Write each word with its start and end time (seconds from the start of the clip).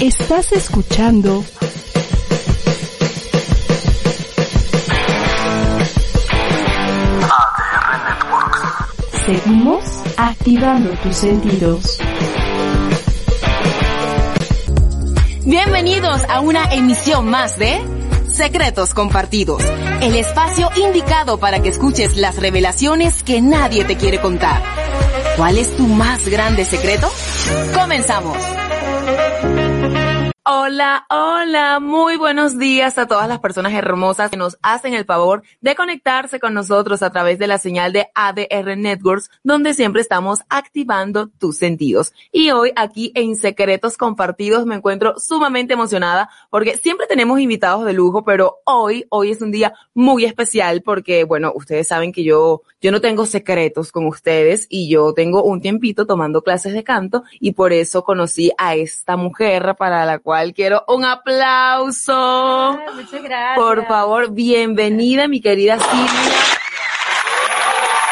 Estás 0.00 0.52
escuchando 0.52 1.44
ADR 7.20 8.04
Networks. 8.06 8.60
Seguimos 9.26 9.84
activando 10.16 10.90
tus 11.02 11.16
sentidos. 11.16 11.98
Bienvenidos 15.44 16.22
a 16.28 16.42
una 16.42 16.72
emisión 16.72 17.28
más 17.28 17.58
de 17.58 17.80
Secretos 18.32 18.94
Compartidos, 18.94 19.64
el 20.00 20.14
espacio 20.14 20.70
indicado 20.76 21.38
para 21.40 21.60
que 21.60 21.70
escuches 21.70 22.16
las 22.16 22.36
revelaciones 22.36 23.24
que 23.24 23.40
nadie 23.40 23.84
te 23.84 23.96
quiere 23.96 24.20
contar. 24.20 24.62
¿Cuál 25.36 25.58
es 25.58 25.76
tu 25.76 25.88
más 25.88 26.28
grande 26.28 26.64
secreto? 26.64 27.10
Comenzamos. 27.74 28.57
Hola, 30.50 31.04
hola, 31.10 31.78
muy 31.78 32.16
buenos 32.16 32.58
días 32.58 32.96
a 32.96 33.06
todas 33.06 33.28
las 33.28 33.38
personas 33.38 33.74
hermosas 33.74 34.30
que 34.30 34.38
nos 34.38 34.56
hacen 34.62 34.94
el 34.94 35.04
favor 35.04 35.42
de 35.60 35.74
conectarse 35.74 36.40
con 36.40 36.54
nosotros 36.54 37.02
a 37.02 37.10
través 37.10 37.38
de 37.38 37.46
la 37.46 37.58
señal 37.58 37.92
de 37.92 38.08
ADR 38.14 38.74
Networks, 38.78 39.30
donde 39.44 39.74
siempre 39.74 40.00
estamos 40.00 40.40
activando 40.48 41.28
tus 41.28 41.58
sentidos. 41.58 42.14
Y 42.32 42.50
hoy 42.50 42.72
aquí 42.76 43.12
en 43.14 43.36
Secretos 43.36 43.98
Compartidos 43.98 44.64
me 44.64 44.76
encuentro 44.76 45.18
sumamente 45.18 45.74
emocionada 45.74 46.30
porque 46.48 46.78
siempre 46.78 47.06
tenemos 47.06 47.40
invitados 47.40 47.84
de 47.84 47.92
lujo, 47.92 48.24
pero 48.24 48.60
hoy, 48.64 49.04
hoy 49.10 49.32
es 49.32 49.42
un 49.42 49.50
día 49.50 49.74
muy 49.92 50.24
especial 50.24 50.80
porque, 50.80 51.24
bueno, 51.24 51.52
ustedes 51.54 51.88
saben 51.88 52.10
que 52.10 52.24
yo, 52.24 52.62
yo 52.80 52.90
no 52.90 53.02
tengo 53.02 53.26
secretos 53.26 53.92
con 53.92 54.06
ustedes 54.06 54.66
y 54.70 54.88
yo 54.88 55.12
tengo 55.12 55.42
un 55.42 55.60
tiempito 55.60 56.06
tomando 56.06 56.40
clases 56.40 56.72
de 56.72 56.84
canto 56.84 57.24
y 57.38 57.52
por 57.52 57.74
eso 57.74 58.02
conocí 58.02 58.50
a 58.56 58.76
esta 58.76 59.18
mujer 59.18 59.76
para 59.78 60.06
la 60.06 60.18
cual 60.20 60.37
quiero 60.54 60.84
un 60.88 61.04
aplauso. 61.04 62.12
Ay, 62.70 62.94
muchas 62.94 63.22
gracias. 63.22 63.56
Por 63.56 63.86
favor, 63.86 64.30
bienvenida 64.30 65.28
mi 65.28 65.40
querida 65.40 65.78
Silvia. 65.78 66.38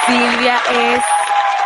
Silvia 0.06 0.60
es 0.72 1.02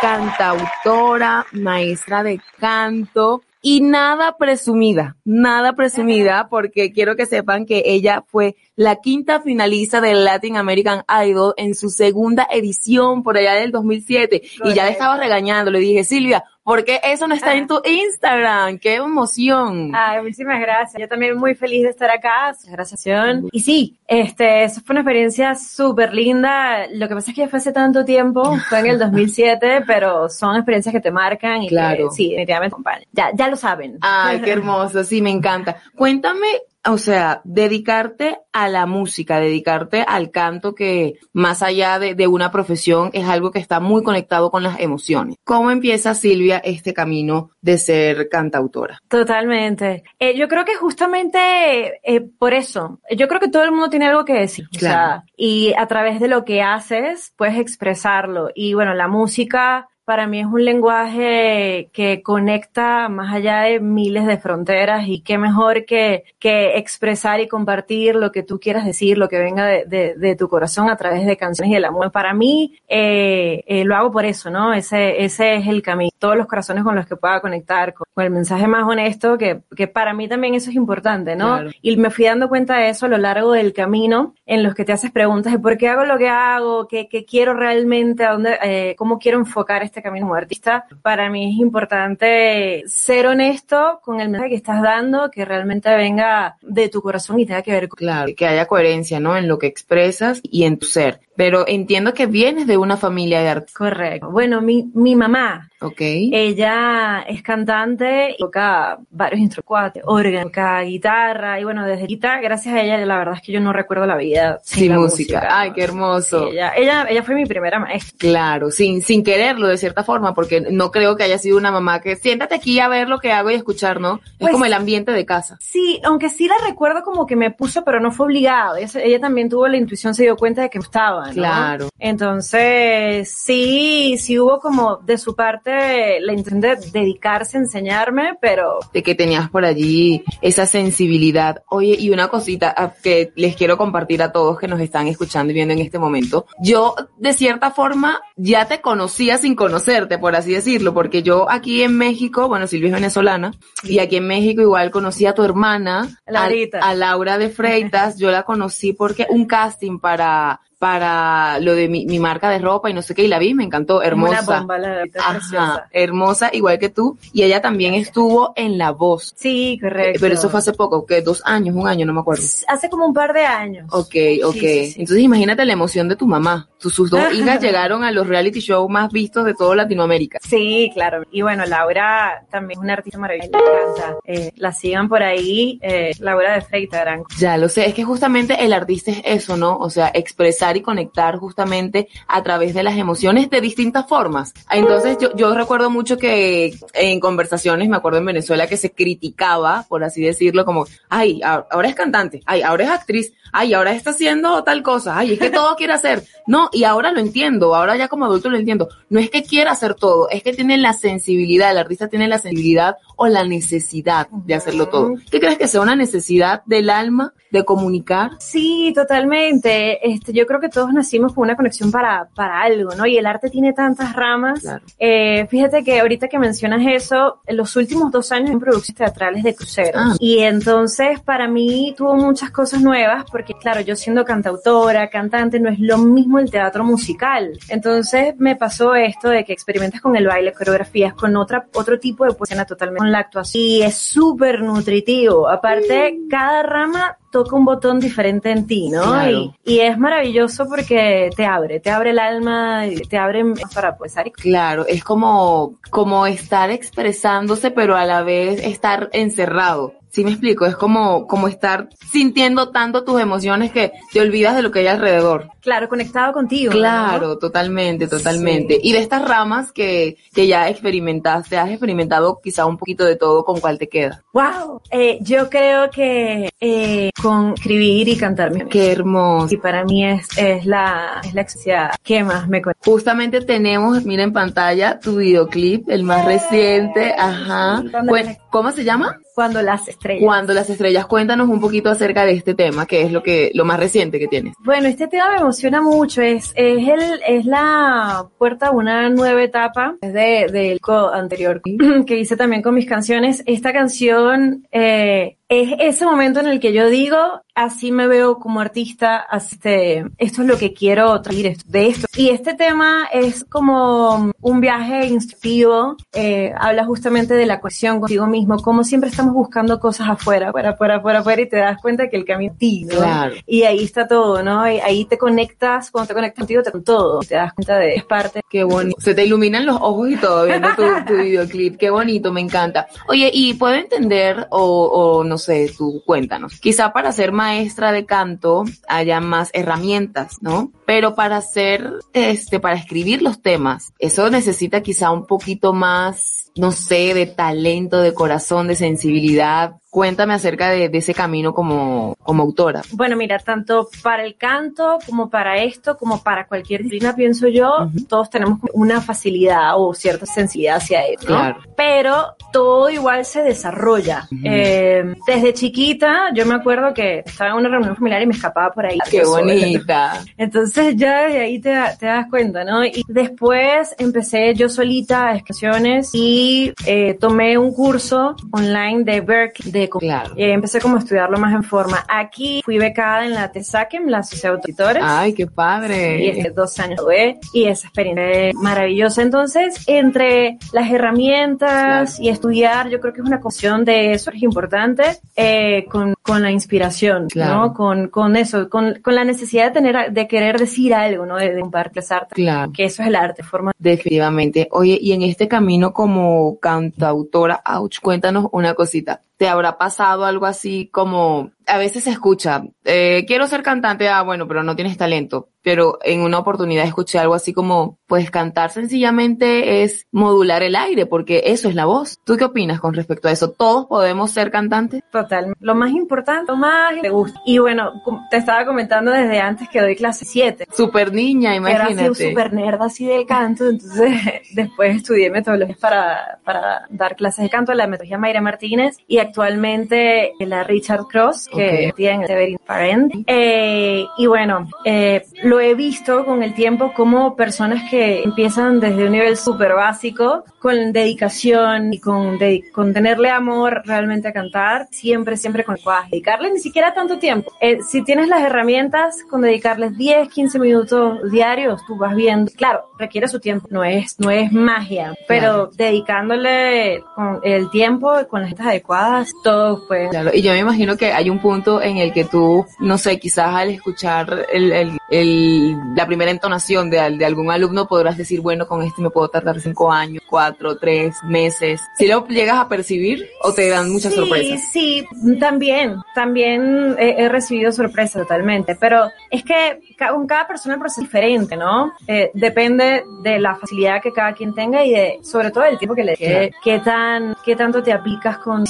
cantautora, 0.01 1.45
maestra 1.51 2.23
de 2.23 2.41
canto 2.59 3.41
y 3.61 3.81
nada 3.81 4.37
presumida, 4.37 5.17
nada 5.23 5.73
presumida 5.73 6.47
porque 6.49 6.91
quiero 6.91 7.15
que 7.15 7.27
sepan 7.27 7.67
que 7.67 7.83
ella 7.85 8.23
fue 8.25 8.55
la 8.75 8.95
quinta 8.95 9.41
finalista 9.41 10.01
del 10.01 10.25
Latin 10.25 10.57
American 10.57 11.03
Idol 11.23 11.53
en 11.57 11.75
su 11.75 11.89
segunda 11.89 12.47
edición 12.51 13.21
por 13.21 13.37
allá 13.37 13.53
del 13.53 13.71
2007 13.71 14.41
y 14.65 14.73
ya 14.73 14.85
le 14.85 14.91
estaba 14.91 15.17
regañando, 15.17 15.69
le 15.69 15.79
dije, 15.79 16.03
Silvia, 16.03 16.43
¿por 16.63 16.83
qué 16.85 16.99
eso 17.03 17.27
no 17.27 17.35
está 17.35 17.53
en 17.55 17.67
tu 17.67 17.81
Instagram? 17.83 18.79
¡Qué 18.79 18.95
emoción! 18.95 19.91
Ay, 19.95 20.21
muchísimas 20.21 20.59
gracias. 20.59 20.99
Yo 21.01 21.07
también 21.07 21.37
muy 21.37 21.55
feliz 21.55 21.83
de 21.83 21.89
estar 21.89 22.09
acá. 22.09 22.53
Gracias. 22.67 23.05
Y 23.51 23.59
sí, 23.59 23.99
este, 24.07 24.63
eso 24.63 24.81
fue 24.81 24.93
una 24.93 25.01
experiencia 25.01 25.55
súper 25.55 26.13
linda. 26.13 26.87
Lo 26.93 27.07
que 27.07 27.15
pasa 27.15 27.31
es 27.31 27.35
que 27.35 27.41
ya 27.41 27.47
fue 27.49 27.59
hace 27.59 27.71
tanto 27.71 28.05
tiempo, 28.05 28.57
fue 28.69 28.79
en 28.79 28.87
el 28.87 28.99
2007, 28.99 29.83
pero 29.87 30.29
son 30.29 30.55
experiencias 30.55 30.93
que 30.93 31.01
te 31.01 31.11
marcan 31.11 31.63
y 31.63 31.69
Claro. 31.69 32.09
que 32.09 32.15
sí, 32.15 32.29
definitivamente 32.29 32.73
acompañan. 32.73 33.03
Ya, 33.11 33.31
ya 33.33 33.47
lo 33.47 33.55
saben. 33.55 33.97
Ay, 34.01 34.41
qué 34.41 34.51
hermoso, 34.53 35.03
sí, 35.03 35.21
me 35.21 35.31
encanta. 35.31 35.77
Cuéntame, 35.95 36.47
o 36.85 36.97
sea, 36.97 37.41
dedicarte 37.43 38.39
a 38.53 38.67
la 38.67 38.85
música, 38.85 39.39
dedicarte 39.39 40.03
al 40.07 40.31
canto 40.31 40.73
que 40.73 41.19
más 41.31 41.61
allá 41.61 41.99
de, 41.99 42.15
de 42.15 42.27
una 42.27 42.51
profesión 42.51 43.09
es 43.13 43.27
algo 43.27 43.51
que 43.51 43.59
está 43.59 43.79
muy 43.79 44.03
conectado 44.03 44.49
con 44.51 44.63
las 44.63 44.79
emociones. 44.79 45.35
¿Cómo 45.43 45.69
empieza 45.71 46.13
Silvia 46.15 46.57
este 46.57 46.93
camino 46.93 47.51
de 47.61 47.77
ser 47.77 48.29
cantautora? 48.29 48.99
Totalmente. 49.07 50.03
Eh, 50.19 50.35
yo 50.37 50.47
creo 50.47 50.65
que 50.65 50.75
justamente 50.75 51.99
eh, 52.03 52.21
por 52.21 52.53
eso, 52.53 52.99
yo 53.15 53.27
creo 53.27 53.39
que 53.39 53.49
todo 53.49 53.63
el 53.63 53.71
mundo 53.71 53.89
tiene 53.89 54.07
algo 54.07 54.25
que 54.25 54.33
decir. 54.33 54.65
o 54.75 54.77
Claro. 54.79 54.95
sea, 54.95 55.23
y 55.37 55.73
a 55.77 55.85
través 55.87 56.19
de 56.19 56.27
lo 56.27 56.45
que 56.45 56.61
haces, 56.61 57.33
puedes 57.37 57.57
expresarlo. 57.57 58.49
Y 58.55 58.73
bueno, 58.73 58.93
la 58.93 59.07
música 59.07 59.87
para 60.11 60.27
mí 60.27 60.41
es 60.41 60.45
un 60.45 60.65
lenguaje 60.65 61.89
que 61.93 62.21
conecta 62.21 63.07
más 63.07 63.33
allá 63.33 63.61
de 63.61 63.79
miles 63.79 64.25
de 64.25 64.37
fronteras 64.37 65.07
y 65.07 65.21
qué 65.21 65.37
mejor 65.37 65.85
que, 65.85 66.25
que 66.37 66.77
expresar 66.77 67.39
y 67.39 67.47
compartir 67.47 68.15
lo 68.15 68.29
que 68.33 68.43
tú 68.43 68.59
quieras 68.59 68.85
decir, 68.85 69.17
lo 69.17 69.29
que 69.29 69.39
venga 69.39 69.65
de, 69.65 69.85
de- 69.85 70.15
de 70.15 70.35
tu 70.35 70.49
corazón 70.49 70.89
a 70.89 70.97
través 70.97 71.25
de 71.25 71.37
canciones 71.37 71.71
y 71.71 71.75
el 71.77 71.85
amor. 71.85 72.11
Para 72.11 72.33
mí, 72.33 72.75
eh, 72.89 73.63
eh, 73.67 73.85
lo 73.85 73.95
hago 73.95 74.11
por 74.11 74.25
eso, 74.25 74.49
¿no? 74.49 74.73
Ese, 74.73 75.23
ese 75.23 75.55
es 75.55 75.67
el 75.67 75.81
camino. 75.81 76.11
Todos 76.19 76.35
los 76.35 76.45
corazones 76.45 76.83
con 76.83 76.93
los 76.95 77.05
que 77.07 77.15
pueda 77.15 77.39
conectar, 77.39 77.93
con, 77.93 78.05
con 78.13 78.25
el 78.25 78.31
mensaje 78.31 78.67
más 78.67 78.83
honesto, 78.83 79.37
que, 79.37 79.61
que 79.77 79.87
para 79.87 80.13
mí 80.13 80.27
también 80.27 80.55
eso 80.55 80.69
es 80.71 80.75
importante, 80.75 81.37
¿no? 81.37 81.55
Claro. 81.55 81.69
Y 81.81 81.95
me 81.95 82.09
fui 82.09 82.25
dando 82.25 82.49
cuenta 82.49 82.75
de 82.75 82.89
eso 82.89 83.05
a 83.05 83.09
lo 83.09 83.17
largo 83.17 83.53
del 83.53 83.71
camino, 83.71 84.33
en 84.45 84.61
los 84.61 84.75
que 84.75 84.83
te 84.83 84.91
haces 84.91 85.11
preguntas 85.11 85.53
de 85.53 85.59
por 85.59 85.77
qué 85.77 85.87
hago 85.87 86.03
lo 86.03 86.17
que 86.17 86.27
hago, 86.27 86.85
qué, 86.89 87.07
qué 87.07 87.23
quiero 87.23 87.53
realmente, 87.53 88.25
a 88.25 88.33
dónde, 88.33 88.57
eh, 88.61 88.95
cómo 88.97 89.17
quiero 89.17 89.37
enfocar 89.37 89.83
este 89.83 90.00
camino 90.01 90.25
como 90.25 90.35
artista. 90.35 90.85
Para 91.01 91.29
mí 91.29 91.53
es 91.53 91.59
importante 91.59 92.83
ser 92.87 93.27
honesto 93.27 93.99
con 94.03 94.19
el 94.19 94.29
mensaje 94.29 94.49
que 94.49 94.55
estás 94.55 94.81
dando, 94.81 95.29
que 95.31 95.45
realmente 95.45 95.93
venga 95.95 96.57
de 96.61 96.89
tu 96.89 97.01
corazón 97.01 97.39
y 97.39 97.45
tenga 97.45 97.61
que 97.61 97.71
ver 97.71 97.87
con 97.87 97.97
Claro, 97.97 98.31
que 98.35 98.47
haya 98.47 98.65
coherencia, 98.65 99.19
¿no? 99.19 99.37
En 99.37 99.47
lo 99.47 99.59
que 99.59 99.67
expresas 99.67 100.41
y 100.43 100.63
en 100.63 100.77
tu 100.77 100.85
ser. 100.85 101.21
Pero 101.35 101.67
entiendo 101.67 102.13
que 102.13 102.25
vienes 102.25 102.67
de 102.67 102.77
una 102.77 102.97
familia 102.97 103.41
de 103.41 103.49
artistas, 103.49 103.77
Correcto. 103.77 104.29
Bueno, 104.29 104.61
mi, 104.61 104.91
mi 104.93 105.15
mamá, 105.15 105.69
¿ok? 105.79 105.99
ella 105.99 107.23
es 107.27 107.41
cantante 107.41 108.31
y 108.31 108.37
toca 108.37 108.99
varios 109.09 109.41
instrumentos, 109.41 110.03
órgano, 110.05 110.45
toca 110.45 110.81
guitarra 110.81 111.59
y 111.59 111.63
bueno, 111.63 111.85
desde 111.85 112.05
guitarra, 112.05 112.41
gracias 112.41 112.75
a 112.75 112.81
ella, 112.81 112.97
la 113.05 113.17
verdad 113.17 113.35
es 113.35 113.41
que 113.41 113.51
yo 113.51 113.59
no 113.59 113.73
recuerdo 113.73 114.05
la 114.05 114.17
vida 114.17 114.59
sin, 114.63 114.79
Sin 114.81 114.91
la 114.91 114.99
música. 114.99 115.47
Ay, 115.49 115.71
qué 115.71 115.83
hermoso. 115.83 116.49
Sí, 116.49 116.53
ella, 116.53 116.73
ella, 116.75 117.05
ella 117.09 117.23
fue 117.23 117.35
mi 117.35 117.45
primera 117.45 117.79
maestra. 117.79 118.17
Claro, 118.17 118.71
sin, 118.71 119.01
sin 119.01 119.23
quererlo 119.23 119.67
de 119.67 119.77
cierta 119.81 120.03
forma, 120.05 120.33
porque 120.33 120.61
no 120.61 120.91
creo 120.91 121.17
que 121.17 121.23
haya 121.23 121.37
sido 121.37 121.57
una 121.57 121.71
mamá 121.71 121.99
que 121.99 122.15
siéntate 122.15 122.55
aquí 122.55 122.79
a 122.79 122.87
ver 122.87 123.09
lo 123.09 123.19
que 123.19 123.33
hago 123.33 123.51
y 123.51 123.55
escuchar, 123.55 123.99
¿no? 123.99 124.21
Es 124.23 124.31
Pues- 124.39 124.53
como 124.53 124.63
el 124.65 124.73
ambiente 124.73 125.11
de 125.11 125.25
casa. 125.25 125.57
Sí, 125.59 125.99
aunque 126.05 126.29
sí 126.29 126.47
la 126.47 126.55
recuerdo 126.65 127.01
como 127.03 127.25
que 127.25 127.35
me 127.35 127.51
puso, 127.51 127.83
pero 127.83 127.99
no 127.99 128.11
fue 128.11 128.27
obligado. 128.27 128.77
Ella, 128.77 129.01
ella 129.03 129.19
también 129.19 129.49
tuvo 129.49 129.67
la 129.67 129.75
intuición, 129.77 130.15
se 130.15 130.23
dio 130.23 130.37
cuenta 130.37 130.61
de 130.61 130.69
que 130.69 130.79
me 130.79 130.85
gustaba, 130.85 131.27
¿no? 131.27 131.33
Claro. 131.33 131.89
Entonces, 131.99 133.29
sí, 133.35 134.15
sí 134.17 134.39
hubo 134.39 134.59
como 134.59 134.97
de 134.97 135.17
su 135.17 135.35
parte 135.35 136.19
la 136.21 136.33
intención 136.33 136.61
de 136.61 136.75
dedicarse 136.91 137.57
a 137.57 137.61
enseñarme, 137.61 138.37
pero 138.41 138.79
de 138.93 139.03
que 139.03 139.15
tenías 139.15 139.49
por 139.49 139.65
allí 139.65 140.23
esa 140.41 140.65
sensibilidad. 140.65 141.63
Oye, 141.69 141.95
y 141.99 142.09
una 142.09 142.27
cosita 142.27 142.73
ah, 142.75 142.93
que 143.01 143.31
les 143.35 143.55
quiero 143.55 143.77
compartir 143.77 144.21
a 144.23 144.31
todos 144.31 144.59
que 144.59 144.67
nos 144.67 144.79
están 144.79 145.07
escuchando 145.07 145.51
y 145.51 145.55
viendo 145.55 145.73
en 145.73 145.79
este 145.79 145.99
momento. 145.99 146.45
Yo, 146.59 146.95
de 147.17 147.33
cierta 147.33 147.71
forma, 147.71 148.21
ya 148.35 148.65
te 148.65 148.81
conocía 148.81 149.37
sin 149.37 149.55
conocerte, 149.71 150.17
por 150.17 150.35
así 150.35 150.51
decirlo, 150.51 150.93
porque 150.93 151.23
yo 151.23 151.49
aquí 151.49 151.81
en 151.81 151.97
México, 151.97 152.49
bueno, 152.49 152.67
Silvia 152.67 152.89
es 152.89 152.93
venezolana, 152.95 153.51
y 153.83 153.99
aquí 153.99 154.17
en 154.17 154.27
México 154.27 154.61
igual 154.61 154.91
conocí 154.91 155.25
a 155.25 155.33
tu 155.33 155.43
hermana, 155.43 156.09
a, 156.27 156.49
a 156.81 156.93
Laura 156.93 157.37
de 157.37 157.49
Freitas, 157.49 158.17
yo 158.17 158.31
la 158.31 158.43
conocí 158.43 158.91
porque 158.91 159.27
un 159.29 159.45
casting 159.45 159.99
para 159.99 160.59
para 160.81 161.59
lo 161.59 161.75
de 161.75 161.87
mi, 161.87 162.07
mi 162.07 162.17
marca 162.17 162.49
de 162.49 162.57
ropa 162.57 162.89
y 162.89 162.93
no 162.95 163.03
sé 163.03 163.13
qué, 163.13 163.23
y 163.23 163.27
la 163.27 163.37
vi, 163.37 163.53
me 163.53 163.63
encantó, 163.63 164.01
hermosa. 164.01 164.41
una 164.41 164.57
bomba, 164.57 164.79
la 164.79 165.03
Ajá, 165.19 165.87
hermosa, 165.91 166.49
igual 166.51 166.79
que 166.79 166.89
tú, 166.89 167.19
y 167.33 167.43
ella 167.43 167.61
también 167.61 167.93
estuvo 167.93 168.51
en 168.55 168.79
La 168.79 168.89
Voz. 168.89 169.31
Sí, 169.37 169.77
correcto. 169.79 170.17
Pero 170.19 170.33
eso 170.33 170.49
fue 170.49 170.57
hace 170.57 170.73
poco, 170.73 171.05
que 171.05 171.21
dos 171.21 171.43
años, 171.45 171.75
un 171.75 171.87
año, 171.87 172.07
no 172.07 172.13
me 172.13 172.21
acuerdo. 172.21 172.43
hace 172.67 172.89
como 172.89 173.05
un 173.05 173.13
par 173.13 173.31
de 173.31 173.45
años. 173.45 173.85
Ok, 173.91 174.15
ok. 174.43 174.53
Sí, 174.53 174.59
sí, 174.59 174.91
sí. 174.91 175.01
Entonces 175.01 175.23
imagínate 175.23 175.65
la 175.65 175.73
emoción 175.73 176.09
de 176.09 176.15
tu 176.15 176.25
mamá. 176.25 176.67
Sus, 176.79 176.95
sus 176.95 177.11
dos 177.11 177.21
hijas 177.33 177.61
llegaron 177.61 178.03
a 178.03 178.11
los 178.11 178.25
reality 178.25 178.59
shows 178.59 178.89
más 178.89 179.11
vistos 179.11 179.45
de 179.45 179.53
toda 179.53 179.75
Latinoamérica. 179.75 180.39
Sí, 180.41 180.89
claro. 180.95 181.21
Y 181.31 181.43
bueno, 181.43 181.63
Laura 181.67 182.43
también 182.49 182.79
es 182.79 182.83
una 182.83 182.93
artista 182.93 183.19
maravillosa. 183.19 183.51
Me 183.51 183.91
encanta. 183.91 184.17
Eh, 184.25 184.51
la 184.55 184.71
sigan 184.71 185.07
por 185.07 185.21
ahí, 185.21 185.77
eh, 185.83 186.13
Laura 186.17 186.55
de 186.55 186.61
Freitas, 186.61 187.01
gran 187.01 187.23
Ya 187.37 187.57
lo 187.57 187.69
sé, 187.69 187.87
es 187.87 187.93
que 187.93 188.03
justamente 188.03 188.65
el 188.65 188.73
artista 188.73 189.11
es 189.11 189.21
eso, 189.25 189.57
¿no? 189.57 189.77
O 189.77 189.91
sea, 189.91 190.09
expresar 190.11 190.70
y 190.77 190.81
conectar 190.81 191.37
justamente 191.37 192.07
a 192.27 192.43
través 192.43 192.73
de 192.73 192.83
las 192.83 192.97
emociones 192.97 193.49
de 193.49 193.61
distintas 193.61 194.07
formas. 194.07 194.53
Entonces 194.69 195.17
yo, 195.19 195.35
yo 195.35 195.53
recuerdo 195.53 195.89
mucho 195.89 196.17
que 196.17 196.73
en 196.93 197.19
conversaciones, 197.19 197.89
me 197.89 197.97
acuerdo 197.97 198.19
en 198.19 198.25
Venezuela, 198.25 198.67
que 198.67 198.77
se 198.77 198.91
criticaba, 198.91 199.85
por 199.87 200.03
así 200.03 200.21
decirlo, 200.21 200.65
como, 200.65 200.85
ay, 201.09 201.41
ahora 201.43 201.87
es 201.87 201.95
cantante, 201.95 202.41
ay, 202.45 202.61
ahora 202.61 202.85
es 202.85 202.89
actriz, 202.89 203.33
ay, 203.51 203.73
ahora 203.73 203.91
está 203.91 204.11
haciendo 204.11 204.63
tal 204.63 204.83
cosa, 204.83 205.17
ay, 205.17 205.33
es 205.33 205.39
que 205.39 205.49
todo 205.49 205.75
quiere 205.75 205.93
hacer. 205.93 206.23
No, 206.47 206.69
y 206.71 206.83
ahora 206.83 207.11
lo 207.11 207.19
entiendo, 207.19 207.75
ahora 207.75 207.95
ya 207.95 208.07
como 208.07 208.25
adulto 208.25 208.49
lo 208.49 208.57
entiendo. 208.57 208.89
No 209.09 209.19
es 209.19 209.29
que 209.29 209.43
quiera 209.43 209.71
hacer 209.71 209.95
todo, 209.95 210.29
es 210.29 210.43
que 210.43 210.53
tiene 210.53 210.77
la 210.77 210.93
sensibilidad, 210.93 211.71
el 211.71 211.77
artista 211.77 212.07
tiene 212.07 212.27
la 212.27 212.39
sensibilidad 212.39 212.95
o 213.15 213.27
la 213.27 213.43
necesidad 213.43 214.27
de 214.29 214.55
hacerlo 214.55 214.89
todo. 214.89 215.15
¿Qué 215.29 215.39
crees 215.39 215.57
que 215.57 215.67
sea 215.67 215.81
una 215.81 215.95
necesidad 215.95 216.63
del 216.65 216.89
alma 216.89 217.33
de 217.51 217.63
comunicar? 217.65 218.31
Sí, 218.39 218.91
totalmente. 218.95 220.09
Este, 220.09 220.33
yo 220.33 220.45
creo 220.45 220.59
que 220.59 220.69
todos 220.69 220.91
nacimos 220.93 221.33
con 221.33 221.43
una 221.43 221.55
conexión 221.55 221.91
para, 221.91 222.29
para 222.33 222.61
algo, 222.61 222.95
¿no? 222.95 223.05
Y 223.05 223.17
el 223.17 223.25
arte 223.25 223.49
tiene 223.49 223.73
tantas 223.73 224.15
ramas. 224.15 224.61
Claro. 224.61 224.83
Eh, 224.97 225.45
fíjate 225.49 225.83
que 225.83 225.99
ahorita 225.99 226.27
que 226.27 226.39
mencionas 226.39 226.81
eso, 226.85 227.41
en 227.45 227.57
los 227.57 227.75
últimos 227.75 228.11
dos 228.11 228.31
años 228.31 228.49
en 228.49 228.59
producciones 228.59 228.97
teatrales 228.97 229.43
de 229.43 229.55
cruceros. 229.55 230.01
Ah. 230.03 230.15
Y 230.19 230.39
entonces 230.39 231.19
para 231.19 231.47
mí 231.47 231.93
tuvo 231.97 232.15
muchas 232.15 232.51
cosas 232.51 232.81
nuevas 232.81 233.25
porque 233.31 233.40
claro, 233.59 233.81
yo 233.81 233.95
siendo 233.95 234.25
cantautora, 234.25 235.09
cantante, 235.09 235.59
no 235.59 235.69
es 235.69 235.79
lo 235.79 235.97
mismo 235.97 236.39
el 236.39 236.49
teatro 236.49 236.83
musical. 236.83 237.57
Entonces 237.69 238.35
me 238.37 238.55
pasó 238.55 238.95
esto 238.95 239.29
de 239.29 239.43
que 239.43 239.53
experimentas 239.53 240.01
con 240.01 240.15
el 240.15 240.27
baile, 240.27 240.53
coreografías, 240.53 241.13
con 241.13 241.35
otra, 241.35 241.67
otro 241.75 241.99
tipo 241.99 242.25
de 242.25 242.33
poesía 242.33 242.65
totalmente, 242.65 242.99
con 242.99 243.11
la 243.11 243.19
actuación. 243.19 243.63
Y 243.63 243.81
es 243.81 243.95
súper 243.95 244.61
nutritivo. 244.61 245.47
Aparte, 245.49 246.19
cada 246.29 246.63
rama 246.63 247.17
toca 247.31 247.55
un 247.55 247.65
botón 247.65 247.99
diferente 247.99 248.51
en 248.51 248.67
ti, 248.67 248.89
¿no? 248.89 249.03
Claro. 249.03 249.55
Y, 249.63 249.75
y 249.75 249.79
es 249.79 249.97
maravilloso 249.97 250.67
porque 250.67 251.29
te 251.35 251.45
abre, 251.45 251.79
te 251.79 251.89
abre 251.89 252.11
el 252.11 252.19
alma, 252.19 252.85
y 252.87 252.97
te 252.97 253.17
abre 253.17 253.43
para 253.73 253.95
poesar 253.95 254.27
y 254.27 254.31
Claro, 254.31 254.85
es 254.85 255.03
como, 255.03 255.79
como 255.89 256.27
estar 256.27 256.69
expresándose, 256.71 257.71
pero 257.71 257.95
a 257.95 258.05
la 258.05 258.21
vez 258.23 258.61
estar 258.63 259.09
encerrado. 259.13 259.93
¿Sí 260.11 260.23
me 260.23 260.31
explico? 260.31 260.65
Es 260.65 260.75
como, 260.75 261.25
como 261.27 261.47
estar 261.47 261.87
sintiendo 262.11 262.69
tanto 262.69 263.03
tus 263.03 263.19
emociones 263.21 263.71
que 263.71 263.91
te 264.11 264.19
olvidas 264.21 264.55
de 264.55 264.61
lo 264.61 264.69
que 264.71 264.79
hay 264.79 264.87
alrededor. 264.87 265.47
claro, 265.61 265.87
conectado 265.87 266.33
contigo. 266.33 266.73
¿no? 266.73 266.79
Claro, 266.79 267.37
totalmente, 267.37 268.07
totalmente. 268.07 268.77
Y 268.81 268.91
de 268.93 268.99
estas 268.99 269.25
ramas 269.27 269.71
que, 269.71 270.17
que 270.33 270.47
ya 270.47 270.67
experimentaste, 270.69 271.57
has 271.57 271.69
experimentado 271.69 272.39
quizá 272.43 272.65
un 272.65 272.77
poquito 272.77 273.05
de 273.05 273.15
todo, 273.15 273.43
¿con 273.45 273.59
cuál 273.59 273.77
te 273.77 273.87
queda? 273.87 274.23
Wow. 274.33 274.81
Eh, 274.91 275.19
yo 275.21 275.49
creo 275.49 275.89
que 275.89 276.49
eh, 276.59 277.09
con 277.21 277.53
escribir 277.53 278.09
y 278.09 278.17
cantar 278.17 278.51
Qué 278.67 278.91
hermoso. 278.91 279.53
y 279.53 279.57
para 279.57 279.83
mí 279.85 280.05
es, 280.05 280.27
es 280.37 280.65
la 280.65 281.21
es 281.23 281.33
la 281.33 281.41
experiencia 281.41 281.91
que 282.03 282.23
más 282.23 282.47
me 282.49 282.61
conecta. 282.61 282.83
Justamente 282.89 283.41
tenemos, 283.41 284.03
mira 284.03 284.23
en 284.23 284.33
pantalla, 284.33 284.99
tu 284.99 285.17
videoclip, 285.17 285.89
el 285.89 286.03
más 286.03 286.25
reciente, 286.25 287.13
ajá. 287.17 287.81
Cuen- 288.07 288.37
¿Cómo 288.49 288.71
se 288.71 288.83
llama? 288.83 289.17
Cuando 289.33 289.61
las 289.61 289.87
estrellas. 289.87 290.23
Cuando 290.23 290.53
las 290.53 290.69
estrellas, 290.69 291.05
cuéntanos 291.05 291.49
un 291.49 291.59
poquito 291.59 291.89
acerca 291.89 292.25
de 292.25 292.33
este 292.33 292.53
tema, 292.53 292.85
que 292.85 293.03
es 293.03 293.11
lo 293.11 293.23
que, 293.23 293.51
lo 293.53 293.65
más 293.65 293.79
reciente 293.79 294.19
que 294.19 294.27
tienes. 294.27 294.53
Bueno, 294.59 294.87
este 294.87 295.07
tema 295.07 295.31
me 295.31 295.37
emociona 295.37 295.81
mucho. 295.81 296.21
Es, 296.21 296.51
es 296.55 296.87
el, 296.87 297.21
es 297.27 297.45
la 297.45 298.27
puerta 298.37 298.67
a 298.67 298.71
una 298.71 299.09
nueva 299.09 299.41
etapa 299.43 299.95
es 300.01 300.13
de, 300.13 300.47
del 300.51 300.79
anterior 301.13 301.61
que 302.05 302.17
hice 302.17 302.35
también 302.35 302.61
con 302.61 302.75
mis 302.75 302.85
canciones. 302.85 303.43
Esta 303.45 303.73
canción, 303.73 304.67
eh, 304.71 305.37
es 305.51 305.73
ese 305.79 306.05
momento 306.05 306.39
en 306.39 306.47
el 306.47 306.61
que 306.61 306.71
yo 306.71 306.89
digo, 306.89 307.41
así 307.55 307.91
me 307.91 308.07
veo 308.07 308.39
como 308.39 308.61
artista, 308.61 309.17
así 309.17 309.55
este, 309.55 310.05
esto 310.17 310.43
es 310.43 310.47
lo 310.47 310.57
que 310.57 310.73
quiero 310.73 311.21
traer 311.21 311.57
de 311.65 311.87
esto. 311.87 312.07
Y 312.15 312.29
este 312.29 312.53
tema 312.53 313.09
es 313.11 313.43
como 313.43 314.31
un 314.39 314.61
viaje 314.61 315.07
instructivo, 315.07 315.97
eh, 316.13 316.53
habla 316.57 316.85
justamente 316.85 317.33
de 317.33 317.45
la 317.45 317.59
cohesión 317.59 317.99
contigo 317.99 318.27
mismo, 318.27 318.61
como 318.61 318.85
siempre 318.85 319.09
estamos 319.09 319.33
buscando 319.33 319.77
cosas 319.77 320.07
afuera, 320.07 320.51
afuera, 320.51 320.69
afuera, 320.69 320.95
afuera, 320.95 321.19
afuera, 321.19 321.41
y 321.41 321.49
te 321.49 321.57
das 321.57 321.81
cuenta 321.81 322.09
que 322.09 322.15
el 322.15 322.23
camino 322.23 322.53
es 322.53 322.57
ti, 322.57 322.85
¿no? 322.85 322.95
Claro. 322.95 323.35
Y 323.45 323.63
ahí 323.63 323.83
está 323.83 324.07
todo, 324.07 324.41
¿no? 324.41 324.71
Y 324.71 324.79
ahí 324.79 325.03
te 325.03 325.17
conectas, 325.17 325.91
cuando 325.91 326.07
te 326.07 326.13
conectas 326.13 326.39
contigo, 326.39 326.63
te 326.63 326.71
con 326.71 326.85
todo, 326.85 327.19
te 327.19 327.35
das 327.35 327.53
cuenta 327.53 327.77
de 327.77 327.95
es 327.95 328.05
parte. 328.05 328.39
Qué 328.49 328.63
bonito. 328.63 329.01
Se 329.01 329.13
te 329.13 329.25
iluminan 329.25 329.65
los 329.65 329.75
ojos 329.81 330.11
y 330.11 330.15
todo 330.15 330.45
viendo 330.45 330.69
tu, 330.77 330.83
tu 331.05 331.21
videoclip. 331.21 331.75
Qué 331.75 331.89
bonito, 331.89 332.31
me 332.31 332.39
encanta. 332.39 332.87
Oye, 333.09 333.29
y 333.33 333.53
puedo 333.55 333.73
entender, 333.73 334.47
o, 334.49 334.85
o 334.85 335.23
no 335.25 335.40
sé, 335.41 335.71
tú 335.77 336.01
cuéntanos. 336.05 336.59
Quizá 336.59 336.93
para 336.93 337.11
ser 337.11 337.31
maestra 337.31 337.91
de 337.91 338.05
canto 338.05 338.63
haya 338.87 339.19
más 339.19 339.49
herramientas, 339.53 340.37
¿no? 340.41 340.71
Pero 340.85 341.15
para 341.15 341.37
hacer, 341.37 341.91
este, 342.13 342.59
para 342.59 342.75
escribir 342.75 343.21
los 343.21 343.41
temas, 343.41 343.93
eso 343.99 344.29
necesita 344.29 344.81
quizá 344.81 345.11
un 345.11 345.25
poquito 345.25 345.73
más, 345.73 346.51
no 346.55 346.71
sé, 346.71 347.13
de 347.13 347.25
talento, 347.25 348.01
de 348.01 348.13
corazón, 348.13 348.67
de 348.67 348.75
sensibilidad. 348.75 349.80
Cuéntame 349.91 350.33
acerca 350.33 350.69
de, 350.69 350.87
de 350.87 350.97
ese 350.99 351.13
camino 351.13 351.53
como, 351.53 352.15
como 352.23 352.43
autora. 352.43 352.81
Bueno, 352.93 353.17
mira, 353.17 353.39
tanto 353.39 353.89
para 354.01 354.23
el 354.23 354.37
canto 354.37 354.99
como 355.05 355.29
para 355.29 355.57
esto, 355.61 355.97
como 355.97 356.23
para 356.23 356.47
cualquier 356.47 356.83
disciplina, 356.83 357.13
pienso 357.13 357.49
yo, 357.49 357.87
Ujú. 357.87 358.05
todos 358.05 358.29
tenemos 358.29 358.59
una 358.71 359.01
facilidad 359.01 359.73
o 359.75 359.93
cierta 359.93 360.25
sensibilidad 360.25 360.77
hacia 360.77 361.05
eso, 361.05 361.23
¿no? 361.29 361.35
Claro. 361.35 361.59
Pero 361.75 362.35
todo 362.53 362.89
igual 362.89 363.25
se 363.25 363.43
desarrolla. 363.43 364.29
Ujú. 364.31 364.41
Eh, 364.45 365.13
desde 365.27 365.53
chiquita, 365.53 366.31
yo 366.33 366.45
me 366.45 366.55
acuerdo 366.55 366.93
que 366.93 367.23
estaba 367.25 367.51
en 367.51 367.57
una 367.57 367.67
reunión 367.67 367.93
familiar 367.97 368.21
y 368.21 368.27
me 368.27 368.33
escapaba 368.33 368.71
por 368.71 368.85
ahí. 368.85 368.97
Qué 369.09 369.17
yo 369.17 369.25
sola. 369.25 369.41
bonita. 369.53 370.23
Entonces 370.37 370.95
ya 370.95 371.27
de 371.27 371.37
ahí 371.39 371.59
te, 371.59 371.77
te 371.99 372.05
das 372.05 372.27
cuenta, 372.29 372.63
¿no? 372.63 372.85
Y 372.85 373.03
después 373.09 373.93
empecé 373.99 374.53
yo 374.55 374.69
solita 374.69 375.31
a 375.31 375.41
canciones 375.41 376.11
y 376.13 376.71
eh, 376.85 377.17
tomé 377.19 377.57
un 377.57 377.73
curso 377.73 378.37
online 378.53 379.03
de 379.03 379.19
Berkeley 379.19 379.80
de 379.80 379.80
Claro. 379.89 380.33
eh, 380.35 380.51
empecé 380.53 380.79
como 380.81 380.95
a 380.95 380.99
estudiarlo 380.99 381.37
más 381.37 381.53
en 381.53 381.63
forma. 381.63 382.05
Aquí 382.07 382.61
fui 382.63 382.77
becada 382.77 383.25
en 383.25 383.33
la 383.33 383.51
TESACEM, 383.51 384.07
la 384.07 384.23
Sociedad 384.23 384.49
de 384.53 384.55
Autoritores. 384.57 385.03
Ay, 385.05 385.33
qué 385.33 385.43
Y 385.43 385.45
padre. 385.47 386.29
este, 386.39 386.51
dos 386.51 386.79
años 386.79 386.99
tuve 386.99 387.39
y 387.53 387.65
esa 387.65 387.87
experiencia 387.87 388.29
es 388.49 388.55
maravillosa. 388.55 389.21
Entonces, 389.21 389.83
entre 389.87 390.57
las 390.73 390.89
herramientas 390.91 392.19
y 392.19 392.29
estudiar, 392.29 392.89
yo 392.89 392.99
creo 392.99 393.13
que 393.13 393.21
es 393.21 393.27
una 393.27 393.39
cuestión 393.39 393.83
de 393.85 394.13
eso, 394.13 394.31
es 394.31 394.41
importante, 394.43 395.03
eh, 395.35 395.85
con, 395.89 396.13
con 396.21 396.41
la 396.41 396.51
inspiración, 396.51 397.27
Claro. 397.29 397.55
¿no? 397.55 397.73
Con, 397.73 398.07
con 398.09 398.35
eso, 398.35 398.69
con, 398.69 398.99
con 399.01 399.15
la 399.15 399.23
necesidad 399.23 399.65
de 399.65 399.71
tener, 399.71 400.11
de 400.11 400.27
querer 400.27 400.59
decir 400.59 400.93
algo, 400.93 401.25
¿no? 401.25 401.37
De, 401.37 401.53
de 401.53 401.61
compartir 401.61 402.03
arte, 402.09 402.35
Claro. 402.35 402.71
que 402.73 402.85
eso 402.85 403.01
es 403.01 403.07
el 403.07 403.15
arte, 403.15 403.43
forma. 403.43 403.71
Definitivamente. 403.77 404.67
Oye, 404.71 404.97
y 405.01 405.11
en 405.13 405.21
este 405.23 405.47
camino 405.47 405.93
como 405.93 406.57
cantautora, 406.59 407.61
ouch, 407.65 407.99
cuéntanos 408.01 408.47
una 408.51 408.73
cosita. 408.73 409.21
¿Te 409.41 409.49
habrá 409.49 409.79
pasado 409.79 410.25
algo 410.25 410.45
así 410.45 410.87
como, 410.93 411.49
a 411.67 411.77
veces 411.77 412.03
se 412.03 412.09
escucha, 412.11 412.63
eh, 412.85 413.23
quiero 413.27 413.47
ser 413.47 413.63
cantante, 413.63 414.09
ah, 414.09 414.21
bueno, 414.23 414.47
pero 414.47 414.63
no 414.63 414.75
tienes 414.75 414.97
talento. 414.97 415.49
Pero 415.63 415.99
en 416.03 416.21
una 416.21 416.39
oportunidad 416.39 416.85
escuché 416.85 417.19
algo 417.19 417.35
así 417.35 417.53
como, 417.53 417.99
pues 418.07 418.31
cantar 418.31 418.71
sencillamente 418.71 419.83
es 419.83 420.07
modular 420.11 420.63
el 420.63 420.75
aire, 420.75 421.05
porque 421.05 421.43
eso 421.45 421.69
es 421.69 421.75
la 421.75 421.85
voz. 421.85 422.17
¿Tú 422.25 422.35
qué 422.35 422.45
opinas 422.45 422.79
con 422.79 422.95
respecto 422.95 423.27
a 423.27 423.31
eso? 423.31 423.51
¿Todos 423.51 423.85
podemos 423.85 424.31
ser 424.31 424.49
cantantes? 424.49 425.03
Total. 425.11 425.53
Lo 425.59 425.75
más 425.75 425.91
importante, 425.91 426.51
lo 426.51 426.57
más 426.57 426.99
te 426.99 427.09
gusta. 427.09 427.39
Y 427.45 427.59
bueno, 427.59 427.91
te 428.31 428.37
estaba 428.37 428.65
comentando 428.65 429.11
desde 429.11 429.39
antes 429.39 429.69
que 429.69 429.81
doy 429.81 429.95
clase 429.95 430.25
7. 430.25 430.65
Super 430.73 431.13
niña, 431.13 431.55
Era 431.55 431.83
así 431.83 431.93
imagínate. 431.93 432.29
súper 432.29 432.53
nerd 432.53 432.81
así 432.81 433.05
del 433.05 433.27
canto, 433.27 433.69
entonces 433.69 434.11
después 434.55 434.95
estudié 434.95 435.29
metodologías 435.29 435.77
para, 435.77 436.39
para 436.43 436.87
dar 436.89 437.15
clases 437.15 437.43
de 437.43 437.51
canto, 437.51 437.71
la 437.75 437.85
metodología 437.85 438.17
Mayra 438.17 438.41
Martínez 438.41 438.97
y 439.07 439.19
actualmente 439.19 440.33
la 440.39 440.63
Richard 440.63 441.05
Cross, 441.07 441.49
que 441.51 441.87
Ok. 441.89 441.95
tiene 441.95 442.27
Severin 442.27 442.59
Parent. 442.65 443.13
Eh, 443.27 444.05
y 444.17 444.25
bueno, 444.25 444.67
eh, 444.85 445.23
lo 445.43 445.59
he 445.59 445.75
visto 445.75 446.25
con 446.25 446.43
el 446.43 446.53
tiempo 446.53 446.93
como 446.93 447.35
personas 447.35 447.89
que 447.89 448.23
empiezan 448.23 448.79
desde 448.79 449.05
un 449.05 449.11
nivel 449.11 449.37
súper 449.37 449.73
básico, 449.73 450.43
con 450.61 450.93
dedicación 450.93 451.93
y 451.93 451.99
con, 451.99 452.37
de- 452.37 452.63
con 452.71 452.93
tenerle 452.93 453.29
amor 453.29 453.81
realmente 453.85 454.27
a 454.27 454.33
cantar, 454.33 454.87
siempre, 454.91 455.35
siempre 455.37 455.63
con 455.63 455.77
puedas 455.83 456.09
dedicarle 456.11 456.51
ni 456.51 456.59
siquiera 456.59 456.93
tanto 456.93 457.17
tiempo. 457.17 457.51
Eh, 457.59 457.79
si 457.81 458.03
tienes 458.03 458.27
las 458.27 458.41
herramientas, 458.43 459.23
con 459.29 459.41
dedicarles 459.41 459.97
10, 459.97 460.29
15 460.29 460.59
minutos 460.59 461.31
diarios, 461.31 461.81
tú 461.87 461.97
vas 461.97 462.15
viendo, 462.15 462.51
claro, 462.55 462.89
requiere 462.99 463.27
su 463.27 463.39
tiempo, 463.39 463.67
no 463.71 463.83
es, 463.83 464.19
no 464.19 464.29
es 464.29 464.51
magia, 464.51 465.15
pero 465.27 465.41
Claro. 465.41 465.71
dedicándole 465.75 467.03
con 467.15 467.39
el 467.43 467.69
tiempo, 467.71 468.11
con 468.29 468.41
las 468.41 468.49
gestas 468.49 468.67
adecuadas, 468.67 469.31
todos 469.43 469.81
pueden 469.87 470.09
Claro, 470.09 470.31
y 470.33 470.41
yo 470.41 470.51
me 470.51 470.59
imagino 470.59 470.95
que 470.97 471.11
hay 471.11 471.29
un 471.29 471.39
punto 471.39 471.81
en 471.81 471.97
el 471.97 472.13
que 472.13 472.25
tú, 472.25 472.65
no 472.79 472.97
sé, 472.97 473.19
quizás 473.19 473.53
al 473.55 473.69
escuchar 473.71 474.45
el, 474.53 474.71
el, 474.71 474.97
el- 475.09 475.75
la 475.95 476.05
primera 476.05 476.31
entonación 476.31 476.89
de, 476.89 477.17
de 477.17 477.25
algún 477.25 477.49
alumno 477.51 477.87
podrás 477.87 478.17
decir, 478.17 478.41
bueno, 478.41 478.67
con 478.67 478.81
este 478.83 479.01
me 479.01 479.09
puedo 479.09 479.27
tardar 479.29 479.59
cinco 479.59 479.91
años, 479.91 480.21
cuatro, 480.51 480.77
tres 480.77 481.15
meses. 481.23 481.81
Si 481.95 482.07
lo 482.07 482.27
llegas 482.27 482.57
a 482.57 482.67
percibir 482.67 483.29
o 483.41 483.53
te 483.53 483.69
dan 483.69 483.91
muchas 483.91 484.13
sí, 484.13 484.19
sorpresas. 484.19 484.61
Sí, 484.71 485.07
también, 485.39 485.95
también 486.13 486.95
he, 486.99 487.23
he 487.23 487.29
recibido 487.29 487.71
sorpresas 487.71 488.23
totalmente, 488.23 488.75
pero 488.75 489.09
es 489.29 489.43
que 489.43 489.79
con 489.97 490.27
cada 490.27 490.47
persona 490.47 490.75
el 490.75 490.79
proceso 490.79 491.01
es 491.01 491.07
diferente, 491.07 491.55
¿no? 491.55 491.93
Eh, 492.07 492.31
depende 492.33 493.03
de 493.23 493.39
la 493.39 493.55
facilidad 493.55 494.01
que 494.01 494.11
cada 494.11 494.33
quien 494.33 494.53
tenga 494.53 494.83
y 494.83 494.91
de, 494.91 495.19
sobre 495.23 495.51
todo 495.51 495.63
del 495.63 495.77
tiempo 495.77 495.95
que 495.95 496.03
le 496.03 496.15
qué, 496.15 496.51
qué 496.63 496.79
tan, 496.79 497.35
qué 497.45 497.55
tanto 497.55 497.81
te 497.81 497.93
aplicas 497.93 498.37
con 498.39 498.65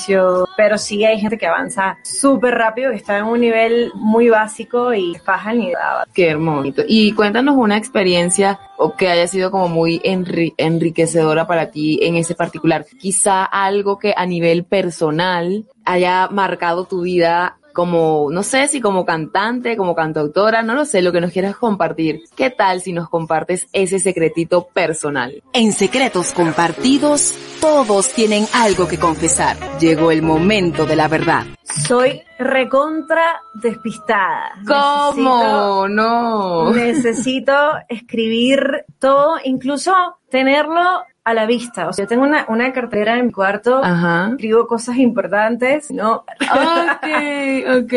pero 0.57 0.77
sí 0.77 1.03
hay 1.03 1.19
gente 1.19 1.38
que 1.38 1.47
avanza 1.47 1.97
súper 2.03 2.55
rápido, 2.55 2.91
que 2.91 2.97
está 2.97 3.17
en 3.17 3.25
un 3.25 3.39
nivel 3.39 3.91
muy 3.95 4.29
básico 4.29 4.93
y 4.93 5.15
faja 5.15 5.51
el 5.51 5.59
nivel. 5.59 5.75
Qué 6.13 6.29
hermoso. 6.29 6.83
Y 6.88 7.13
cuéntanos 7.13 7.55
una 7.55 7.77
experiencia 7.77 8.59
o 8.77 8.95
que 8.95 9.07
haya 9.07 9.27
sido 9.27 9.51
como 9.51 9.67
muy 9.69 10.00
enri- 10.00 10.53
enriquecedora 10.57 11.47
para 11.47 11.71
ti 11.72 12.00
en 12.01 12.16
ese 12.16 12.36
particular. 12.36 12.86
Quizá 13.00 13.44
algo 13.46 13.98
que 13.98 14.13
a 14.16 14.25
nivel 14.25 14.66
personal 14.66 15.66
haya 15.86 16.28
marcado 16.30 16.86
tu 16.86 17.01
vida 17.01 17.58
como, 17.74 18.30
no 18.32 18.44
sé 18.44 18.68
si 18.68 18.82
como 18.82 19.06
cantante, 19.06 19.78
como 19.78 19.96
cantautora, 19.96 20.62
no 20.62 20.75
lo 20.75 20.86
sé, 20.86 21.01
lo 21.01 21.12
que 21.12 21.22
nos 21.22 21.32
quieras 21.32 21.56
compartir. 21.56 22.24
¿Qué 22.36 22.50
tal 22.50 22.82
si 22.82 22.94
nos 22.94 23.10
compartes 23.10 23.68
ese 23.74 24.00
secretito 24.00 24.68
personal? 24.68 25.42
En 25.54 25.72
secretos 25.72 26.34
compartidos, 26.34 27.34
todos 27.60 28.10
tienen 28.10 28.46
algo 28.54 28.88
que 28.88 29.00
confesar. 29.00 29.58
Llegó 29.80 30.12
el 30.12 30.22
momento 30.22 30.86
de 30.86 30.96
la 30.96 31.08
verdad. 31.08 31.46
Soy 31.63 32.22
recontra 32.38 33.42
despistada. 33.54 34.54
¿Cómo? 34.68 35.88
no. 35.88 36.72
Necesito 36.74 37.54
escribir 37.88 38.86
todo, 39.00 39.36
incluso 39.44 39.94
tenerlo 40.30 41.04
a 41.24 41.34
la 41.36 41.46
vista. 41.46 41.88
O 41.88 41.94
sea, 41.94 42.06
yo 42.06 42.10
tengo 42.10 42.24
una, 42.24 42.46
una 42.50 42.74
cartera 42.74 43.18
en 43.18 43.28
mi 43.28 43.32
cuarto, 43.32 43.80
Ajá. 43.84 44.30
escribo 44.32 44.66
cosas 44.68 44.98
importantes, 44.98 45.92
¿no? 45.92 46.24
Ok, 46.42 47.08
ok. 47.84 47.94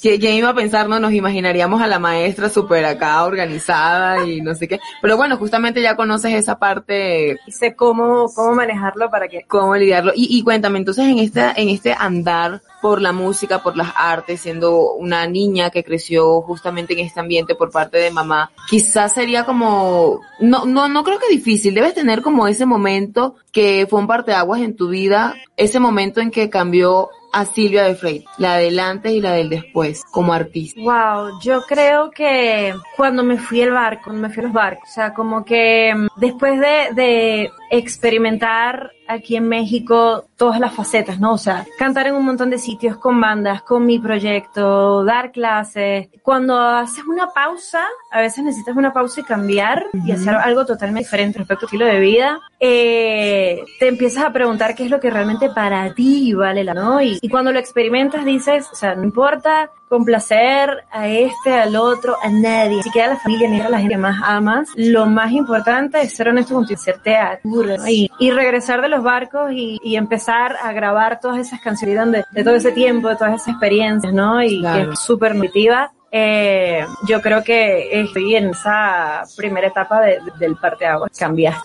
¿Qui- 0.00 0.20
¿Quién 0.20 0.34
iba 0.34 0.50
a 0.50 0.54
pensar, 0.54 0.88
no? 0.88 1.00
Nos 1.00 1.12
imaginaríamos 1.12 1.82
a 1.82 1.86
la 1.86 1.98
maestra 1.98 2.48
súper 2.48 2.84
acá 2.84 3.24
organizada 3.24 4.24
y 4.24 4.40
no 4.40 4.54
sé 4.54 4.68
qué. 4.68 4.78
Pero 5.02 5.16
bueno, 5.16 5.36
justamente 5.36 5.82
ya 5.82 5.96
conoces 5.96 6.32
esa 6.34 6.58
parte, 6.58 7.36
Y 7.46 7.52
sé 7.52 7.74
cómo, 7.74 8.26
cómo 8.34 8.54
manejarlo 8.54 9.10
para 9.10 9.26
que... 9.28 9.42
cómo 9.48 9.74
lidiarlo. 9.74 10.12
Y, 10.14 10.28
y 10.38 10.42
cuéntame, 10.44 10.78
entonces 10.78 11.06
en 11.06 11.18
este, 11.18 11.40
en 11.56 11.68
este 11.68 11.94
andar 11.98 12.60
por 12.84 13.00
la 13.00 13.12
música, 13.12 13.62
por 13.62 13.78
las 13.78 13.94
artes, 13.96 14.42
siendo 14.42 14.92
una 14.92 15.26
niña 15.26 15.70
que 15.70 15.82
creció 15.82 16.42
justamente 16.42 16.92
en 16.92 16.98
este 16.98 17.18
ambiente 17.18 17.54
por 17.54 17.70
parte 17.70 17.96
de 17.96 18.10
mamá, 18.10 18.50
quizás 18.68 19.14
sería 19.14 19.46
como, 19.46 20.20
no, 20.38 20.66
no, 20.66 20.86
no 20.86 21.02
creo 21.02 21.18
que 21.18 21.34
difícil, 21.34 21.74
debes 21.74 21.94
tener 21.94 22.20
como 22.20 22.46
ese 22.46 22.66
momento 22.66 23.36
que 23.52 23.86
fue 23.88 24.00
un 24.00 24.06
parteaguas 24.06 24.60
en 24.60 24.76
tu 24.76 24.90
vida, 24.90 25.34
ese 25.56 25.80
momento 25.80 26.20
en 26.20 26.30
que 26.30 26.50
cambió 26.50 27.08
a 27.32 27.46
Silvia 27.46 27.84
de 27.84 27.94
Frey, 27.94 28.24
la 28.36 28.58
del 28.58 28.78
antes 28.78 29.12
y 29.12 29.20
la 29.22 29.32
del 29.32 29.48
después, 29.48 30.04
como 30.12 30.34
artista. 30.34 30.78
Wow, 30.80 31.40
yo 31.42 31.62
creo 31.62 32.10
que 32.10 32.74
cuando 32.98 33.24
me 33.24 33.38
fui 33.38 33.62
al 33.62 33.72
barco, 33.72 34.02
cuando 34.04 34.28
me 34.28 34.32
fui 34.32 34.42
a 34.42 34.46
los 34.46 34.52
barcos, 34.52 34.90
o 34.90 34.92
sea, 34.92 35.14
como 35.14 35.42
que 35.42 35.92
mm, 35.94 36.08
después 36.16 36.60
de, 36.60 36.94
de 36.94 37.50
experimentar 37.78 38.92
aquí 39.08 39.36
en 39.36 39.48
México 39.48 40.24
todas 40.36 40.60
las 40.60 40.72
facetas, 40.72 41.18
¿no? 41.18 41.32
O 41.34 41.38
sea, 41.38 41.66
cantar 41.78 42.06
en 42.06 42.14
un 42.14 42.24
montón 42.24 42.50
de 42.50 42.58
sitios 42.58 42.96
con 42.96 43.20
bandas, 43.20 43.62
con 43.62 43.84
mi 43.84 43.98
proyecto, 43.98 45.04
dar 45.04 45.32
clases. 45.32 46.08
Cuando 46.22 46.58
haces 46.58 47.04
una 47.04 47.32
pausa, 47.32 47.84
a 48.10 48.20
veces 48.20 48.44
necesitas 48.44 48.76
una 48.76 48.92
pausa 48.92 49.20
y 49.20 49.24
cambiar 49.24 49.86
y 49.92 50.12
hacer 50.12 50.34
algo 50.34 50.64
totalmente 50.64 51.04
diferente 51.04 51.38
respecto 51.38 51.66
a 51.66 51.68
tu 51.68 51.76
estilo 51.76 51.86
de 51.86 52.00
vida, 52.00 52.40
eh, 52.60 53.64
te 53.78 53.88
empiezas 53.88 54.24
a 54.24 54.32
preguntar 54.32 54.74
qué 54.74 54.84
es 54.84 54.90
lo 54.90 55.00
que 55.00 55.10
realmente 55.10 55.50
para 55.50 55.92
ti 55.94 56.32
vale 56.32 56.64
la, 56.64 56.74
¿no? 56.74 57.02
Y, 57.02 57.18
y 57.20 57.28
cuando 57.28 57.52
lo 57.52 57.58
experimentas 57.58 58.24
dices, 58.24 58.68
o 58.72 58.76
sea, 58.76 58.94
no 58.94 59.02
importa 59.02 59.70
complacer 59.98 60.84
a 60.90 61.08
este, 61.08 61.52
al 61.54 61.76
otro, 61.76 62.16
a 62.22 62.28
nadie, 62.28 62.76
ni 62.76 62.82
siquiera 62.82 63.08
a 63.08 63.14
la 63.14 63.20
familia, 63.20 63.48
ni 63.48 63.60
a 63.60 63.68
la 63.68 63.78
gente 63.78 63.94
que 63.94 63.98
más 64.00 64.20
amas. 64.24 64.68
Lo 64.76 65.06
más 65.06 65.30
importante 65.32 66.00
es 66.02 66.14
ser 66.14 66.28
honesto 66.28 66.54
contigo, 66.54 66.78
hacerte 66.80 67.16
a 67.16 67.38
¿no? 67.44 67.88
y, 67.88 68.10
y 68.18 68.30
regresar 68.30 68.82
de 68.82 68.88
los 68.88 69.02
barcos 69.02 69.52
y, 69.52 69.78
y 69.82 69.96
empezar 69.96 70.56
a 70.62 70.72
grabar 70.72 71.20
todas 71.20 71.38
esas 71.38 71.60
canciones 71.60 72.10
de, 72.10 72.24
de 72.30 72.44
todo 72.44 72.54
ese 72.56 72.72
tiempo, 72.72 73.08
de 73.08 73.16
todas 73.16 73.34
esas 73.34 73.48
experiencias, 73.48 74.12
¿no? 74.12 74.42
Y 74.42 74.60
Claro. 74.60 74.86
que 74.88 74.92
es 74.94 74.98
súper 75.00 75.34
nutritiva. 75.34 75.92
Eh, 76.16 76.86
yo 77.08 77.20
creo 77.20 77.42
que 77.42 78.00
estoy 78.02 78.36
en 78.36 78.50
esa 78.50 79.24
primera 79.36 79.66
etapa 79.66 80.00
de- 80.00 80.20
de- 80.20 80.30
del 80.38 80.54
parteaguas. 80.54 81.10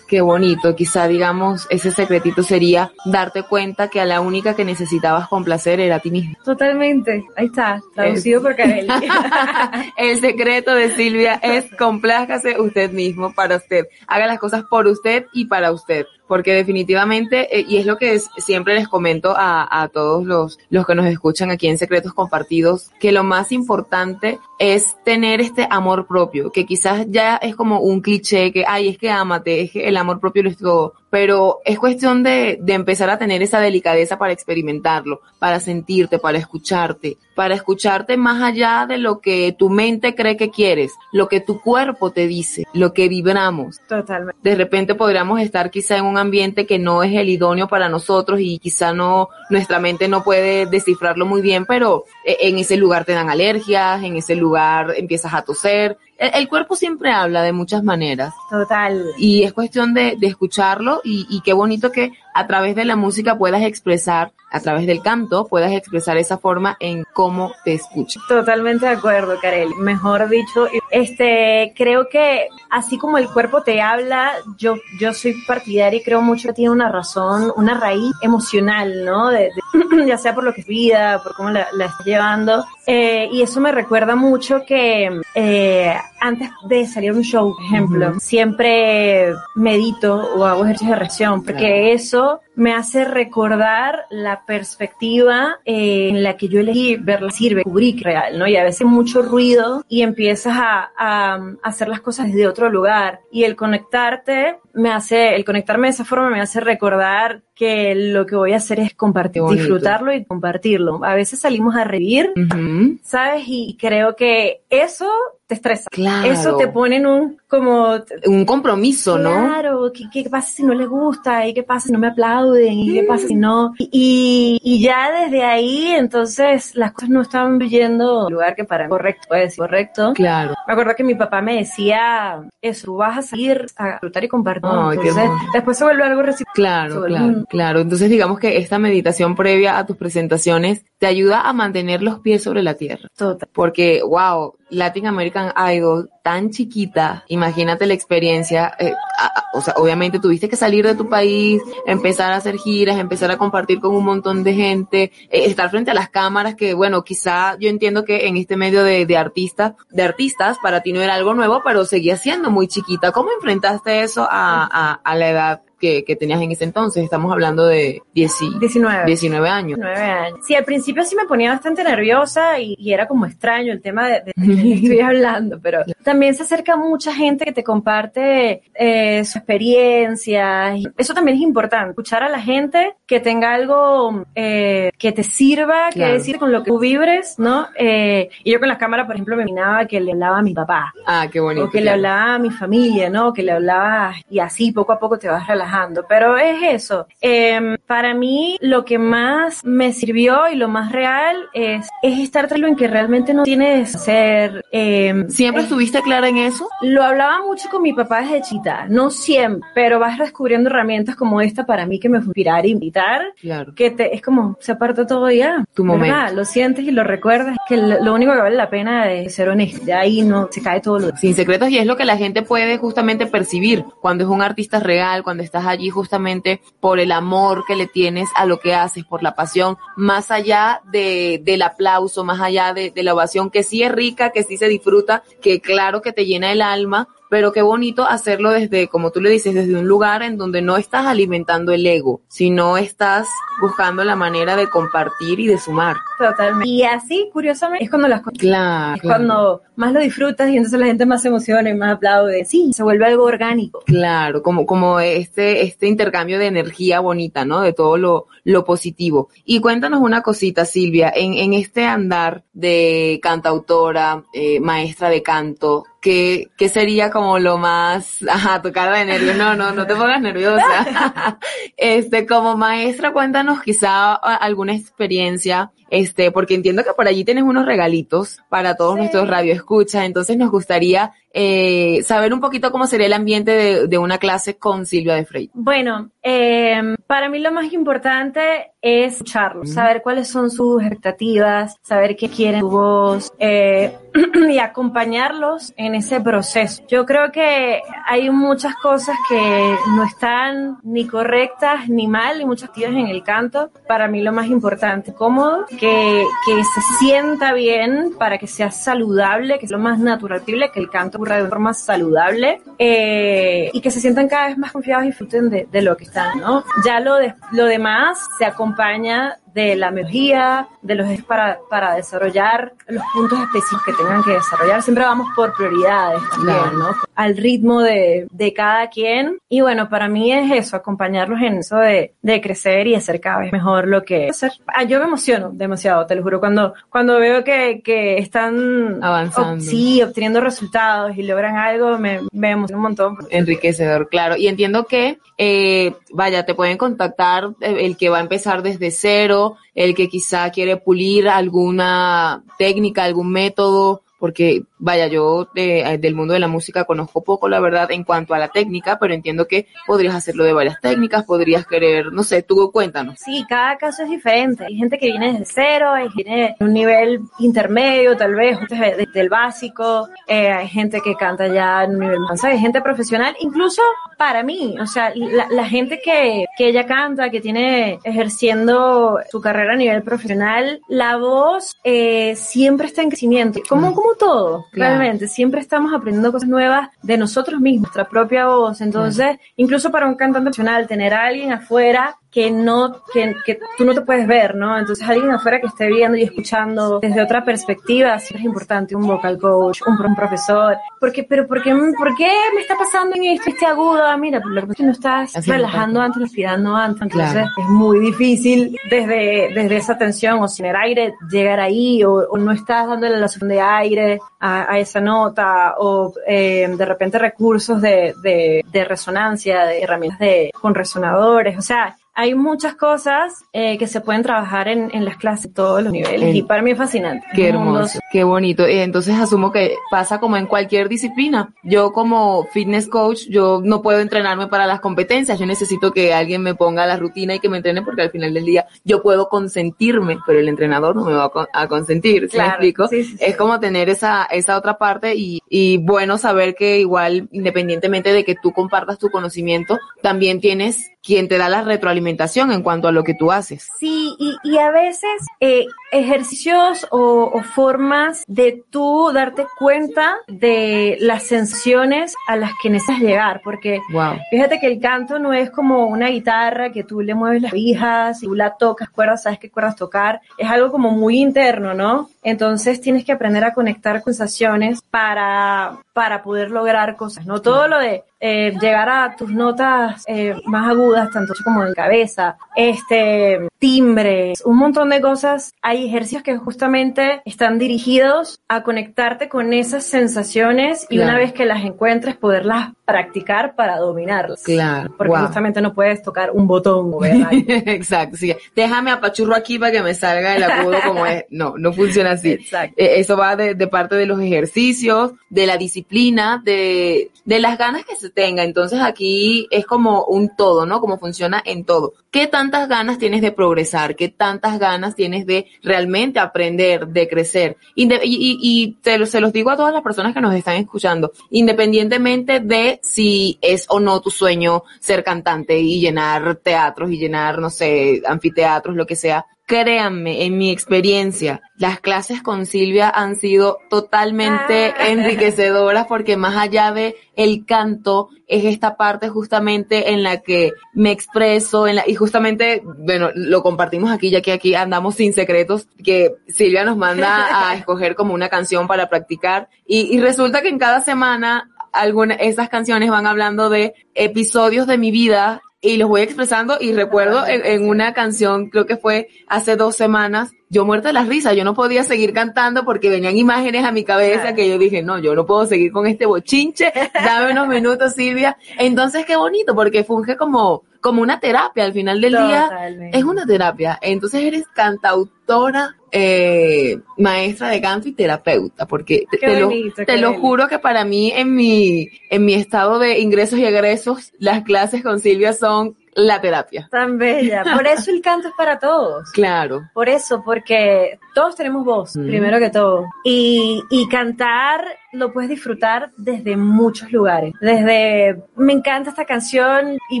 Qué 0.08 0.20
bonito, 0.20 0.74
quizá 0.74 1.06
digamos 1.06 1.68
ese 1.70 1.92
secretito 1.92 2.42
sería 2.42 2.90
darte 3.04 3.44
cuenta 3.44 3.86
que 3.86 4.00
a 4.00 4.04
la 4.04 4.20
única 4.20 4.56
que 4.56 4.64
necesitabas 4.64 5.28
complacer 5.28 5.78
era 5.78 5.96
a 5.96 6.00
ti 6.00 6.10
mismo. 6.10 6.34
Totalmente, 6.44 7.24
ahí 7.36 7.46
está, 7.46 7.80
traducido 7.94 8.42
por 8.42 8.56
Kareli. 8.56 8.88
El 9.96 10.18
secreto 10.20 10.74
de 10.74 10.90
Silvia 10.96 11.34
es 11.42 11.66
complázcase 11.76 12.60
usted 12.60 12.90
mismo 12.90 13.32
para 13.32 13.54
usted. 13.56 13.84
Haga 14.08 14.26
las 14.26 14.40
cosas 14.40 14.64
por 14.64 14.88
usted 14.88 15.26
y 15.32 15.44
para 15.44 15.70
usted. 15.70 16.06
Porque 16.30 16.54
definitivamente, 16.54 17.58
eh, 17.58 17.64
y 17.68 17.78
es 17.78 17.86
lo 17.86 17.98
que 17.98 18.14
es- 18.14 18.30
siempre 18.38 18.74
les 18.76 18.86
comento 18.86 19.34
a, 19.36 19.82
a 19.82 19.88
todos 19.88 20.24
los, 20.24 20.60
los 20.70 20.86
que 20.86 20.94
nos 20.94 21.06
escuchan 21.06 21.50
aquí 21.50 21.66
en 21.66 21.76
Secretos 21.76 22.14
Compartidos, 22.14 22.90
que 23.00 23.10
lo 23.10 23.24
más 23.24 23.50
importante 23.50 24.38
es 24.60 24.94
tener 25.04 25.40
este 25.40 25.66
amor 25.68 26.06
propio, 26.06 26.52
que 26.52 26.66
quizás 26.66 27.06
ya 27.08 27.34
es 27.36 27.56
como 27.56 27.80
un 27.80 28.00
cliché 28.00 28.52
que, 28.52 28.64
ay, 28.64 28.90
es 28.90 28.98
que 28.98 29.10
ámate, 29.10 29.62
es 29.62 29.72
que 29.72 29.88
el 29.88 29.96
amor 29.96 30.20
propio 30.20 30.44
lo 30.44 30.50
es 30.50 30.56
todo. 30.56 30.94
Pero 31.10 31.58
es 31.64 31.78
cuestión 31.78 32.22
de, 32.22 32.58
de 32.60 32.72
empezar 32.72 33.10
a 33.10 33.18
tener 33.18 33.42
esa 33.42 33.60
delicadeza 33.60 34.18
para 34.18 34.32
experimentarlo, 34.32 35.20
para 35.38 35.60
sentirte, 35.60 36.18
para 36.18 36.38
escucharte, 36.38 37.18
para 37.34 37.54
escucharte 37.54 38.16
más 38.16 38.42
allá 38.42 38.86
de 38.86 38.98
lo 38.98 39.20
que 39.20 39.54
tu 39.58 39.70
mente 39.70 40.14
cree 40.14 40.36
que 40.36 40.50
quieres, 40.50 40.92
lo 41.12 41.28
que 41.28 41.40
tu 41.40 41.60
cuerpo 41.60 42.10
te 42.10 42.26
dice, 42.26 42.64
lo 42.72 42.92
que 42.92 43.08
vibramos. 43.08 43.80
Totalmente. 43.88 44.38
De 44.42 44.54
repente 44.54 44.94
podríamos 44.94 45.40
estar 45.40 45.70
quizá 45.70 45.96
en 45.96 46.04
un 46.04 46.18
ambiente 46.18 46.66
que 46.66 46.78
no 46.78 47.02
es 47.02 47.12
el 47.14 47.28
idóneo 47.28 47.68
para 47.68 47.88
nosotros 47.88 48.40
y 48.40 48.58
quizá 48.58 48.92
no, 48.92 49.28
nuestra 49.48 49.80
mente 49.80 50.08
no 50.08 50.22
puede 50.22 50.66
descifrarlo 50.66 51.26
muy 51.26 51.40
bien, 51.40 51.66
pero 51.66 52.04
eh, 52.24 52.36
en 52.40 52.58
ese 52.58 52.76
lugar 52.76 53.04
te 53.04 53.12
dan 53.12 53.30
alergias, 53.30 54.02
en 54.02 54.16
ese 54.16 54.36
lugar 54.36 54.94
empiezas 54.96 55.34
a 55.34 55.42
toser. 55.42 55.98
El, 56.20 56.30
el 56.34 56.48
cuerpo 56.48 56.76
siempre 56.76 57.10
habla 57.10 57.42
de 57.42 57.52
muchas 57.52 57.82
maneras 57.82 58.32
Total. 58.50 59.02
y 59.18 59.42
es 59.42 59.52
cuestión 59.52 59.94
de, 59.94 60.16
de 60.16 60.26
escucharlo 60.28 61.00
y, 61.02 61.26
y 61.30 61.40
qué 61.40 61.52
bonito 61.54 61.90
que 61.90 62.12
a 62.34 62.46
través 62.46 62.74
de 62.76 62.84
la 62.84 62.96
música 62.96 63.36
puedas 63.36 63.62
expresar, 63.62 64.32
a 64.52 64.58
través 64.60 64.86
del 64.86 65.00
canto, 65.00 65.46
puedas 65.46 65.70
expresar 65.72 66.16
esa 66.16 66.36
forma 66.38 66.76
en 66.80 67.04
cómo 67.12 67.52
te 67.64 67.74
escuchan. 67.74 68.22
Totalmente 68.28 68.84
de 68.86 68.92
acuerdo, 68.92 69.38
Kareli. 69.40 69.74
Mejor 69.76 70.28
dicho, 70.28 70.66
este, 70.90 71.72
creo 71.76 72.08
que 72.08 72.48
así 72.70 72.98
como 72.98 73.18
el 73.18 73.28
cuerpo 73.28 73.62
te 73.62 73.80
habla, 73.80 74.32
yo, 74.58 74.74
yo 74.98 75.14
soy 75.14 75.34
partidaria 75.46 76.00
y 76.00 76.02
creo 76.02 76.20
mucho 76.20 76.48
que 76.48 76.54
tiene 76.54 76.70
una 76.72 76.90
razón, 76.90 77.52
una 77.56 77.78
raíz 77.78 78.12
emocional, 78.22 79.04
¿no? 79.04 79.28
De, 79.28 79.50
de- 79.72 80.06
ya 80.06 80.18
sea 80.18 80.34
por 80.34 80.42
lo 80.44 80.52
que 80.52 80.62
es 80.62 80.66
vida, 80.66 81.20
por 81.22 81.34
cómo 81.34 81.50
la, 81.50 81.68
la 81.72 81.84
estás 81.86 82.04
llevando. 82.06 82.64
Eh, 82.86 83.28
y 83.30 83.42
eso 83.42 83.60
me 83.60 83.70
recuerda 83.70 84.16
mucho 84.16 84.62
que 84.66 85.20
eh, 85.36 85.94
antes 86.20 86.50
de 86.68 86.86
salir 86.88 87.10
a 87.10 87.14
un 87.14 87.22
show, 87.22 87.54
por 87.54 87.64
ejemplo, 87.64 88.18
siempre 88.18 89.32
medito 89.54 90.14
o 90.36 90.44
hago 90.44 90.64
ejercicio 90.64 90.94
de 90.94 90.98
reacción, 90.98 91.44
porque 91.44 91.60
Claro. 91.60 91.94
eso 91.94 92.19
momento 92.20 92.40
me 92.60 92.74
hace 92.74 93.06
recordar 93.06 94.04
la 94.10 94.44
perspectiva 94.44 95.60
eh, 95.64 96.10
en 96.10 96.22
la 96.22 96.36
que 96.36 96.46
yo 96.46 96.60
elegí 96.60 96.96
verla 96.96 97.30
sirve, 97.30 97.62
cubrir 97.62 98.02
real, 98.02 98.38
¿no? 98.38 98.46
Y 98.46 98.54
a 98.56 98.64
veces 98.64 98.86
mucho 98.86 99.22
ruido 99.22 99.82
y 99.88 100.02
empiezas 100.02 100.58
a, 100.58 100.90
a, 100.94 101.36
a 101.36 101.56
hacer 101.62 101.88
las 101.88 102.02
cosas 102.02 102.26
desde 102.26 102.46
otro 102.46 102.68
lugar. 102.68 103.20
Y 103.32 103.44
el 103.44 103.56
conectarte 103.56 104.58
me 104.74 104.90
hace, 104.90 105.34
el 105.36 105.44
conectarme 105.46 105.86
de 105.86 105.92
esa 105.92 106.04
forma 106.04 106.28
me 106.28 106.42
hace 106.42 106.60
recordar 106.60 107.42
que 107.54 107.94
lo 107.94 108.24
que 108.24 108.36
voy 108.36 108.52
a 108.52 108.56
hacer 108.56 108.80
es 108.80 108.94
compartir, 108.94 109.42
disfrutarlo 109.42 110.12
y 110.14 110.24
compartirlo. 110.24 111.04
A 111.04 111.14
veces 111.14 111.40
salimos 111.40 111.76
a 111.76 111.84
revivir, 111.84 112.32
Ujú. 112.34 112.98
¿sabes? 113.02 113.44
Y 113.46 113.76
creo 113.78 114.16
que 114.16 114.62
eso 114.70 115.10
te 115.46 115.56
estresa. 115.56 115.90
Claro. 115.90 116.32
Eso 116.32 116.56
te 116.56 116.68
pone 116.68 116.96
en 116.96 117.06
un 117.06 117.36
como 117.48 117.96
Un 118.24 118.44
compromiso, 118.46 119.18
¿no? 119.18 119.30
Claro, 119.30 119.92
¿qué, 119.92 120.04
qué 120.10 120.30
pasa 120.30 120.48
si 120.48 120.62
no 120.62 120.72
les 120.72 120.88
gusta? 120.88 121.46
¿Y 121.46 121.52
qué 121.52 121.62
pasa 121.62 121.88
si 121.88 121.92
no 121.92 121.98
me 121.98 122.06
aplauden? 122.50 122.78
¿Y 122.78 122.94
qué 122.94 123.02
pasa 123.04 123.26
si 123.26 123.34
no? 123.34 123.74
Y, 123.78 124.60
y 124.62 124.82
ya 124.82 125.10
desde 125.10 125.44
ahí, 125.44 125.88
entonces, 125.88 126.74
las 126.74 126.92
cosas 126.92 127.10
no 127.10 127.22
estaban 127.22 127.58
yendo 127.60 128.26
al 128.26 128.32
lugar 128.32 128.54
que 128.54 128.64
para 128.64 128.84
mí 128.84 128.90
correcto, 128.90 129.26
puede 129.28 129.42
decir 129.42 129.58
correcto. 129.58 130.12
Claro. 130.14 130.54
Me 130.66 130.72
acuerdo 130.72 130.94
que 130.96 131.04
mi 131.04 131.14
papá 131.14 131.40
me 131.40 131.56
decía, 131.56 132.42
eso, 132.60 132.94
vas 132.94 133.18
a 133.18 133.22
salir 133.22 133.66
a 133.76 133.92
disfrutar 133.92 134.24
y 134.24 134.28
compartir. 134.28 134.70
Qué 134.70 135.08
entonces, 135.08 135.30
después 135.52 135.78
se 135.78 135.84
vuelve 135.84 136.04
algo 136.04 136.22
recíproco. 136.22 136.54
Claro, 136.54 137.04
claro, 137.04 137.44
claro. 137.48 137.80
Entonces 137.80 138.10
digamos 138.10 138.38
que 138.38 138.58
esta 138.58 138.78
meditación 138.78 139.34
previa 139.34 139.78
a 139.78 139.86
tus 139.86 139.96
presentaciones 139.96 140.84
te 141.00 141.06
ayuda 141.06 141.40
a 141.48 141.52
mantener 141.54 142.02
los 142.02 142.20
pies 142.20 142.42
sobre 142.42 142.62
la 142.62 142.74
tierra. 142.74 143.08
Total. 143.16 143.48
Porque, 143.54 144.02
wow, 144.06 144.52
Latin 144.68 145.06
American 145.06 145.50
Idol, 145.72 146.10
tan 146.22 146.50
chiquita, 146.50 147.24
imagínate 147.28 147.86
la 147.86 147.94
experiencia, 147.94 148.74
eh, 148.78 148.92
a- 149.18 149.24
a- 149.26 149.44
o 149.54 149.62
sea, 149.62 149.72
obviamente 149.78 150.20
tuviste 150.20 150.50
que 150.50 150.56
salir 150.56 150.86
de 150.86 150.94
tu 150.94 151.08
país, 151.08 151.62
empezar 151.86 152.32
a 152.32 152.36
hacer 152.36 152.58
giras, 152.58 152.98
empezar 152.98 153.30
a 153.30 153.38
compartir 153.38 153.80
con 153.80 153.96
un 153.96 154.04
montón 154.04 154.44
de 154.44 154.52
gente, 154.52 155.02
eh, 155.30 155.46
estar 155.46 155.70
frente 155.70 155.90
a 155.90 155.94
las 155.94 156.10
cámaras, 156.10 156.54
que 156.54 156.74
bueno, 156.74 157.02
quizá 157.02 157.56
yo 157.58 157.70
entiendo 157.70 158.04
que 158.04 158.28
en 158.28 158.36
este 158.36 158.56
medio 158.56 158.84
de, 158.84 159.06
de 159.06 159.16
artistas, 159.16 159.72
de 159.88 160.02
artistas, 160.02 160.58
para 160.62 160.82
ti 160.82 160.92
no 160.92 161.00
era 161.00 161.14
algo 161.14 161.32
nuevo, 161.32 161.62
pero 161.64 161.86
seguía 161.86 162.18
siendo 162.18 162.50
muy 162.50 162.68
chiquita. 162.68 163.10
¿Cómo 163.10 163.30
enfrentaste 163.32 164.02
eso 164.02 164.28
a, 164.30 164.68
a, 164.70 164.92
a 165.02 165.16
la 165.16 165.28
edad 165.30 165.62
que, 165.80 166.04
que 166.04 166.14
tenías 166.16 166.40
en 166.42 166.52
ese 166.52 166.64
entonces. 166.64 167.02
Estamos 167.02 167.32
hablando 167.32 167.64
de 167.66 168.02
10 168.14 168.32
19. 168.60 169.04
19 169.06 169.48
años. 169.48 169.78
19 169.78 169.96
años. 170.00 170.38
Sí, 170.46 170.54
al 170.54 170.64
principio 170.64 171.04
sí 171.04 171.16
me 171.16 171.24
ponía 171.24 171.50
bastante 171.50 171.82
nerviosa 171.82 172.58
y, 172.60 172.74
y 172.78 172.92
era 172.92 173.08
como 173.08 173.26
extraño 173.26 173.72
el 173.72 173.80
tema 173.80 174.08
de, 174.08 174.22
de, 174.26 174.32
de 174.36 174.62
que 174.62 174.72
estoy 174.74 175.00
hablando, 175.00 175.58
pero 175.60 175.80
también 176.04 176.34
se 176.34 176.42
acerca 176.42 176.76
mucha 176.76 177.12
gente 177.12 177.44
que 177.44 177.52
te 177.52 177.64
comparte 177.64 178.62
eh, 178.74 179.24
su 179.24 179.38
experiencia. 179.38 180.74
Eso 180.96 181.14
también 181.14 181.36
es 181.36 181.42
importante, 181.42 181.90
escuchar 181.90 182.22
a 182.22 182.28
la 182.28 182.40
gente 182.40 182.94
que 183.06 183.20
tenga 183.20 183.52
algo 183.54 184.24
eh, 184.34 184.90
que 184.98 185.12
te 185.12 185.22
sirva, 185.22 185.88
que 185.90 186.00
Claro. 186.00 186.14
decir 186.14 186.38
con 186.38 186.50
lo 186.52 186.62
que 186.62 186.70
tú 186.70 186.78
vibres, 186.78 187.38
¿no? 187.38 187.68
Eh, 187.76 188.30
y 188.44 188.52
yo 188.52 188.58
con 188.58 188.68
la 188.68 188.78
cámara, 188.78 189.06
por 189.06 189.14
ejemplo, 189.16 189.36
me 189.36 189.42
imaginaba 189.42 189.84
que 189.86 190.00
le 190.00 190.12
hablaba 190.12 190.38
a 190.38 190.42
mi 190.42 190.54
papá. 190.54 190.92
Ah, 191.06 191.26
qué 191.30 191.40
bonito. 191.40 191.66
O 191.66 191.70
que 191.70 191.78
le 191.78 191.84
claro. 191.84 191.96
hablaba 191.96 192.34
a 192.34 192.38
mi 192.38 192.50
familia, 192.50 193.10
¿no? 193.10 193.32
Que 193.32 193.42
le 193.42 193.52
hablaba 193.52 194.14
y 194.30 194.38
así 194.38 194.72
poco 194.72 194.92
a 194.92 194.98
poco 194.98 195.18
te 195.18 195.28
vas 195.28 195.46
relajando. 195.46 195.69
Pero 196.08 196.36
es 196.36 196.56
eso. 196.62 197.06
Eh, 197.20 197.76
para 197.86 198.14
mí 198.14 198.56
lo 198.60 198.84
que 198.84 198.98
más 198.98 199.64
me 199.64 199.92
sirvió 199.92 200.48
y 200.50 200.56
lo 200.56 200.68
más 200.68 200.92
real 200.92 201.36
es, 201.54 201.88
es 202.02 202.18
estar 202.18 202.46
tranquilo 202.46 202.68
en 202.68 202.76
que 202.76 202.88
realmente 202.88 203.34
no 203.34 203.42
tienes 203.42 203.92
que 203.92 203.98
ser... 203.98 204.64
eh, 204.72 205.24
¿Siempre 205.28 205.62
estuviste 205.62 206.02
clara 206.02 206.28
en 206.28 206.36
eso? 206.38 206.68
lo 206.82 207.02
hablaba 207.02 207.42
mucho 207.44 207.68
con 207.70 207.82
mi 207.82 207.92
papá 207.92 208.22
desde 208.22 208.42
chita, 208.42 208.86
no 208.88 209.10
siempre, 209.10 209.68
pero 209.74 209.98
vas 209.98 210.18
descubriendo 210.18 210.68
herramientas 210.70 211.16
como 211.16 211.40
esta 211.40 211.64
para 211.66 211.86
mí 211.86 211.98
que 212.00 212.08
me 212.08 212.18
inspirar 212.18 212.64
e 212.64 212.68
invitar, 212.68 213.22
Claro. 213.40 213.74
que 213.74 213.90
te, 213.90 214.14
es 214.14 214.22
como 214.22 214.56
se 214.60 214.72
aparta 214.72 215.06
todo 215.06 215.30
ya. 215.30 215.64
Tu 215.74 215.82
¿verdad? 215.84 215.96
momento. 215.98 216.34
Lo 216.34 216.44
sientes 216.44 216.84
y 216.84 216.90
lo 216.90 217.04
recuerdas, 217.04 217.56
que 217.68 217.76
lo, 217.76 218.02
lo 218.02 218.14
único 218.14 218.32
que 218.32 218.38
vale 218.40 218.56
la 218.56 218.70
pena 218.70 219.10
es 219.12 219.34
ser 219.34 219.48
honesto, 219.48 219.84
de 219.84 219.92
ahí 219.92 220.22
no 220.22 220.48
se 220.50 220.62
cae 220.62 220.80
todo 220.80 220.98
lo. 220.98 221.16
Sin 221.16 221.34
secretos 221.34 221.68
y 221.70 221.78
es 221.78 221.86
lo 221.86 221.96
que 221.96 222.04
la 222.04 222.16
gente 222.16 222.42
puede 222.42 222.78
justamente 222.78 223.26
percibir 223.26 223.84
cuando 224.00 224.24
es 224.24 224.30
un 224.30 224.42
artista 224.42 224.80
real, 224.80 225.22
cuando 225.22 225.42
allí 225.66 225.90
justamente 225.90 226.60
por 226.80 227.00
el 227.00 227.12
amor 227.12 227.64
que 227.66 227.76
le 227.76 227.86
tienes 227.86 228.28
a 228.36 228.46
lo 228.46 228.60
que 228.60 228.74
haces, 228.74 229.04
por 229.04 229.22
la 229.22 229.34
pasión, 229.34 229.76
más 229.96 230.30
allá 230.30 230.82
de, 230.90 231.40
del 231.42 231.62
aplauso, 231.62 232.24
más 232.24 232.40
allá 232.40 232.72
de, 232.72 232.90
de 232.90 233.02
la 233.02 233.14
ovación, 233.14 233.50
que 233.50 233.62
sí 233.62 233.82
es 233.82 233.92
rica, 233.92 234.30
que 234.30 234.42
sí 234.42 234.56
se 234.56 234.68
disfruta, 234.68 235.22
que 235.40 235.60
claro 235.60 236.02
que 236.02 236.12
te 236.12 236.26
llena 236.26 236.52
el 236.52 236.62
alma, 236.62 237.08
pero 237.30 237.52
qué 237.52 237.62
bonito 237.62 238.04
hacerlo 238.04 238.50
desde, 238.50 238.88
como 238.88 239.10
tú 239.12 239.20
le 239.20 239.30
dices, 239.30 239.54
desde 239.54 239.76
un 239.76 239.86
lugar 239.88 240.22
en 240.22 240.36
donde 240.36 240.60
no 240.60 240.76
estás 240.76 241.06
alimentando 241.06 241.72
el 241.72 241.86
ego, 241.86 242.20
sino 242.28 242.76
estás 242.76 243.28
buscando 243.60 244.04
la 244.04 244.16
manera 244.16 244.56
de 244.56 244.68
compartir 244.68 245.38
y 245.40 245.46
de 245.46 245.56
sumar. 245.58 245.96
Totalmente. 246.18 246.68
Y 246.68 246.82
así, 246.82 247.30
curiosamente, 247.32 247.84
es 247.84 247.90
cuando 247.90 248.08
las 248.08 248.20
cosas 248.20 248.38
Claro. 248.38 248.96
es 248.96 249.02
cuando 249.02 249.62
más 249.76 249.92
lo 249.92 250.00
disfrutas 250.00 250.50
y 250.50 250.56
entonces 250.56 250.78
la 250.78 250.86
gente 250.86 251.06
más 251.06 251.22
se 251.22 251.28
emociona 251.28 251.70
y 251.70 251.74
más 251.74 251.94
aplaude. 251.96 252.44
Sí, 252.44 252.72
se 252.72 252.82
vuelve 252.82 253.06
algo 253.06 253.24
orgánico. 253.24 253.80
Claro, 253.86 254.42
como, 254.42 254.66
como 254.66 254.98
este, 255.00 255.62
este 255.62 255.86
intercambio 255.86 256.38
de 256.38 256.46
energía 256.46 257.00
bonita, 257.00 257.44
¿no? 257.44 257.60
De 257.60 257.72
todo 257.72 257.96
lo, 257.96 258.26
lo 258.44 258.64
positivo. 258.64 259.28
Y 259.44 259.60
cuéntanos 259.60 260.00
una 260.00 260.22
cosita, 260.22 260.64
Silvia, 260.64 261.12
en, 261.14 261.34
en 261.34 261.54
este 261.54 261.84
andar 261.86 262.42
de 262.52 263.20
cantautora, 263.22 264.24
eh, 264.32 264.58
maestra 264.60 265.08
de 265.10 265.22
canto, 265.22 265.84
¿qué, 266.00 266.50
¿qué 266.56 266.68
sería 266.68 267.10
como 267.10 267.38
lo 267.38 267.58
más, 267.58 268.22
ajá, 268.28 268.62
tu 268.62 268.72
cara 268.72 268.98
de 268.98 269.04
nervios? 269.04 269.36
No, 269.36 269.54
no, 269.54 269.72
no 269.72 269.86
te 269.86 269.94
pongas 269.94 270.20
nerviosa. 270.20 271.38
este, 271.76 272.26
como 272.26 272.56
maestra, 272.56 273.12
cuéntanos 273.12 273.62
quizá 273.62 274.14
alguna 274.14 274.74
experiencia, 274.74 275.72
este, 275.90 276.30
porque 276.30 276.54
entiendo 276.54 276.84
que 276.84 276.94
por 276.94 277.06
allí 277.06 277.24
tienes 277.24 277.44
unos 277.44 277.66
regalitos 277.66 278.38
para 278.48 278.76
todos 278.76 278.96
nuestros 278.96 279.28
radioescuchas, 279.28 280.04
entonces 280.04 280.36
nos 280.36 280.50
gustaría 280.50 281.12
eh, 281.32 282.02
saber 282.04 282.34
un 282.34 282.40
poquito 282.40 282.70
cómo 282.70 282.86
sería 282.86 283.06
el 283.06 283.12
ambiente 283.12 283.52
de, 283.52 283.86
de 283.86 283.98
una 283.98 284.18
clase 284.18 284.56
con 284.56 284.86
Silvia 284.86 285.14
de 285.14 285.24
Frey. 285.24 285.50
Bueno, 285.54 286.10
eh, 286.22 286.96
para 287.06 287.28
mí 287.28 287.38
lo 287.38 287.52
más 287.52 287.72
importante 287.72 288.72
es 288.82 289.14
escucharlos, 289.14 289.72
saber 289.72 290.02
cuáles 290.02 290.28
son 290.28 290.50
sus 290.50 290.82
expectativas, 290.82 291.76
saber 291.82 292.16
qué 292.16 292.28
quieren 292.28 292.60
su 292.60 292.70
voz 292.70 293.32
eh, 293.38 293.96
y 294.50 294.58
acompañarlos 294.58 295.72
en 295.76 295.94
ese 295.94 296.20
proceso. 296.20 296.82
Yo 296.88 297.04
creo 297.04 297.30
que 297.30 297.80
hay 298.06 298.30
muchas 298.30 298.74
cosas 298.76 299.16
que 299.28 299.76
no 299.94 300.04
están 300.04 300.78
ni 300.82 301.06
correctas 301.06 301.88
ni 301.88 302.08
mal, 302.08 302.38
ni 302.38 302.46
muchas 302.46 302.70
activas 302.70 302.92
en 302.92 303.06
el 303.06 303.22
canto. 303.22 303.70
Para 303.86 304.08
mí 304.08 304.22
lo 304.22 304.32
más 304.32 304.46
importante, 304.46 305.12
cómodo, 305.12 305.66
que, 305.68 306.24
que 306.46 306.64
se 306.64 306.80
sienta 306.98 307.52
bien 307.52 308.14
para 308.18 308.38
que 308.38 308.46
sea 308.46 308.70
saludable, 308.70 309.58
que 309.58 309.66
sea 309.66 309.76
lo 309.76 309.82
más 309.82 309.98
natural 309.98 310.40
posible, 310.40 310.70
que 310.72 310.80
el 310.80 310.90
canto 310.90 311.19
ocurra 311.20 311.42
de 311.42 311.48
forma 311.48 311.74
saludable 311.74 312.62
eh, 312.78 313.70
y 313.74 313.80
que 313.82 313.90
se 313.90 314.00
sientan 314.00 314.26
cada 314.26 314.46
vez 314.48 314.56
más 314.56 314.72
confiados 314.72 315.04
y 315.04 315.08
disfruten 315.08 315.50
de, 315.50 315.68
de 315.70 315.82
lo 315.82 315.94
que 315.96 316.04
están, 316.04 316.40
¿no? 316.40 316.64
Ya 316.84 316.98
lo, 317.00 317.16
de, 317.16 317.34
lo 317.52 317.66
demás 317.66 318.18
se 318.38 318.46
acompaña 318.46 319.36
de 319.52 319.74
la 319.76 319.90
melodía, 319.90 320.68
de 320.80 320.94
los 320.94 321.06
ejes 321.08 321.24
para, 321.24 321.58
para 321.68 321.94
desarrollar 321.94 322.72
los 322.88 323.02
puntos 323.12 323.38
específicos 323.40 323.82
que 323.84 323.92
tengan 323.92 324.22
que 324.22 324.30
desarrollar. 324.32 324.80
Siempre 324.80 325.04
vamos 325.04 325.26
por 325.36 325.52
prioridades 325.54 326.20
también, 326.30 326.56
Claro. 326.56 326.78
¿no? 326.78 326.94
Al 327.20 327.36
ritmo 327.36 327.82
de, 327.82 328.26
de 328.30 328.52
cada 328.54 328.88
quien. 328.88 329.38
Y 329.48 329.60
bueno, 329.60 329.88
para 329.90 330.08
mí 330.08 330.32
es 330.32 330.50
eso, 330.52 330.76
acompañarlos 330.76 331.40
en 331.42 331.58
eso 331.58 331.76
de, 331.76 332.12
de 332.22 332.40
crecer 332.40 332.86
y 332.86 332.94
hacer 332.94 333.20
cada 333.20 333.40
vez 333.40 333.52
mejor 333.52 333.86
lo 333.88 334.02
que 334.04 334.28
hacer. 334.30 334.52
Ah, 334.66 334.84
yo 334.84 334.98
me 335.00 335.04
emociono 335.04 335.50
demasiado, 335.52 336.06
te 336.06 336.14
lo 336.14 336.22
juro, 336.22 336.40
cuando, 336.40 336.72
cuando 336.88 337.18
veo 337.18 337.44
que, 337.44 337.82
que 337.84 338.16
están 338.18 339.02
Avanzando. 339.02 339.62
ob- 339.62 339.68
sí, 339.68 340.02
obteniendo 340.02 340.40
resultados 340.40 341.16
y 341.16 341.22
logran 341.22 341.56
algo, 341.56 341.98
me, 341.98 342.20
me 342.32 342.52
emociona 342.52 342.78
un 342.78 342.82
montón. 342.82 343.16
Enriquecedor, 343.30 344.08
claro. 344.08 344.36
Y 344.36 344.48
entiendo 344.48 344.84
que, 344.86 345.18
eh, 345.36 345.92
vaya, 346.12 346.46
te 346.46 346.54
pueden 346.54 346.78
contactar 346.78 347.50
eh, 347.60 347.76
el 347.80 347.96
que 347.96 348.08
va 348.08 348.18
a 348.18 348.22
empezar 348.22 348.62
desde 348.62 348.90
cero, 348.90 349.56
el 349.74 349.94
que 349.94 350.08
quizá 350.08 350.50
quiere 350.50 350.76
pulir 350.78 351.28
alguna 351.28 352.42
técnica, 352.58 353.04
algún 353.04 353.30
método, 353.32 354.02
porque, 354.18 354.62
vaya, 354.80 355.06
yo 355.06 355.48
de- 355.54 355.98
del 356.00 356.14
mundo 356.14 356.34
de 356.34 356.40
la 356.40 356.48
música 356.48 356.84
conozco 356.84 357.22
poco, 357.22 357.48
la 357.48 357.60
verdad, 357.60 357.90
en 357.92 358.02
cuanto 358.04 358.34
a 358.34 358.38
la 358.38 358.48
técnica, 358.48 358.98
pero 358.98 359.14
entiendo 359.14 359.46
que 359.46 359.68
podrías 359.86 360.14
hacerlo 360.14 360.44
de 360.44 360.52
varias 360.52 360.80
técnicas, 360.80 361.24
podrías 361.24 361.66
querer, 361.66 362.12
no 362.12 362.22
sé, 362.22 362.42
tú 362.42 362.70
cuéntanos. 362.72 363.18
Sí, 363.18 363.44
cada 363.48 363.76
caso 363.76 364.02
es 364.02 364.10
diferente. 364.10 364.64
Hay 364.64 364.76
gente 364.76 364.98
que 364.98 365.06
viene 365.06 365.32
desde 365.32 365.44
cero, 365.44 365.90
hay 365.92 366.08
gente 366.10 366.30
de 366.58 366.64
un 366.64 366.72
nivel 366.72 367.20
intermedio, 367.38 368.16
tal 368.16 368.34
vez, 368.34 368.58
desde, 368.68 368.96
desde 368.96 369.20
el 369.20 369.28
básico, 369.28 370.08
eh, 370.26 370.50
hay 370.50 370.68
gente 370.68 371.00
que 371.02 371.14
canta 371.14 371.46
ya 371.48 371.84
en 371.84 371.92
un 371.92 371.98
nivel 372.00 372.20
más, 372.20 372.42
hay 372.44 372.58
gente 372.58 372.80
profesional, 372.80 373.36
incluso 373.40 373.82
para 374.18 374.42
mí, 374.42 374.76
o 374.80 374.86
sea, 374.86 375.12
la, 375.14 375.46
la 375.50 375.64
gente 375.64 376.00
que, 376.04 376.44
que 376.56 376.68
ella 376.68 376.86
canta, 376.86 377.30
que 377.30 377.40
tiene 377.40 377.98
ejerciendo 378.04 379.18
su 379.30 379.40
carrera 379.40 379.74
a 379.74 379.76
nivel 379.76 380.02
profesional, 380.02 380.80
la 380.88 381.16
voz 381.16 381.76
eh, 381.84 382.34
siempre 382.36 382.86
está 382.86 383.02
en 383.02 383.08
crecimiento, 383.10 383.60
como, 383.68 383.94
como 383.94 384.14
todo, 384.14 384.66
Claro. 384.70 384.98
realmente, 384.98 385.26
siempre 385.26 385.60
estamos 385.60 385.92
aprendiendo 385.92 386.30
cosas 386.30 386.48
nuevas 386.48 386.88
de 387.02 387.18
nosotros 387.18 387.60
mismos, 387.60 387.88
nuestra 387.88 388.08
propia 388.08 388.46
voz, 388.46 388.80
entonces, 388.80 389.38
incluso 389.56 389.90
para 389.90 390.06
un 390.06 390.14
cantante 390.14 390.50
nacional, 390.50 390.86
tener 390.86 391.12
a 391.12 391.26
alguien 391.26 391.52
afuera 391.52 392.16
que 392.30 392.50
no, 392.50 393.02
que, 393.12 393.34
que 393.44 393.58
tú 393.76 393.84
no 393.84 393.92
te 393.92 394.02
puedes 394.02 394.26
ver, 394.26 394.54
¿no? 394.54 394.78
Entonces 394.78 395.06
alguien 395.08 395.30
afuera 395.32 395.60
que 395.60 395.66
esté 395.66 395.88
viendo 395.88 396.16
y 396.16 396.22
escuchando 396.22 397.00
desde 397.00 397.22
otra 397.22 397.44
perspectiva 397.44 398.18
siempre 398.20 398.40
es 398.42 398.46
importante, 398.46 398.94
un 398.94 399.06
vocal 399.06 399.36
coach, 399.38 399.80
un, 399.86 400.00
un 400.06 400.14
profesor, 400.14 400.76
porque, 401.00 401.24
pero 401.24 401.46
¿por 401.46 401.60
qué, 401.62 401.74
por 401.98 402.14
qué 402.16 402.30
me 402.54 402.60
está 402.60 402.76
pasando 402.76 403.16
en 403.16 403.24
esto, 403.24 403.50
este 403.50 403.66
agudo? 403.66 404.04
Ah, 404.04 404.16
mira, 404.16 404.40
lo 404.44 404.66
que 404.68 404.82
no 404.84 404.92
estás 404.92 405.44
relajando 405.46 406.00
antes, 406.00 406.22
respirando 406.22 406.74
antes, 406.76 407.02
entonces 407.02 407.32
Claro. 407.32 407.48
es 407.58 407.68
muy 407.68 407.98
difícil 407.98 408.76
desde, 408.88 409.50
desde 409.54 409.76
esa 409.76 409.98
tensión 409.98 410.38
o 410.40 410.46
sin 410.48 410.66
el 410.66 410.76
aire 410.76 411.14
llegar 411.30 411.58
ahí 411.60 412.04
o, 412.04 412.12
o 412.12 412.38
no 412.38 412.52
estás 412.52 412.86
dándole 412.86 413.18
la 413.18 413.26
suficiente 413.28 413.54
de 413.54 413.60
aire 413.60 414.18
a, 414.38 414.72
a 414.72 414.78
esa 414.78 415.00
nota 415.00 415.74
o 415.78 416.12
eh, 416.26 416.72
de 416.76 416.84
repente 416.84 417.18
recursos 417.18 417.80
de, 417.82 418.14
de, 418.22 418.64
de 418.70 418.84
resonancia, 418.84 419.64
de 419.64 419.82
herramientas 419.82 420.20
de, 420.20 420.50
con 420.60 420.74
resonadores, 420.74 421.58
o 421.58 421.62
sea, 421.62 421.96
hay 422.20 422.34
muchas 422.34 422.74
cosas 422.74 423.32
eh, 423.52 423.78
que 423.78 423.86
se 423.86 424.00
pueden 424.00 424.22
trabajar 424.22 424.68
en, 424.68 424.90
en 424.92 425.04
las 425.04 425.16
clases, 425.16 425.52
todos 425.54 425.82
los 425.82 425.92
niveles, 425.92 426.34
y 426.34 426.42
para 426.42 426.60
mí 426.62 426.72
es 426.72 426.78
fascinante. 426.78 427.26
Qué 427.34 427.48
hermoso, 427.48 427.98
qué 428.12 428.24
bonito. 428.24 428.66
Eh, 428.66 428.82
Entonces 428.82 429.14
asumo 429.18 429.50
que 429.52 429.74
pasa 429.90 430.20
como 430.20 430.36
en 430.36 430.46
cualquier 430.46 430.88
disciplina. 430.88 431.54
Yo 431.62 431.92
como 431.92 432.44
fitness 432.52 432.88
coach, 432.88 433.20
yo 433.30 433.60
no 433.64 433.80
puedo 433.82 434.00
entrenarme 434.00 434.46
para 434.48 434.66
las 434.66 434.80
competencias. 434.80 435.38
Yo 435.38 435.46
necesito 435.46 435.92
que 435.92 436.12
alguien 436.12 436.42
me 436.42 436.54
ponga 436.54 436.86
la 436.86 436.96
rutina 436.96 437.34
y 437.34 437.38
que 437.40 437.48
me 437.48 437.56
entrene 437.56 437.82
porque 437.82 438.02
al 438.02 438.10
final 438.10 438.34
del 438.34 438.44
día 438.44 438.66
yo 438.84 439.02
puedo 439.02 439.28
consentirme, 439.28 440.18
pero 440.26 440.38
el 440.40 440.48
entrenador 440.48 440.94
no 440.96 441.04
me 441.04 441.12
va 441.14 441.24
a, 441.24 441.28
con- 441.30 441.46
a 441.52 441.68
consentir. 441.68 442.28
¿Sí 442.30 442.36
me 442.36 442.46
explico? 442.46 442.88
sí. 442.88 443.16
Es 443.20 443.36
como 443.36 443.58
tener 443.60 443.88
esa, 443.88 444.24
esa 444.30 444.56
otra 444.58 444.76
parte 444.78 445.14
y, 445.14 445.40
y 445.48 445.78
bueno 445.78 446.18
saber 446.18 446.54
que 446.54 446.78
igual, 446.78 447.28
independientemente 447.32 448.12
de 448.12 448.24
que 448.24 448.34
tú 448.34 448.52
compartas 448.52 448.98
tu 448.98 449.10
conocimiento, 449.10 449.78
también 450.02 450.40
tienes 450.40 450.90
quien 451.02 451.28
te 451.28 451.38
da 451.38 451.48
la 451.48 451.62
retroalimentación 451.62 452.52
en 452.52 452.62
cuanto 452.62 452.88
a 452.88 452.92
lo 452.92 453.04
que 453.04 453.14
tú 453.14 453.32
haces. 453.32 453.68
Sí, 453.78 454.14
y, 454.18 454.36
y 454.44 454.58
a 454.58 454.70
veces 454.70 455.10
eh, 455.40 455.66
ejercicios 455.92 456.86
o, 456.90 457.30
o 457.32 457.42
formas 457.42 458.24
de 458.26 458.62
tú 458.70 459.10
darte 459.12 459.46
cuenta 459.58 460.16
de 460.28 460.96
las 461.00 461.22
sensaciones 461.24 462.14
a 462.26 462.36
las 462.36 462.52
que 462.62 462.70
necesitas 462.70 463.00
llegar, 463.00 463.40
porque 463.42 463.80
Wow. 463.92 464.18
fíjate 464.30 464.58
que 464.60 464.66
el 464.66 464.80
canto 464.80 465.18
no 465.18 465.32
es 465.32 465.50
como 465.50 465.86
una 465.86 466.08
guitarra 466.08 466.70
que 466.70 466.84
tú 466.84 467.00
le 467.00 467.14
mueves 467.14 467.42
las 467.42 467.54
hijas 467.54 468.22
y 468.22 468.26
tú 468.26 468.34
la 468.34 468.56
tocas 468.56 468.90
cuerdas, 468.90 469.22
sabes 469.22 469.38
qué 469.38 469.50
cuerdas 469.50 469.76
tocar, 469.76 470.20
es 470.38 470.48
algo 470.50 470.70
como 470.70 470.90
muy 470.90 471.18
interno, 471.18 471.74
¿no? 471.74 472.10
Entonces 472.22 472.80
tienes 472.80 473.04
que 473.04 473.12
aprender 473.12 473.44
a 473.44 473.54
conectar 473.54 474.02
con 474.02 474.12
sensaciones 474.14 474.82
para, 474.82 475.78
para 476.00 476.22
poder 476.22 476.50
lograr 476.50 476.96
cosas, 476.96 477.26
¿no? 477.26 477.42
Todo 477.42 477.68
lo 477.68 477.78
de 477.78 478.04
eh, 478.20 478.54
llegar 478.58 478.88
a 478.88 479.16
tus 479.16 479.30
notas 479.30 480.02
eh, 480.06 480.34
más 480.46 480.70
agudas, 480.70 481.10
tanto 481.10 481.34
como 481.44 481.62
en 481.66 481.74
cabeza, 481.74 482.38
este, 482.56 483.38
timbres, 483.58 484.40
un 484.46 484.56
montón 484.56 484.88
de 484.88 485.02
cosas. 485.02 485.52
Hay 485.60 485.84
ejercicios 485.86 486.22
que 486.22 486.38
justamente 486.38 487.20
están 487.26 487.58
dirigidos 487.58 488.40
a 488.48 488.62
conectarte 488.62 489.28
con 489.28 489.52
esas 489.52 489.84
sensaciones 489.84 490.86
y 490.88 490.96
Claro. 490.96 491.10
una 491.10 491.18
vez 491.18 491.32
que 491.34 491.44
las 491.44 491.64
encuentres 491.64 492.16
poderlas 492.16 492.70
practicar 492.86 493.54
para 493.54 493.76
dominarlas. 493.76 494.42
Claro. 494.42 494.92
Porque 494.96 495.12
wow. 495.12 495.26
justamente 495.26 495.60
no 495.60 495.74
puedes 495.74 496.02
tocar 496.02 496.30
un 496.32 496.46
botón, 496.46 496.98
¿verdad? 496.98 497.28
Exacto, 497.32 498.16
sí. 498.16 498.34
Déjame 498.56 498.90
apachurro 498.90 499.34
aquí 499.36 499.58
para 499.58 499.70
que 499.70 499.82
me 499.82 499.94
salga 499.94 500.34
el 500.34 500.42
agudo 500.42 500.78
como 500.84 501.04
es. 501.06 501.24
No, 501.30 501.54
no 501.58 501.72
funciona 501.74 502.12
así. 502.12 502.32
Exacto. 502.40 502.74
Eh, 502.78 502.94
Eso 502.96 503.16
va 503.18 503.36
de, 503.36 503.54
de 503.54 503.66
parte 503.68 503.94
de 503.96 504.06
los 504.06 504.20
ejercicios, 504.20 505.12
de 505.28 505.46
la 505.46 505.56
disciplina, 505.56 505.89
de, 505.90 507.10
de 507.24 507.38
las 507.40 507.58
ganas 507.58 507.84
que 507.84 507.96
se 507.96 508.10
tenga. 508.10 508.44
Entonces 508.44 508.80
aquí 508.80 509.46
es 509.50 509.66
como 509.66 510.04
un 510.04 510.34
todo, 510.36 510.64
¿no? 510.66 510.80
Como 510.80 510.98
funciona 510.98 511.42
en 511.44 511.64
todo. 511.64 511.94
¿Qué 512.10 512.26
tantas 512.26 512.68
ganas 512.68 512.98
tienes 512.98 513.22
de 513.22 513.32
progresar? 513.32 513.96
¿Qué 513.96 514.08
tantas 514.08 514.58
ganas 514.58 514.94
tienes 514.94 515.26
de 515.26 515.46
realmente 515.62 516.18
aprender, 516.20 516.88
de 516.88 517.08
crecer? 517.08 517.56
Y, 517.74 517.92
y, 517.92 518.38
y 518.40 518.72
te 518.82 519.04
se 519.06 519.20
los 519.20 519.32
digo 519.32 519.50
a 519.50 519.56
todas 519.56 519.72
las 519.72 519.82
personas 519.82 520.14
que 520.14 520.20
nos 520.20 520.34
están 520.34 520.56
escuchando, 520.56 521.12
independientemente 521.30 522.40
de 522.40 522.80
si 522.82 523.38
es 523.40 523.66
o 523.68 523.80
no 523.80 524.00
tu 524.00 524.10
sueño 524.10 524.64
ser 524.78 525.02
cantante 525.02 525.58
y 525.58 525.80
llenar 525.80 526.36
teatros 526.36 526.90
y 526.90 526.98
llenar, 526.98 527.38
no 527.38 527.50
sé, 527.50 528.02
anfiteatros, 528.06 528.76
lo 528.76 528.86
que 528.86 528.96
sea. 528.96 529.26
Créanme, 529.50 530.24
en 530.24 530.38
mi 530.38 530.50
experiencia, 530.50 531.42
las 531.56 531.80
clases 531.80 532.22
con 532.22 532.46
Silvia 532.46 532.88
han 532.88 533.16
sido 533.16 533.58
totalmente 533.68 534.50
Ah. 534.50 534.74
enriquecedoras 534.88 535.86
porque 535.86 536.16
más 536.16 536.36
allá 536.36 536.72
de 536.72 536.96
el 537.16 537.44
canto 537.44 538.08
es 538.26 538.44
esta 538.44 538.76
parte 538.76 539.08
justamente 539.08 539.92
en 539.92 540.02
la 540.02 540.18
que 540.18 540.52
me 540.72 540.92
expreso 540.92 541.66
en 541.66 541.76
la, 541.76 541.84
y 541.86 541.94
justamente, 541.94 542.62
bueno, 542.64 543.10
lo 543.14 543.42
compartimos 543.42 543.90
aquí 543.90 544.10
ya 544.10 544.20
que 544.20 544.32
aquí 544.32 544.54
andamos 544.54 544.94
sin 544.94 545.12
secretos, 545.12 545.66
que 545.82 546.14
Silvia 546.28 546.64
nos 546.64 546.76
manda 546.76 547.50
a 547.50 547.54
escoger 547.56 547.94
como 547.94 548.14
una 548.14 548.28
canción 548.28 548.66
para 548.66 548.88
practicar 548.88 549.48
y, 549.66 549.94
y 549.94 550.00
resulta 550.00 550.42
que 550.42 550.48
en 550.48 550.58
cada 550.58 550.80
semana 550.80 551.50
alguna, 551.72 552.14
esas 552.14 552.48
canciones 552.48 552.90
van 552.90 553.06
hablando 553.06 553.50
de 553.50 553.74
episodios 553.94 554.66
de 554.66 554.78
mi 554.78 554.90
vida 554.90 555.42
y 555.62 555.76
los 555.76 555.88
voy 555.88 556.00
expresando 556.00 556.56
y 556.60 556.72
recuerdo 556.72 557.26
en, 557.26 557.44
en 557.44 557.68
una 557.68 557.92
canción, 557.92 558.48
creo 558.48 558.66
que 558.66 558.76
fue 558.76 559.08
hace 559.26 559.56
dos 559.56 559.76
semanas, 559.76 560.32
yo 560.48 560.64
muerta 560.64 560.88
de 560.88 560.94
la 560.94 561.04
risa, 561.04 561.34
yo 561.34 561.44
no 561.44 561.54
podía 561.54 561.84
seguir 561.84 562.12
cantando 562.12 562.64
porque 562.64 562.88
venían 562.88 563.16
imágenes 563.16 563.64
a 563.64 563.72
mi 563.72 563.84
cabeza 563.84 564.34
que 564.34 564.48
yo 564.48 564.58
dije, 564.58 564.82
no, 564.82 564.98
yo 564.98 565.14
no 565.14 565.26
puedo 565.26 565.46
seguir 565.46 565.70
con 565.70 565.86
este 565.86 566.06
bochinche, 566.06 566.72
dame 566.94 567.32
unos 567.32 567.46
minutos 567.46 567.94
Silvia. 567.94 568.36
Entonces 568.58 569.04
qué 569.04 569.16
bonito 569.16 569.54
porque 569.54 569.84
funge 569.84 570.16
como, 570.16 570.64
como 570.80 571.02
una 571.02 571.20
terapia 571.20 571.64
al 571.64 571.72
final 571.72 572.00
del 572.00 572.12
día. 572.12 572.44
Totalmente. 572.48 572.98
Es 572.98 573.04
una 573.04 573.26
terapia. 573.26 573.78
Entonces 573.82 574.22
eres 574.22 574.44
cantautora, 574.54 575.76
eh, 575.92 576.78
maestra 576.98 577.48
de 577.48 577.60
canto 577.60 577.88
y 577.88 577.92
terapeuta, 577.92 578.66
porque 578.66 579.04
te, 579.10 579.18
Qué 579.18 579.26
te 579.26 579.40
lo, 579.40 579.50
te 579.86 579.96
lo 579.98 580.14
juro 580.14 580.48
que 580.48 580.58
para 580.58 580.84
mí 580.84 581.12
en 581.14 581.34
mi, 581.34 581.88
en 582.10 582.24
mi 582.24 582.34
estado 582.34 582.78
de 582.78 582.98
ingresos 583.00 583.38
y 583.38 583.44
egresos, 583.44 584.12
las 584.18 584.42
clases 584.42 584.82
con 584.82 585.00
Silvia 585.00 585.32
son 585.32 585.76
la 585.94 586.20
terapia. 586.20 586.68
Tan 586.70 586.98
bella. 586.98 587.42
Por 587.54 587.66
eso 587.66 587.90
el 587.90 588.00
canto 588.00 588.28
es 588.28 588.34
para 588.36 588.58
todos. 588.58 589.10
Claro. 589.12 589.68
Por 589.74 589.88
eso, 589.88 590.22
porque 590.24 590.98
todos 591.14 591.34
tenemos 591.34 591.64
voz, 591.64 591.96
Mm. 591.96 592.06
primero 592.06 592.38
que 592.38 592.50
todo. 592.50 592.86
Y, 593.04 593.60
y 593.70 593.88
cantar 593.88 594.64
lo 594.92 595.12
puedes 595.12 595.30
disfrutar 595.30 595.90
desde 595.96 596.36
muchos 596.36 596.90
lugares. 596.92 597.32
Desde, 597.40 598.22
me 598.36 598.52
encanta 598.52 598.90
esta 598.90 599.04
canción 599.04 599.76
y 599.90 600.00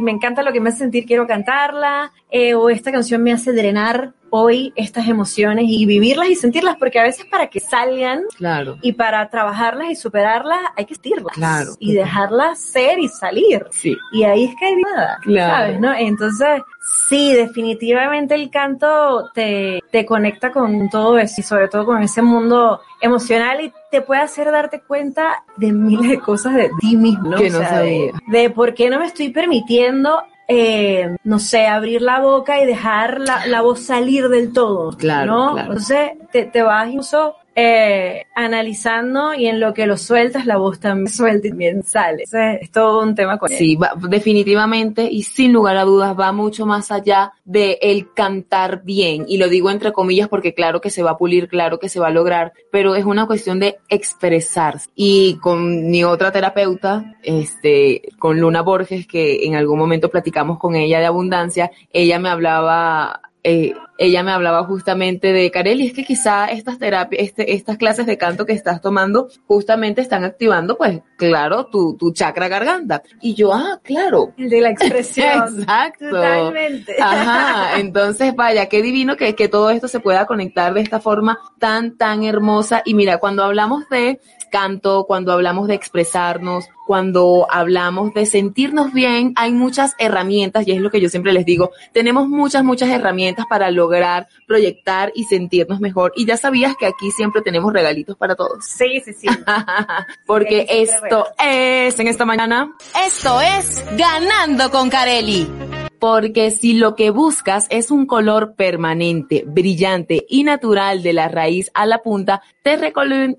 me 0.00 0.10
encanta 0.10 0.42
lo 0.42 0.52
que 0.52 0.60
me 0.60 0.70
hace 0.70 0.78
sentir, 0.78 1.06
quiero 1.06 1.26
cantarla. 1.26 2.12
eh, 2.32 2.54
o 2.54 2.70
esta 2.70 2.92
canción 2.92 3.22
me 3.24 3.32
hace 3.32 3.52
drenar 3.52 4.12
hoy 4.32 4.72
estas 4.76 5.08
emociones 5.08 5.64
y 5.68 5.84
vivirlas 5.86 6.28
y 6.28 6.36
sentirlas, 6.36 6.76
porque 6.76 7.00
a 7.00 7.02
veces 7.02 7.24
para 7.26 7.48
que 7.48 7.58
salgan 7.58 8.22
Claro. 8.36 8.78
y 8.82 8.92
para 8.92 9.28
trabajarlas 9.28 9.90
y 9.90 9.96
superarlas 9.96 10.60
hay 10.76 10.84
que 10.84 10.94
sentirlas. 10.94 11.34
Claro. 11.34 11.72
Y 11.80 11.92
dejarlas 11.94 12.60
ser 12.60 13.00
y 13.00 13.08
salir. 13.08 13.66
Sí. 13.70 13.96
Y 14.12 14.22
ahí 14.22 14.44
es 14.44 14.54
que 14.56 14.66
hay 14.66 14.76
nada, 14.76 15.18
Claro. 15.22 15.54
¿sabes? 15.56 15.80
¿no? 15.80 15.92
Entonces, 15.92 16.62
sí, 17.08 17.32
definitivamente 17.34 18.34
el 18.34 18.50
canto 18.50 19.30
te, 19.34 19.82
te 19.90 20.06
conecta 20.06 20.52
con 20.52 20.88
todo 20.90 21.18
eso 21.18 21.40
y 21.40 21.44
sobre 21.44 21.68
todo 21.68 21.84
con 21.86 22.02
ese 22.02 22.22
mundo 22.22 22.80
emocional 23.00 23.60
y 23.62 23.72
te 23.90 24.00
puede 24.02 24.20
hacer 24.22 24.50
darte 24.50 24.80
cuenta 24.80 25.44
de 25.56 25.72
miles 25.72 26.10
de 26.10 26.20
cosas 26.20 26.54
de 26.54 26.70
ti 26.80 26.96
mismo. 26.96 27.36
Que 27.36 27.50
no 27.50 27.58
de- 27.58 27.66
sabía. 27.66 28.12
De, 28.28 28.50
por 28.50 28.74
qué 28.74 28.90
no 28.90 28.98
me 28.98 29.06
estoy 29.06 29.30
permitiendo, 29.30 30.22
eh, 30.48 31.16
no 31.24 31.38
sé, 31.38 31.66
abrir 31.66 32.02
la 32.02 32.20
boca 32.20 32.60
y 32.60 32.66
dejar 32.66 33.20
la, 33.20 33.46
la 33.46 33.60
voz 33.62 33.80
salir 33.80 34.28
del 34.28 34.52
todo. 34.52 34.96
Claro, 34.96 35.26
¿no? 35.32 35.52
claro. 35.52 35.68
Entonces, 35.72 36.10
te, 36.32 36.44
te 36.46 36.62
vas 36.62 36.88
incluso 36.88 37.34
eh, 37.62 38.26
analizando 38.34 39.34
y 39.34 39.46
en 39.46 39.60
lo 39.60 39.74
que 39.74 39.86
lo 39.86 39.98
sueltas, 39.98 40.46
la 40.46 40.56
voz 40.56 40.80
también 40.80 41.08
suelta 41.12 41.46
y 41.46 41.50
también 41.50 41.82
sale. 41.82 42.22
Entonces, 42.24 42.58
es 42.62 42.70
todo 42.70 43.02
un 43.02 43.14
tema 43.14 43.38
con 43.38 43.52
él. 43.52 43.58
Sí, 43.58 43.76
va- 43.76 43.92
definitivamente 44.08 45.06
y 45.10 45.24
sin 45.24 45.52
lugar 45.52 45.76
a 45.76 45.84
dudas 45.84 46.18
va 46.18 46.32
mucho 46.32 46.64
más 46.64 46.90
allá 46.90 47.32
de 47.44 47.78
el 47.82 48.12
cantar 48.14 48.82
bien 48.82 49.24
y 49.28 49.36
lo 49.36 49.48
digo 49.48 49.70
entre 49.70 49.92
comillas 49.92 50.28
porque 50.28 50.54
claro 50.54 50.80
que 50.80 50.88
se 50.90 51.02
va 51.02 51.10
a 51.12 51.18
pulir, 51.18 51.48
claro 51.48 51.78
que 51.78 51.88
se 51.90 52.00
va 52.00 52.06
a 52.08 52.10
lograr, 52.10 52.52
pero 52.70 52.94
es 52.94 53.04
una 53.04 53.26
cuestión 53.26 53.58
de 53.60 53.76
expresarse. 53.90 54.88
Y 54.94 55.36
con 55.42 55.90
mi 55.90 56.02
otra 56.04 56.32
terapeuta, 56.32 57.16
este, 57.22 58.02
con 58.18 58.40
Luna 58.40 58.62
Borges, 58.62 59.06
que 59.06 59.44
en 59.44 59.54
algún 59.54 59.78
momento 59.78 60.08
platicamos 60.08 60.58
con 60.58 60.76
ella 60.76 60.98
de 61.00 61.06
abundancia, 61.06 61.70
ella 61.92 62.18
me 62.18 62.28
hablaba 62.30 63.20
eh, 63.42 63.72
ella 63.98 64.22
me 64.22 64.32
hablaba 64.32 64.64
justamente 64.64 65.32
de 65.32 65.50
Carely, 65.50 65.86
es 65.86 65.92
que 65.92 66.04
quizá 66.04 66.46
estas 66.46 66.78
terapias, 66.78 67.22
este, 67.22 67.54
estas 67.54 67.76
clases 67.76 68.06
de 68.06 68.16
canto 68.16 68.46
que 68.46 68.52
estás 68.52 68.80
tomando 68.80 69.28
justamente 69.46 70.00
están 70.00 70.24
activando, 70.24 70.76
pues, 70.78 71.00
claro, 71.16 71.66
tu, 71.66 71.96
tu 71.96 72.12
chakra 72.12 72.48
garganta. 72.48 73.02
Y 73.20 73.34
yo, 73.34 73.52
ah, 73.52 73.78
claro. 73.82 74.32
El 74.38 74.48
de 74.48 74.60
la 74.60 74.70
expresión. 74.70 75.58
Exacto. 75.60 76.10
Totalmente. 76.10 76.96
Ajá, 77.00 77.78
entonces 77.78 78.34
vaya, 78.34 78.66
qué 78.66 78.82
divino 78.82 79.16
que, 79.16 79.34
que 79.34 79.48
todo 79.48 79.70
esto 79.70 79.88
se 79.88 80.00
pueda 80.00 80.26
conectar 80.26 80.72
de 80.72 80.80
esta 80.80 81.00
forma 81.00 81.38
tan, 81.58 81.96
tan 81.96 82.24
hermosa. 82.24 82.82
Y 82.84 82.94
mira, 82.94 83.18
cuando 83.18 83.44
hablamos 83.44 83.88
de 83.90 84.20
canto, 84.50 85.04
cuando 85.06 85.32
hablamos 85.32 85.68
de 85.68 85.74
expresarnos, 85.74 86.68
cuando 86.86 87.46
hablamos 87.50 88.12
de 88.14 88.26
sentirnos 88.26 88.92
bien, 88.92 89.32
hay 89.36 89.52
muchas 89.52 89.94
herramientas 89.98 90.66
y 90.66 90.72
es 90.72 90.80
lo 90.80 90.90
que 90.90 91.00
yo 91.00 91.08
siempre 91.08 91.32
les 91.32 91.44
digo, 91.44 91.70
tenemos 91.92 92.28
muchas, 92.28 92.64
muchas 92.64 92.90
herramientas 92.90 93.46
para 93.48 93.70
lograr 93.70 94.28
proyectar 94.46 95.12
y 95.14 95.24
sentirnos 95.24 95.80
mejor. 95.80 96.12
Y 96.16 96.26
ya 96.26 96.36
sabías 96.36 96.76
que 96.76 96.86
aquí 96.86 97.10
siempre 97.12 97.42
tenemos 97.42 97.72
regalitos 97.72 98.16
para 98.16 98.34
todos. 98.34 98.64
Sí, 98.64 99.00
sí, 99.04 99.12
sí. 99.12 99.28
Porque 100.26 100.66
Sí, 100.68 100.78
esto 100.82 101.26
es 101.38 101.98
en 101.98 102.08
esta 102.08 102.24
mañana 102.24 102.72
Esto 103.06 103.40
es 103.40 103.84
Ganando 103.96 104.70
con 104.70 104.90
Carelli. 104.90 105.79
Porque 106.00 106.50
si 106.50 106.72
lo 106.72 106.96
que 106.96 107.10
buscas 107.10 107.66
es 107.70 107.90
un 107.90 108.06
color 108.06 108.54
permanente, 108.54 109.44
brillante 109.46 110.24
y 110.28 110.44
natural 110.44 111.02
de 111.02 111.12
la 111.12 111.28
raíz 111.28 111.70
a 111.74 111.84
la 111.84 111.98
punta, 112.02 112.42
te, 112.62 112.78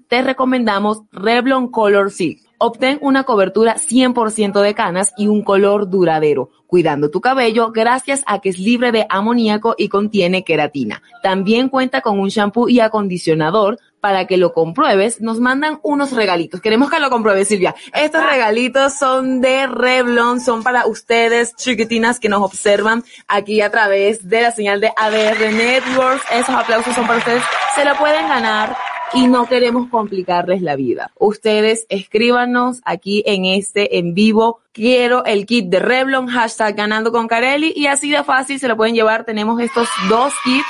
te 0.08 0.22
recomendamos 0.22 1.02
Revlon 1.12 1.70
Color 1.70 2.12
Silk. 2.12 2.40
Obtén 2.60 3.00
una 3.02 3.24
cobertura 3.24 3.78
100% 3.78 4.62
de 4.62 4.76
canas 4.76 5.16
y 5.18 5.26
un 5.26 5.42
color 5.44 5.90
duradero, 5.90 6.52
cuidando 6.68 7.10
tu 7.10 7.20
cabello 7.20 7.72
gracias 7.72 8.22
a 8.28 8.38
que 8.38 8.50
es 8.50 8.60
libre 8.60 8.92
de 8.92 9.08
amoníaco 9.10 9.74
y 9.76 9.90
contiene 9.90 10.44
queratina. 10.44 11.02
También 11.24 11.70
cuenta 11.70 12.02
con 12.02 12.20
un 12.20 12.30
shampoo 12.30 12.70
y 12.70 12.80
acondicionador 12.80 13.80
para 14.02 14.26
que 14.26 14.38
lo 14.38 14.52
compruebes, 14.52 15.22
nos 15.22 15.40
mandan 15.40 15.80
unos 15.84 16.12
regalitos. 16.12 16.60
Queremos 16.60 16.90
que 16.90 17.00
lo 17.00 17.10
compruebes, 17.10 17.48
Silvia. 17.48 17.76
Estos 17.94 18.26
regalitos 18.26 18.94
son 18.94 19.40
de 19.40 19.68
Revlon, 19.68 20.42
son 20.42 20.64
para 20.64 20.88
ustedes, 20.88 21.56
chiquitinas 21.56 22.20
que 22.20 22.28
nos 22.28 22.42
observan 22.42 23.04
aquí 23.28 23.62
a 23.62 23.70
través 23.70 24.28
de 24.28 24.42
la 24.42 24.52
señal 24.52 24.82
de 24.82 24.92
ADR 24.98 25.54
Networks. 25.54 26.24
Esos 26.32 26.56
aplausos 26.56 26.96
son 26.96 27.08
para 27.08 27.20
ustedes. 27.20 27.44
Se 27.76 27.86
lo 27.86 27.96
pueden 27.96 28.28
ganar 28.28 28.76
y 29.14 29.28
no 29.28 29.46
queremos 29.46 29.90
complicarles 29.90 30.62
la 30.62 30.76
vida. 30.76 31.12
Ustedes 31.20 31.86
escríbanos 31.90 32.82
aquí 32.86 33.24
en 33.26 33.46
este 33.46 34.00
en 34.00 34.14
vivo. 34.14 34.62
Quiero 34.72 35.26
el 35.26 35.46
kit 35.46 35.68
de 35.68 35.80
Revlon, 35.80 36.28
hashtag 36.28 36.76
ganando 36.76 37.12
con 37.12 37.28
Carelli 37.28 37.74
y 37.76 37.88
así 37.88 38.10
de 38.10 38.24
fácil 38.24 38.60
se 38.60 38.68
lo 38.68 38.78
pueden 38.78 38.96
llevar. 38.96 39.26
Tenemos 39.26 39.62
estos 39.62 39.88
dos 40.10 40.34
kits 40.44 40.66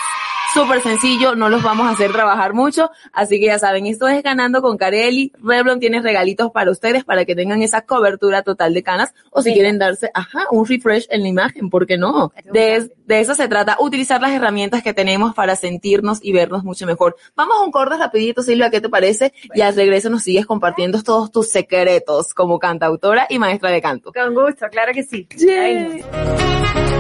súper 0.54 0.82
sencillo, 0.82 1.36
no 1.36 1.50
los 1.50 1.64
vamos 1.64 1.88
a 1.88 1.92
hacer 1.92 2.12
trabajar 2.12 2.54
mucho, 2.54 2.92
así 3.14 3.40
que 3.40 3.48
ya 3.48 3.60
saben, 3.60 3.86
esto 3.86 4.08
es 4.08 4.22
ganando 4.24 4.62
con 4.62 4.78
Carelli, 4.78 5.32
Revlon 5.42 5.80
tiene 5.80 6.02
regalitos 6.02 6.52
para 6.52 6.72
ustedes 6.72 7.04
para 7.04 7.26
que 7.26 7.36
tengan 7.36 7.62
esa 7.62 7.82
cobertura 7.82 8.44
total 8.44 8.74
de 8.74 8.84
canas 8.84 9.14
o 9.30 9.42
si 9.42 9.54
quieren 9.54 9.80
darse, 9.80 10.10
ajá, 10.14 10.46
un 10.52 10.66
refresh 10.66 11.08
en 11.10 11.22
la 11.22 11.28
imagen, 11.30 11.70
¿por 11.70 11.88
qué 11.88 11.98
no? 11.98 12.32
De, 12.52 12.92
de 13.06 13.20
eso 13.20 13.36
se 13.36 13.48
trata, 13.48 13.78
utilizar 13.80 14.22
las 14.22 14.32
herramientas 14.32 14.84
que 14.84 14.94
tenemos 14.94 15.34
para 15.34 15.56
sentirnos 15.56 16.20
y 16.22 16.34
vernos 16.34 16.64
mucho 16.64 16.86
mejor. 16.86 17.16
Vamos 17.36 17.58
a 17.58 17.64
un 17.64 17.72
corte 17.72 17.98
rapidito, 17.98 18.42
Silvia, 18.44 18.70
¿qué 18.70 18.82
te 18.82 18.90
parece? 18.90 19.34
Y 19.54 19.62
al 19.62 19.76
regreso 19.76 20.10
nos 20.10 20.24
sigues 20.24 20.46
compartiendo 20.46 21.02
todos 21.04 21.32
tus 21.32 21.50
secretos 21.50 22.34
como 22.34 22.60
cantautora 22.60 23.28
y 23.30 23.40
maestra 23.40 23.72
de 23.72 23.82
canto. 23.82 24.12
Con 24.14 24.34
gusto, 24.34 24.68
claro 24.70 24.92
que 24.94 25.04
sí. 25.04 25.28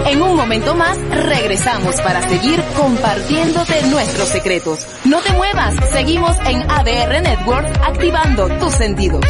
En 0.07 0.21
un 0.21 0.35
momento 0.35 0.75
más 0.75 0.97
regresamos 1.09 1.95
para 2.01 2.27
seguir 2.27 2.61
compartiéndote 2.75 3.83
nuestros 3.87 4.29
secretos. 4.29 4.79
No 5.05 5.19
te 5.21 5.31
muevas, 5.33 5.75
seguimos 5.91 6.35
en 6.45 6.69
ADR 6.69 7.21
Network 7.21 7.67
activando 7.83 8.49
tus 8.59 8.73
sentidos. 8.73 9.25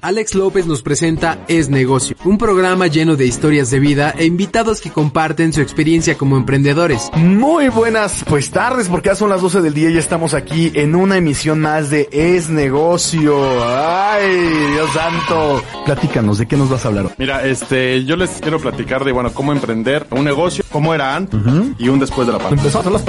Alex 0.00 0.34
López 0.34 0.66
nos 0.66 0.82
presenta 0.82 1.44
Es 1.48 1.68
Negocio, 1.68 2.16
un 2.24 2.38
programa 2.38 2.86
lleno 2.86 3.16
de 3.16 3.26
historias 3.26 3.70
de 3.70 3.80
vida 3.80 4.14
e 4.16 4.24
invitados 4.24 4.80
que 4.80 4.90
comparten 4.90 5.52
su 5.52 5.60
experiencia 5.60 6.16
como 6.16 6.36
emprendedores. 6.36 7.10
Muy 7.16 7.68
buenas 7.68 8.24
pues 8.28 8.50
tardes 8.50 8.88
porque 8.88 9.08
ya 9.08 9.14
son 9.14 9.30
las 9.30 9.42
12 9.42 9.60
del 9.60 9.74
día 9.74 9.90
y 9.90 9.94
ya 9.94 10.00
estamos 10.00 10.34
aquí 10.34 10.70
en 10.74 10.94
una 10.94 11.16
emisión 11.16 11.60
más 11.60 11.90
de 11.90 12.08
Es 12.12 12.48
Negocio. 12.48 13.36
Ay, 13.64 14.28
Dios 14.72 14.90
santo. 14.92 15.62
Platícanos, 15.84 16.38
¿de 16.38 16.46
qué 16.46 16.56
nos 16.56 16.68
vas 16.68 16.84
a 16.84 16.88
hablar? 16.88 17.14
Mira, 17.18 17.44
este, 17.46 18.04
yo 18.04 18.16
les 18.16 18.30
quiero 18.40 18.60
platicar 18.60 19.04
de, 19.04 19.12
bueno, 19.12 19.32
cómo 19.32 19.52
emprender 19.52 20.06
un 20.10 20.24
negocio, 20.24 20.64
cómo 20.70 20.94
era 20.94 21.16
antes 21.16 21.40
y 21.78 21.88
un 21.88 21.98
después 21.98 22.26
de 22.26 22.32
la 22.32 22.38
pandemia. 22.38 22.62
Empezó 22.62 22.78
a 22.78 22.80
hacer 22.82 22.92
las 22.92 23.02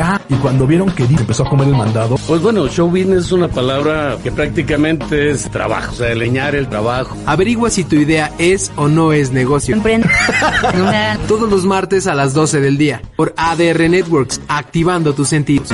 ah, 0.00 0.20
y 0.28 0.34
cuando 0.34 0.66
vieron 0.66 0.90
que 0.90 1.06
Di 1.06 1.16
empezó 1.16 1.44
a 1.44 1.48
comer 1.48 1.68
el 1.68 1.74
mandado. 1.74 2.16
Pues 2.26 2.40
bueno, 2.42 2.68
show 2.68 2.88
business 2.88 3.26
es 3.26 3.32
una 3.32 3.48
palabra 3.48 4.18
que 4.22 4.30
prácticamente 4.30 5.30
es 5.30 5.50
trabajo, 5.50 5.92
o 5.92 5.94
sea, 5.94 6.03
leñar 6.14 6.54
el 6.54 6.68
trabajo. 6.68 7.16
Averigua 7.26 7.70
si 7.70 7.84
tu 7.84 7.96
idea 7.96 8.32
es 8.38 8.72
o 8.76 8.88
no 8.88 9.12
es 9.12 9.30
negocio. 9.30 9.76
Todos 11.28 11.50
los 11.50 11.64
martes 11.64 12.06
a 12.06 12.14
las 12.14 12.34
12 12.34 12.60
del 12.60 12.76
día 12.76 13.00
por 13.16 13.34
ADR 13.36 13.88
Networks, 13.88 14.40
activando 14.48 15.14
tus 15.14 15.28
sentidos. 15.28 15.70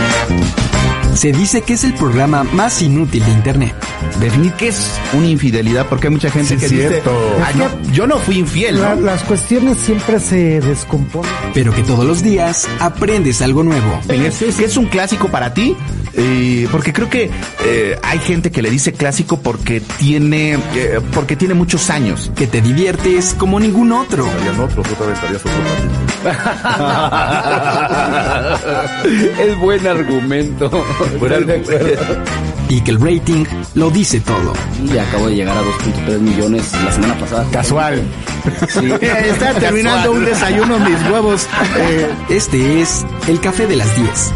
Se 1.14 1.32
dice 1.32 1.60
que 1.62 1.74
es 1.74 1.84
el 1.84 1.92
programa 1.94 2.44
más 2.44 2.80
inútil 2.80 3.22
de 3.24 3.30
Internet. 3.32 3.74
Definir 4.20 4.52
qué 4.54 4.68
es 4.68 4.98
una 5.12 5.26
infidelidad, 5.26 5.86
porque 5.86 6.06
hay 6.06 6.12
mucha 6.14 6.30
gente 6.30 6.54
Sí, 6.54 6.60
que 6.60 6.68
cierto. 6.68 7.10
dice, 7.10 7.42
"Ah, 7.44 7.50
no, 7.56 7.92
yo 7.92 8.06
no 8.06 8.18
fui 8.18 8.38
infiel, 8.38 8.80
La- 8.80 8.94
¿no? 8.94 9.02
las 9.02 9.22
cuestiones 9.24 9.78
siempre 9.78 10.18
se 10.20 10.60
descomponen. 10.60 11.30
Pero 11.52 11.74
que 11.74 11.82
todos 11.82 12.04
los 12.06 12.22
días 12.22 12.66
aprendes 12.78 13.42
algo 13.42 13.62
nuevo. 13.62 14.00
Es, 14.08 14.40
es- 14.42 14.76
un 14.76 14.86
clásico 14.86 15.28
para 15.28 15.52
ti, 15.52 15.76
Eh, 16.12 16.66
porque 16.72 16.92
creo 16.92 17.08
que 17.08 17.30
eh, 17.64 17.96
hay 18.02 18.18
gente 18.18 18.50
que 18.50 18.62
le 18.62 18.68
dice 18.70 18.92
clásico 18.92 19.38
porque 19.40 19.80
tiene, 19.80 20.54
eh, 20.74 20.98
porque 21.14 21.36
tiene 21.36 21.54
muchos 21.54 21.88
años. 21.88 22.32
Que 22.34 22.48
te 22.48 22.60
diviertes 22.60 23.32
como 23.38 23.60
ningún 23.60 23.92
otro. 23.92 24.26
es 29.38 29.56
buen 29.58 29.86
argumento. 29.86 30.68
Y 32.68 32.80
que 32.82 32.90
el 32.92 33.00
rating 33.00 33.44
lo 33.74 33.90
dice 33.90 34.20
todo. 34.20 34.52
Y 34.92 34.96
acabo 34.96 35.26
de 35.28 35.34
llegar 35.34 35.56
a 35.56 35.62
2.3 35.62 36.18
millones 36.20 36.72
la 36.84 36.92
semana 36.92 37.18
pasada. 37.18 37.44
Casual. 37.50 38.02
Sí. 38.68 38.90
Está 39.00 39.54
terminando 39.54 40.12
un 40.12 40.24
desayuno 40.24 40.78
mis 40.78 41.10
huevos. 41.10 41.46
Eh, 41.76 42.08
Este 42.28 42.80
es 42.80 43.04
El 43.26 43.40
Café 43.40 43.66
de 43.66 43.76
las 43.76 43.94
10. 43.96 44.32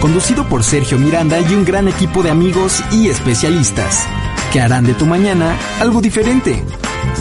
Conducido 0.00 0.48
por 0.48 0.62
Sergio 0.64 0.98
Miranda 0.98 1.40
y 1.40 1.54
un 1.54 1.64
gran 1.64 1.88
equipo 1.88 2.22
de 2.22 2.30
amigos 2.30 2.82
y 2.92 3.08
especialistas 3.08 4.06
que 4.52 4.60
harán 4.60 4.84
de 4.86 4.94
tu 4.94 5.04
mañana 5.04 5.54
algo 5.80 6.00
diferente. 6.00 6.62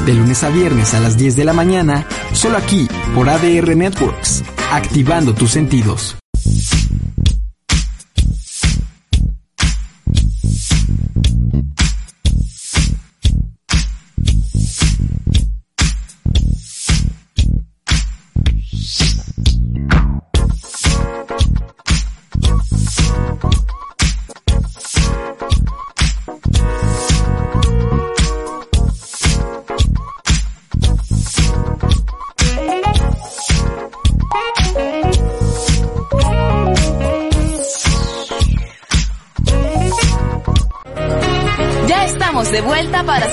De 0.06 0.14
lunes 0.14 0.44
a 0.44 0.50
viernes 0.50 0.94
a 0.94 1.00
las 1.02 1.18
10 1.18 1.36
de 1.36 1.44
la 1.46 1.54
mañana, 1.54 2.06
solo 2.34 2.58
aquí 2.58 2.88
por 3.16 3.28
ADR 3.30 3.76
Networks, 3.76 4.44
activando 4.72 5.34
tus 5.34 5.52
sentidos. 5.52 6.16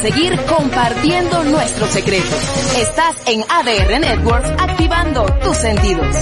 Seguir 0.05 0.39
compartiendo 0.45 1.45
nuestros 1.45 1.89
secretos. 1.89 2.77
Estás 2.77 3.27
en 3.27 3.41
ADR 3.41 3.99
Networks 3.99 4.51
activando 4.59 5.25
tus 5.43 5.57
sentidos. 5.57 6.15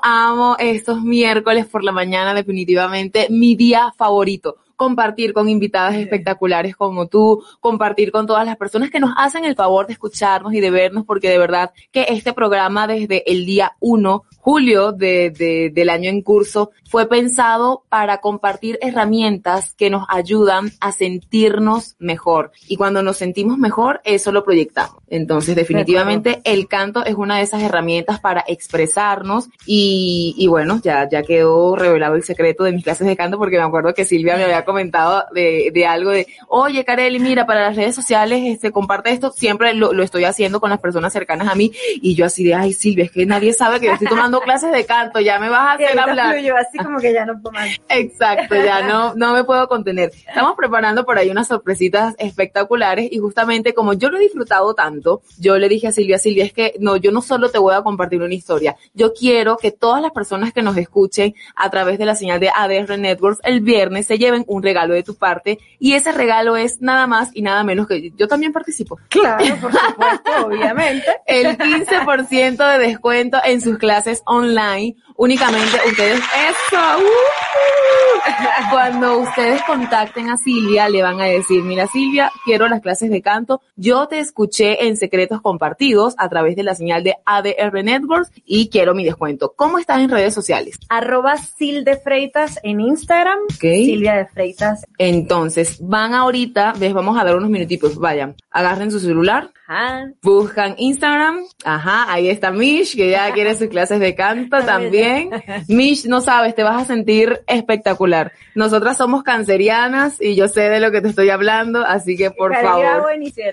Amo 0.00 0.54
estos 0.60 1.02
miércoles 1.02 1.66
por 1.66 1.82
la 1.82 1.90
mañana, 1.90 2.32
definitivamente 2.32 3.26
mi 3.28 3.56
día 3.56 3.92
favorito. 3.98 4.58
Compartir 4.76 5.32
con 5.32 5.48
invitadas 5.48 5.94
espectaculares 5.96 6.76
como 6.76 7.06
tú, 7.06 7.42
compartir 7.60 8.12
con 8.12 8.26
todas 8.26 8.44
las 8.46 8.56
personas 8.56 8.90
que 8.90 9.00
nos 9.00 9.12
hacen 9.16 9.44
el 9.44 9.54
favor 9.56 9.86
de 9.86 9.94
escucharnos 9.94 10.54
y 10.54 10.60
de 10.60 10.70
vernos, 10.70 11.04
porque 11.04 11.28
de 11.30 11.38
verdad 11.38 11.72
que 11.92 12.06
este 12.10 12.32
programa 12.32 12.86
desde 12.86 13.30
el 13.30 13.44
día 13.46 13.72
1, 13.80 14.24
julio 14.38 14.92
de, 14.92 15.30
de- 15.30 15.70
del 15.74 15.88
año 15.90 16.10
en 16.10 16.22
curso, 16.22 16.70
fue 16.88 17.08
pensado 17.08 17.82
para 17.88 18.18
compartir 18.18 18.78
herramientas 18.80 19.74
que 19.76 19.90
nos 19.90 20.04
ayudan 20.08 20.70
a 20.80 20.92
sentirnos 20.92 21.96
mejor. 21.98 22.52
Y 22.68 22.76
cuando 22.76 23.02
nos 23.02 23.16
sentimos 23.16 23.58
mejor, 23.58 24.00
eso 24.04 24.30
lo 24.30 24.44
proyectamos. 24.44 24.96
Entonces, 25.08 25.56
definitivamente 25.56 26.40
el 26.44 26.68
canto 26.68 27.04
es 27.04 27.14
una 27.14 27.38
de 27.38 27.42
esas 27.42 27.62
herramientas 27.62 28.20
para 28.20 28.44
expresarnos 28.46 29.48
y, 29.66 30.34
y 30.36 30.46
bueno, 30.46 30.80
ya, 30.82 31.08
ya 31.08 31.22
quedó 31.22 31.74
revelado 31.76 32.14
el 32.14 32.22
secreto 32.22 32.64
de 32.64 32.72
mis 32.72 32.84
clases 32.84 33.06
de 33.06 33.16
canto 33.16 33.38
porque 33.38 33.56
me 33.56 33.64
acuerdo 33.64 33.94
que 33.94 34.04
Silvia 34.04 34.36
me 34.36 34.44
había 34.44 34.64
comentado 34.66 35.24
de, 35.32 35.70
de 35.72 35.86
algo 35.86 36.10
de, 36.10 36.26
oye, 36.48 36.84
Kareli, 36.84 37.18
mira, 37.18 37.46
para 37.46 37.62
las 37.62 37.76
redes 37.76 37.94
sociales, 37.94 38.42
este, 38.44 38.70
comparte 38.72 39.10
esto, 39.10 39.32
siempre 39.32 39.72
lo, 39.74 39.92
lo 39.92 40.02
estoy 40.02 40.24
haciendo 40.24 40.60
con 40.60 40.70
las 40.70 40.80
personas 40.80 41.12
cercanas 41.12 41.48
a 41.48 41.54
mí 41.54 41.72
y 42.02 42.14
yo 42.14 42.26
así 42.26 42.44
de, 42.44 42.54
ay, 42.54 42.72
Silvia, 42.72 43.04
es 43.04 43.10
que 43.10 43.24
nadie 43.24 43.52
sabe 43.52 43.80
que 43.80 43.86
yo 43.86 43.92
estoy 43.92 44.08
tomando 44.08 44.40
clases 44.40 44.72
de 44.72 44.84
canto, 44.84 45.20
ya 45.20 45.38
me 45.38 45.48
vas 45.48 45.60
a 45.60 45.72
hacer 45.84 45.98
hablar. 45.98 46.34
fluyo, 46.34 46.54
así 46.56 46.78
como 46.78 46.98
que 46.98 47.12
ya 47.12 47.24
no 47.24 47.40
puedo 47.40 47.52
más. 47.52 47.70
Exacto, 47.88 48.54
ya 48.54 48.82
no, 48.82 49.14
no 49.14 49.32
me 49.32 49.44
puedo 49.44 49.68
contener. 49.68 50.10
Estamos 50.28 50.54
preparando 50.56 51.04
por 51.04 51.18
ahí 51.18 51.30
unas 51.30 51.48
sorpresitas 51.48 52.14
espectaculares 52.18 53.08
y 53.10 53.18
justamente 53.18 53.74
como 53.74 53.92
yo 53.92 54.10
lo 54.10 54.18
he 54.18 54.20
disfrutado 54.20 54.74
tanto, 54.74 55.22
yo 55.38 55.56
le 55.58 55.68
dije 55.68 55.88
a 55.88 55.92
Silvia, 55.92 56.18
Silvia, 56.18 56.44
es 56.44 56.52
que 56.52 56.74
no, 56.80 56.96
yo 56.96 57.12
no 57.12 57.22
solo 57.22 57.50
te 57.50 57.58
voy 57.58 57.74
a 57.74 57.82
compartir 57.82 58.22
una 58.22 58.34
historia, 58.34 58.76
yo 58.94 59.12
quiero 59.14 59.56
que 59.56 59.70
todas 59.70 60.02
las 60.02 60.12
personas 60.12 60.52
que 60.52 60.62
nos 60.62 60.76
escuchen 60.76 61.34
a 61.54 61.70
través 61.70 61.98
de 61.98 62.06
la 62.06 62.14
señal 62.14 62.40
de 62.40 62.50
ADR 62.50 62.98
Networks 62.98 63.40
el 63.44 63.60
viernes 63.60 64.06
se 64.06 64.18
lleven 64.18 64.44
un 64.46 64.55
regalo 64.62 64.94
de 64.94 65.02
tu 65.02 65.14
parte 65.14 65.58
y 65.78 65.94
ese 65.94 66.12
regalo 66.12 66.56
es 66.56 66.80
nada 66.80 67.06
más 67.06 67.30
y 67.34 67.42
nada 67.42 67.62
menos 67.64 67.86
que 67.86 68.12
yo 68.16 68.28
también 68.28 68.52
participo. 68.52 68.98
Claro, 69.08 69.44
por 69.60 69.72
supuesto, 69.72 70.46
obviamente. 70.46 71.06
El 71.26 71.58
15% 71.58 72.78
de 72.78 72.86
descuento 72.86 73.38
en 73.44 73.60
sus 73.60 73.78
clases 73.78 74.22
online. 74.26 74.96
Únicamente 75.18 75.78
ustedes, 75.88 76.18
eso, 76.18 76.80
¡uh! 76.98 78.70
cuando 78.70 79.18
ustedes 79.20 79.62
contacten 79.62 80.28
a 80.28 80.36
Silvia, 80.36 80.88
le 80.88 81.02
van 81.02 81.20
a 81.20 81.24
decir, 81.24 81.62
mira 81.62 81.86
Silvia, 81.86 82.30
quiero 82.44 82.68
las 82.68 82.82
clases 82.82 83.10
de 83.10 83.22
canto. 83.22 83.62
Yo 83.76 84.08
te 84.08 84.18
escuché 84.18 84.86
en 84.86 84.96
Secretos 84.96 85.40
Compartidos 85.40 86.14
a 86.18 86.28
través 86.28 86.56
de 86.56 86.62
la 86.62 86.74
señal 86.74 87.02
de 87.02 87.14
ADR 87.24 87.82
Networks 87.82 88.30
y 88.44 88.68
quiero 88.68 88.94
mi 88.94 89.04
descuento. 89.04 89.54
¿Cómo 89.56 89.78
estás 89.78 90.00
en 90.00 90.10
redes 90.10 90.34
sociales? 90.34 90.78
Arroba 90.88 91.36
Sil 91.38 91.84
de 91.84 91.96
Freitas 91.96 92.58
en 92.62 92.80
Instagram, 92.80 93.38
Ok. 93.54 93.60
Silvia 93.60 94.14
de 94.16 94.26
Freitas. 94.26 94.84
Entonces, 94.98 95.78
van 95.80 96.14
ahorita, 96.14 96.74
ves, 96.78 96.92
vamos 96.92 97.18
a 97.18 97.24
dar 97.24 97.36
unos 97.36 97.50
minutitos, 97.50 97.96
vayan, 97.96 98.34
agarren 98.50 98.90
su 98.90 99.00
celular, 99.00 99.50
Ajá. 99.68 100.12
buscan 100.22 100.76
Instagram, 100.78 101.40
ajá, 101.64 102.12
ahí 102.12 102.28
está 102.28 102.52
Mish, 102.52 102.94
que 102.94 103.10
ya 103.10 103.32
quiere 103.32 103.56
sus 103.56 103.68
clases 103.68 103.98
de 103.98 104.14
canto 104.14 104.58
también. 104.64 105.30
Mish, 105.68 106.06
no 106.06 106.20
sabes, 106.20 106.54
te 106.54 106.62
vas 106.62 106.82
a 106.82 106.84
sentir 106.86 107.40
espectacular. 107.46 108.32
Nosotras 108.54 108.96
somos 108.96 109.24
cancerianas 109.24 110.20
y 110.20 110.36
yo 110.36 110.46
sé 110.46 110.62
de 110.68 110.78
lo 110.78 110.92
que 110.92 111.00
te 111.00 111.08
estoy 111.08 111.30
hablando, 111.30 111.84
así 111.84 112.16
que 112.16 112.30
por 112.30 112.54
favor. 112.54 113.06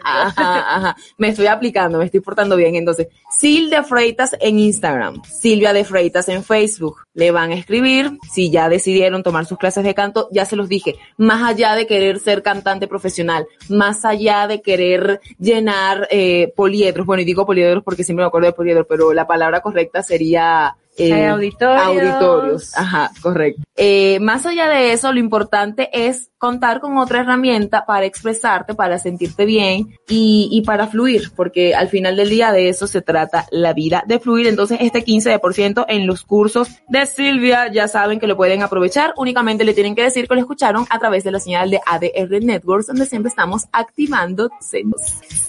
Ajá, 0.03 0.75
ajá. 0.75 0.95
Me 1.17 1.29
estoy 1.29 1.47
aplicando, 1.47 1.97
me 1.97 2.05
estoy 2.05 2.19
portando 2.19 2.55
bien. 2.55 2.75
Entonces, 2.75 3.07
Sil 3.33 3.69
de 3.71 3.83
Freitas 3.83 4.35
en 4.39 4.59
Instagram, 4.59 5.23
Silvia 5.23 5.73
de 5.73 5.83
Freitas 5.83 6.29
en 6.29 6.43
Facebook. 6.43 6.97
Le 7.15 7.31
van 7.31 7.51
a 7.51 7.55
escribir, 7.55 8.17
si 8.31 8.49
ya 8.49 8.69
decidieron 8.69 9.21
tomar 9.21 9.45
sus 9.45 9.57
clases 9.57 9.83
de 9.83 9.93
canto, 9.93 10.29
ya 10.31 10.45
se 10.45 10.55
los 10.55 10.67
dije, 10.67 10.95
más 11.17 11.43
allá 11.43 11.75
de 11.75 11.85
querer 11.85 12.19
ser 12.19 12.41
cantante 12.41 12.87
profesional, 12.87 13.45
más 13.69 14.03
allá 14.03 14.47
de 14.47 14.61
querer 14.61 15.19
llenar 15.39 16.02
eh, 16.09 16.53
poliedros, 16.55 17.05
bueno, 17.05 17.21
y 17.21 17.25
digo 17.25 17.45
poliedros 17.45 17.83
porque 17.83 18.03
siempre 18.03 18.23
me 18.23 18.27
acuerdo 18.27 18.47
de 18.47 18.53
poliedro, 18.53 18.87
pero 18.87 19.13
la 19.13 19.27
palabra 19.27 19.61
correcta 19.61 20.03
sería 20.03 20.77
eh, 20.97 21.25
auditorios. 21.25 21.81
auditorios. 21.81 22.77
Ajá, 22.77 23.11
correcto. 23.21 23.61
Eh, 23.75 24.19
más 24.19 24.45
allá 24.45 24.67
de 24.67 24.93
eso, 24.93 25.11
lo 25.11 25.19
importante 25.19 25.89
es 25.91 26.29
contar 26.37 26.81
con 26.81 26.97
otra 26.97 27.21
herramienta 27.21 27.85
para 27.85 28.05
expresarte, 28.05 28.75
para 28.75 28.99
sentirte 28.99 29.45
bien 29.45 29.97
y, 30.07 30.49
y 30.51 30.61
para 30.61 30.87
fluir, 30.87 31.31
porque 31.35 31.73
al 31.73 31.87
final 31.87 32.17
del 32.17 32.29
día 32.29 32.51
de 32.51 32.69
eso 32.69 32.85
se 32.85 33.01
trata 33.01 33.47
la 33.49 33.73
vida, 33.73 34.03
de 34.05 34.19
fluir. 34.19 34.47
Entonces, 34.47 34.77
este 34.81 35.03
15% 35.03 35.85
en 35.87 36.05
los 36.05 36.23
cursos 36.23 36.69
de 36.89 37.05
Silvia, 37.05 37.71
ya 37.71 37.87
saben 37.87 38.19
que 38.19 38.27
lo 38.27 38.37
pueden 38.37 38.61
aprovechar. 38.61 39.13
Únicamente 39.17 39.63
le 39.63 39.73
tienen 39.73 39.95
que 39.95 40.03
decir 40.03 40.27
que 40.27 40.35
lo 40.35 40.41
escucharon 40.41 40.85
a 40.89 40.99
través 40.99 41.23
de 41.23 41.31
la 41.31 41.39
señal 41.39 41.71
de 41.71 41.79
ADR 41.85 42.43
Networks, 42.43 42.87
donde 42.87 43.05
siempre 43.05 43.29
estamos 43.29 43.65
activando. 43.71 44.49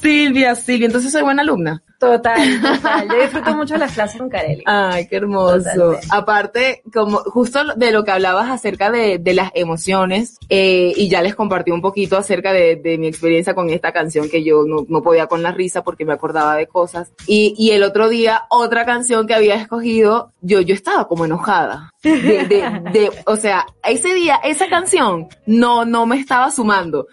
Silvia, 0.00 0.54
Silvia, 0.54 0.86
entonces 0.86 1.12
soy 1.12 1.22
buena 1.22 1.42
alumna. 1.42 1.82
Total, 2.04 2.60
total. 2.60 3.08
Yo 3.08 3.22
disfruto 3.22 3.54
mucho 3.56 3.76
las 3.76 3.92
clases 3.92 4.20
con 4.20 4.28
Carelli. 4.28 4.62
Ay, 4.66 5.06
qué 5.08 5.16
hermoso. 5.16 5.98
Aparte, 6.10 6.82
como 6.92 7.18
justo 7.18 7.60
de 7.76 7.90
lo 7.92 8.04
que 8.04 8.10
hablabas 8.10 8.50
acerca 8.50 8.90
de, 8.90 9.18
de 9.18 9.34
las 9.34 9.50
emociones, 9.54 10.38
eh, 10.48 10.92
y 10.96 11.08
ya 11.08 11.22
les 11.22 11.34
compartí 11.34 11.70
un 11.70 11.80
poquito 11.80 12.16
acerca 12.16 12.52
de, 12.52 12.76
de 12.76 12.98
mi 12.98 13.06
experiencia 13.06 13.54
con 13.54 13.70
esta 13.70 13.92
canción 13.92 14.28
que 14.28 14.44
yo 14.44 14.64
no, 14.66 14.84
no 14.88 15.02
podía 15.02 15.26
con 15.26 15.42
la 15.42 15.52
risa 15.52 15.82
porque 15.82 16.04
me 16.04 16.12
acordaba 16.12 16.56
de 16.56 16.66
cosas. 16.66 17.12
Y, 17.26 17.54
y 17.56 17.70
el 17.70 17.82
otro 17.82 18.08
día, 18.08 18.42
otra 18.50 18.84
canción 18.84 19.26
que 19.26 19.34
había 19.34 19.54
escogido, 19.54 20.32
yo, 20.40 20.60
yo 20.60 20.74
estaba 20.74 21.08
como 21.08 21.24
enojada. 21.24 21.93
De, 22.04 22.44
de, 22.44 22.80
de, 22.92 23.10
o 23.26 23.36
sea, 23.36 23.66
ese 23.82 24.14
día, 24.14 24.36
esa 24.44 24.68
canción 24.68 25.28
no, 25.46 25.84
no 25.84 26.06
me 26.06 26.18
estaba 26.18 26.50
sumando. 26.50 27.06